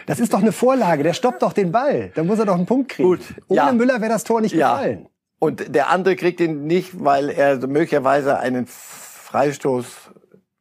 Das 0.07 0.21
ist 0.21 0.33
doch 0.33 0.41
eine 0.41 0.53
Vorlage, 0.53 1.03
der 1.03 1.13
stoppt 1.13 1.43
doch 1.43 1.53
den 1.53 1.73
Ball. 1.73 2.11
Da 2.15 2.25
muss 2.25 2.39
er 2.39 2.47
doch 2.47 2.55
einen 2.55 2.67
Punkt 2.67 2.91
kriegen. 2.91 3.09
Gut, 3.09 3.21
Ohne 3.49 3.57
ja. 3.57 3.73
Müller 3.73 4.01
wäre 4.01 4.11
das 4.13 4.25
Tor 4.25 4.41
nicht 4.41 4.55
Ja. 4.55 4.77
gefallen. 4.77 5.07
Und 5.41 5.75
der 5.75 5.91
andere 5.91 6.17
kriegt 6.17 6.41
ihn 6.41 6.67
nicht, 6.67 7.05
weil 7.05 7.29
er 7.31 7.65
möglicherweise 7.67 8.39
einen 8.41 8.67
Freistoß 8.67 9.87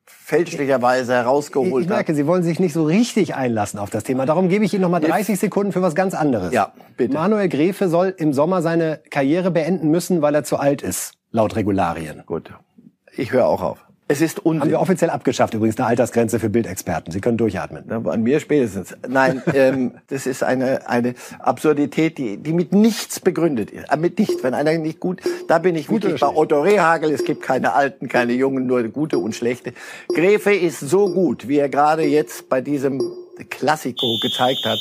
fälschlicherweise 0.06 1.14
Ich, 1.14 1.18
herausgeholt 1.18 1.84
ich 1.86 1.90
merke, 1.90 2.14
Sie 2.14 2.28
wollen 2.28 2.44
sich 2.44 2.60
nicht 2.60 2.74
so 2.74 2.84
richtig 2.84 3.34
einlassen 3.34 3.80
auf 3.80 3.90
das 3.90 4.04
Thema. 4.04 4.26
Darum 4.26 4.50
gebe 4.50 4.66
ich 4.66 4.74
Ihnen 4.74 4.82
noch 4.82 4.90
mal 4.90 5.00
30 5.00 5.40
Sekunden 5.40 5.72
für 5.72 5.82
was 5.82 5.96
ganz 5.96 6.14
anderes. 6.14 6.54
Ja, 6.54 6.74
bitte. 6.98 7.14
Manuel 7.14 7.48
Gräfe 7.48 7.88
soll 7.88 8.14
im 8.18 8.34
Sommer 8.34 8.62
seine 8.62 9.00
Karriere 9.10 9.52
beenden 9.52 9.90
müssen, 9.90 10.22
weil 10.22 10.36
er 10.36 10.44
zu 10.44 10.58
alt 10.58 10.82
ist, 10.82 11.14
laut 11.38 11.56
Regularien. 11.56 12.24
Gut, 12.26 12.52
ich 13.16 13.32
höre 13.32 13.46
auch 13.46 13.62
auf. 13.62 13.86
Es 14.10 14.22
ist 14.22 14.38
Haben 14.38 14.46
Unsinn. 14.46 14.70
wir 14.72 14.80
offiziell 14.80 15.10
abgeschafft, 15.10 15.54
übrigens 15.54 15.78
eine 15.78 15.88
Altersgrenze 15.88 16.40
für 16.40 16.50
Bildexperten. 16.50 17.12
Sie 17.12 17.20
können 17.20 17.38
durchatmen. 17.38 17.84
Na, 17.88 17.98
An 18.10 18.24
mir 18.24 18.40
spätestens. 18.40 18.96
Nein, 19.08 19.44
ähm, 19.54 19.96
das 20.08 20.26
ist 20.26 20.44
eine, 20.44 20.88
eine 20.90 21.14
Absurdität, 21.40 22.18
die, 22.18 22.38
die 22.38 22.54
mit 22.54 22.72
nichts 22.72 23.20
begründet 23.20 23.70
ist. 23.70 23.92
Äh, 23.92 23.98
mit 23.98 24.18
nichts. 24.18 24.42
Wenn 24.44 24.54
einer 24.54 24.78
nicht 24.78 25.02
gut, 25.02 25.22
da 25.48 25.60
bin 25.60 25.76
ich 25.76 25.88
Gut 25.88 26.04
wirklich 26.04 26.22
bei 26.22 26.28
Otto 26.28 26.62
Rehagel. 26.62 27.12
Es 27.12 27.26
gibt 27.26 27.44
keine 27.44 27.74
Alten, 27.74 28.08
keine 28.08 28.32
Jungen, 28.34 28.66
nur 28.66 28.82
gute 28.84 29.20
und 29.20 29.36
schlechte. 29.36 29.74
Gräfe 30.08 30.56
ist 30.56 30.80
so 30.80 31.14
gut, 31.14 31.50
wie 31.50 31.58
er 31.58 31.70
gerade 31.70 32.04
jetzt 32.04 32.48
bei 32.50 32.62
diesem 32.62 33.04
Klassiko 33.50 34.18
gezeigt 34.22 34.66
hat. 34.66 34.80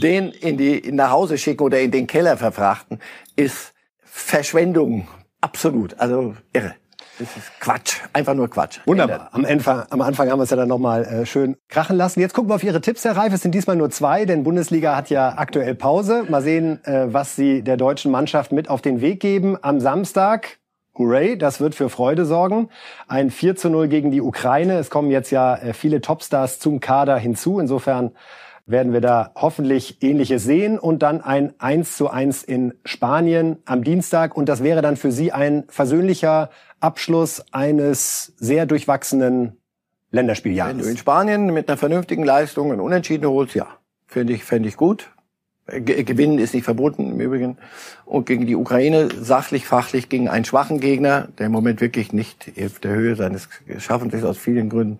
Den 0.00 0.30
in 0.30 0.56
die, 0.56 0.92
nach 0.92 1.10
Hause 1.10 1.36
schicken 1.38 1.64
oder 1.64 1.80
in 1.80 1.90
den 1.90 2.06
Keller 2.06 2.36
verfrachten, 2.36 3.00
ist 3.34 3.74
Verschwendung. 4.04 5.08
Absolut. 5.40 5.98
Also 5.98 6.34
irre. 6.52 6.74
Das 7.20 7.36
ist 7.36 7.60
Quatsch. 7.60 7.98
Einfach 8.14 8.32
nur 8.32 8.48
Quatsch. 8.48 8.80
Wunderbar. 8.86 9.28
Am 9.32 9.44
Anfang, 9.44 9.84
am 9.90 10.00
Anfang 10.00 10.30
haben 10.30 10.38
wir 10.38 10.44
es 10.44 10.50
ja 10.50 10.56
dann 10.56 10.68
nochmal 10.68 11.04
äh, 11.04 11.26
schön 11.26 11.56
krachen 11.68 11.96
lassen. 11.98 12.20
Jetzt 12.20 12.32
gucken 12.32 12.48
wir 12.48 12.54
auf 12.54 12.64
Ihre 12.64 12.80
Tipps, 12.80 13.04
Herr 13.04 13.14
Reif. 13.14 13.34
Es 13.34 13.42
sind 13.42 13.54
diesmal 13.54 13.76
nur 13.76 13.90
zwei, 13.90 14.24
denn 14.24 14.42
Bundesliga 14.42 14.96
hat 14.96 15.10
ja 15.10 15.34
aktuell 15.36 15.74
Pause. 15.74 16.24
Mal 16.30 16.40
sehen, 16.40 16.82
äh, 16.86 17.12
was 17.12 17.36
Sie 17.36 17.62
der 17.62 17.76
deutschen 17.76 18.10
Mannschaft 18.10 18.52
mit 18.52 18.70
auf 18.70 18.80
den 18.80 19.02
Weg 19.02 19.20
geben. 19.20 19.58
Am 19.60 19.80
Samstag, 19.80 20.60
hooray, 20.96 21.36
das 21.36 21.60
wird 21.60 21.74
für 21.74 21.90
Freude 21.90 22.24
sorgen. 22.24 22.70
Ein 23.06 23.30
4 23.30 23.54
zu 23.54 23.68
0 23.68 23.88
gegen 23.88 24.10
die 24.10 24.22
Ukraine. 24.22 24.78
Es 24.78 24.88
kommen 24.88 25.10
jetzt 25.10 25.30
ja 25.30 25.56
äh, 25.56 25.74
viele 25.74 26.00
Topstars 26.00 26.58
zum 26.58 26.80
Kader 26.80 27.18
hinzu. 27.18 27.60
Insofern 27.60 28.12
werden 28.70 28.92
wir 28.92 29.00
da 29.00 29.32
hoffentlich 29.34 30.02
Ähnliches 30.02 30.44
sehen 30.44 30.78
und 30.78 31.00
dann 31.02 31.20
ein 31.20 31.54
1 31.58 31.96
zu 31.96 32.10
1 32.10 32.42
in 32.44 32.74
Spanien 32.84 33.58
am 33.64 33.82
Dienstag. 33.84 34.36
Und 34.36 34.48
das 34.48 34.62
wäre 34.62 34.82
dann 34.82 34.96
für 34.96 35.12
Sie 35.12 35.32
ein 35.32 35.64
versöhnlicher 35.68 36.50
Abschluss 36.80 37.44
eines 37.52 38.32
sehr 38.38 38.66
durchwachsenen 38.66 39.38
Wenn 39.40 39.50
du 39.50 40.16
Länderspieljahres. 40.16 40.86
in 40.86 40.96
Spanien 40.96 41.52
mit 41.52 41.68
einer 41.68 41.76
vernünftigen 41.78 42.24
Leistung 42.24 42.72
einen 42.72 42.80
Unentschieden 42.80 43.26
holst, 43.28 43.54
ja, 43.54 43.66
finde 44.06 44.32
ich, 44.32 44.44
fände 44.44 44.68
ich 44.68 44.76
gut. 44.76 45.10
Ge- 45.66 46.02
Gewinnen 46.02 46.38
ist 46.38 46.52
nicht 46.54 46.64
verboten 46.64 47.12
im 47.12 47.20
Übrigen. 47.20 47.56
Und 48.04 48.26
gegen 48.26 48.46
die 48.46 48.56
Ukraine 48.56 49.08
sachlich, 49.20 49.66
fachlich 49.66 50.08
gegen 50.08 50.28
einen 50.28 50.44
schwachen 50.44 50.80
Gegner, 50.80 51.28
der 51.38 51.46
im 51.46 51.52
Moment 51.52 51.80
wirklich 51.80 52.12
nicht 52.12 52.50
auf 52.64 52.80
der 52.80 52.92
Höhe 52.92 53.14
seines 53.14 53.48
Schaffens 53.78 54.14
ist 54.14 54.24
aus 54.24 54.38
vielen 54.38 54.68
Gründen. 54.68 54.98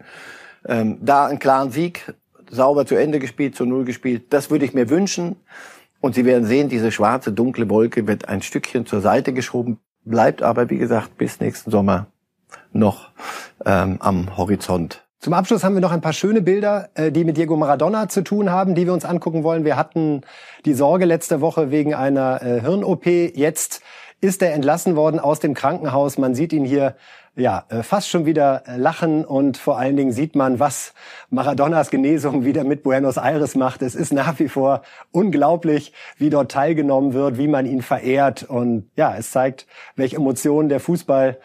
Ähm, 0.66 0.98
da 1.00 1.26
einen 1.26 1.38
klaren 1.40 1.70
Sieg, 1.72 2.12
sauber 2.50 2.86
zu 2.86 2.94
Ende 2.94 3.18
gespielt, 3.18 3.54
zu 3.54 3.64
Null 3.64 3.84
gespielt, 3.84 4.32
das 4.32 4.50
würde 4.50 4.64
ich 4.64 4.74
mir 4.74 4.90
wünschen. 4.90 5.36
Und 6.00 6.14
Sie 6.14 6.24
werden 6.24 6.46
sehen, 6.46 6.68
diese 6.68 6.92
schwarze, 6.92 7.32
dunkle 7.32 7.68
Wolke 7.68 8.06
wird 8.06 8.28
ein 8.28 8.42
Stückchen 8.42 8.86
zur 8.86 9.00
Seite 9.00 9.32
geschoben, 9.32 9.78
bleibt 10.04 10.42
aber, 10.42 10.70
wie 10.70 10.78
gesagt, 10.78 11.18
bis 11.18 11.40
nächsten 11.40 11.70
Sommer 11.70 12.06
noch 12.72 13.10
ähm, 13.64 13.96
am 14.00 14.36
Horizont. 14.36 15.04
Zum 15.18 15.34
Abschluss 15.34 15.64
haben 15.64 15.74
wir 15.74 15.82
noch 15.82 15.92
ein 15.92 16.00
paar 16.00 16.14
schöne 16.14 16.40
Bilder, 16.40 16.88
äh, 16.94 17.12
die 17.12 17.24
mit 17.24 17.36
Diego 17.36 17.54
Maradona 17.54 18.08
zu 18.08 18.22
tun 18.22 18.50
haben, 18.50 18.74
die 18.74 18.86
wir 18.86 18.94
uns 18.94 19.04
angucken 19.04 19.44
wollen. 19.44 19.66
Wir 19.66 19.76
hatten 19.76 20.22
die 20.64 20.72
Sorge 20.72 21.04
letzte 21.04 21.42
Woche 21.42 21.70
wegen 21.70 21.92
einer 21.92 22.40
äh, 22.42 22.60
Hirn-OP. 22.62 23.04
Jetzt 23.04 23.82
ist 24.20 24.42
er 24.42 24.52
entlassen 24.52 24.96
worden 24.96 25.18
aus 25.18 25.40
dem 25.40 25.54
Krankenhaus. 25.54 26.18
Man 26.18 26.34
sieht 26.34 26.52
ihn 26.52 26.64
hier 26.64 26.94
ja 27.36 27.64
äh, 27.68 27.82
fast 27.82 28.08
schon 28.08 28.26
wieder 28.26 28.64
äh, 28.66 28.76
lachen 28.76 29.24
und 29.24 29.56
vor 29.56 29.78
allen 29.78 29.96
Dingen 29.96 30.12
sieht 30.12 30.34
man, 30.34 30.58
was 30.58 30.92
Maradonas 31.30 31.90
Genesung 31.90 32.44
wieder 32.44 32.64
mit 32.64 32.82
Buenos 32.82 33.16
Aires 33.16 33.54
macht. 33.54 33.82
Es 33.82 33.94
ist 33.94 34.12
nach 34.12 34.38
wie 34.38 34.48
vor 34.48 34.82
unglaublich, 35.12 35.92
wie 36.18 36.30
dort 36.30 36.50
teilgenommen 36.50 37.14
wird, 37.14 37.38
wie 37.38 37.48
man 37.48 37.66
ihn 37.66 37.82
verehrt 37.82 38.42
und 38.42 38.90
ja, 38.96 39.16
es 39.16 39.30
zeigt, 39.30 39.66
welche 39.96 40.16
Emotionen 40.16 40.68
der 40.68 40.80
Fußball 40.80 41.38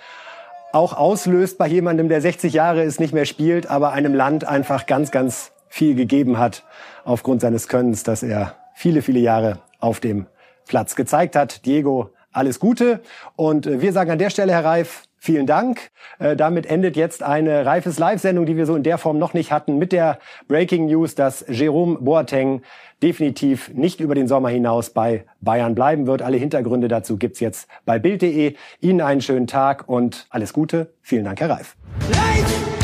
auch 0.74 0.92
auslöst 0.92 1.58
bei 1.58 1.68
jemandem, 1.68 2.10
der 2.10 2.20
60 2.20 2.54
Jahre 2.54 2.84
ist, 2.84 3.00
nicht 3.00 3.14
mehr 3.14 3.26
spielt, 3.26 3.68
aber 3.68 3.94
einem 3.94 4.14
Land 4.14 4.46
einfach 4.46 4.86
ganz, 4.88 5.12
ganz 5.12 5.54
viel 5.70 5.96
gegeben 5.96 6.38
hat 6.38 6.64
aufgrund 7.06 7.42
seines 7.42 7.70
Könnens, 7.70 8.04
dass 8.04 8.24
er 8.24 8.56
viele, 8.74 9.02
viele 9.02 9.20
Jahre 9.20 9.60
auf 9.80 10.02
dem 10.02 10.26
Platz 10.68 10.96
gezeigt 10.96 11.36
hat. 11.36 11.66
Diego, 11.66 12.10
alles 12.36 12.60
Gute. 12.60 13.02
Und 13.36 13.68
äh, 13.68 13.82
wir 13.82 13.94
sagen 13.94 14.12
an 14.12 14.20
der 14.20 14.30
Stelle, 14.30 14.52
Herr 14.52 14.66
Reif, 14.66 15.04
vielen 15.18 15.48
Dank. 15.48 15.92
Äh, 16.20 16.36
damit 16.36 16.66
endet 16.66 16.96
jetzt 16.96 17.24
eine 17.24 17.66
Reifes 17.66 18.00
Live-Sendung, 18.00 18.46
die 18.46 18.58
wir 18.58 18.66
so 18.66 18.76
in 18.76 18.84
der 18.84 18.98
Form 18.98 19.18
noch 19.18 19.34
nicht 19.34 19.52
hatten, 19.52 19.78
mit 19.78 19.92
der 19.92 20.20
Breaking 20.48 20.88
News, 20.88 21.16
dass 21.16 21.46
Jerome 21.48 21.98
Boateng 22.00 22.62
definitiv 23.02 23.74
nicht 23.74 24.00
über 24.00 24.16
den 24.16 24.28
Sommer 24.28 24.50
hinaus 24.50 24.90
bei 24.90 25.26
Bayern 25.42 25.76
bleiben 25.76 26.08
wird. 26.08 26.22
Alle 26.22 26.38
Hintergründe 26.38 26.88
dazu 26.88 27.18
gibt's 27.18 27.40
jetzt 27.40 27.68
bei 27.86 28.00
Bild.de. 28.00 28.56
Ihnen 28.80 29.02
einen 29.02 29.22
schönen 29.22 29.48
Tag 29.48 29.88
und 29.88 30.28
alles 30.30 30.54
Gute. 30.54 30.94
Vielen 31.02 31.26
Dank, 31.26 31.40
Herr 31.40 31.50
Reif. 31.50 31.76
Lights 32.10 32.75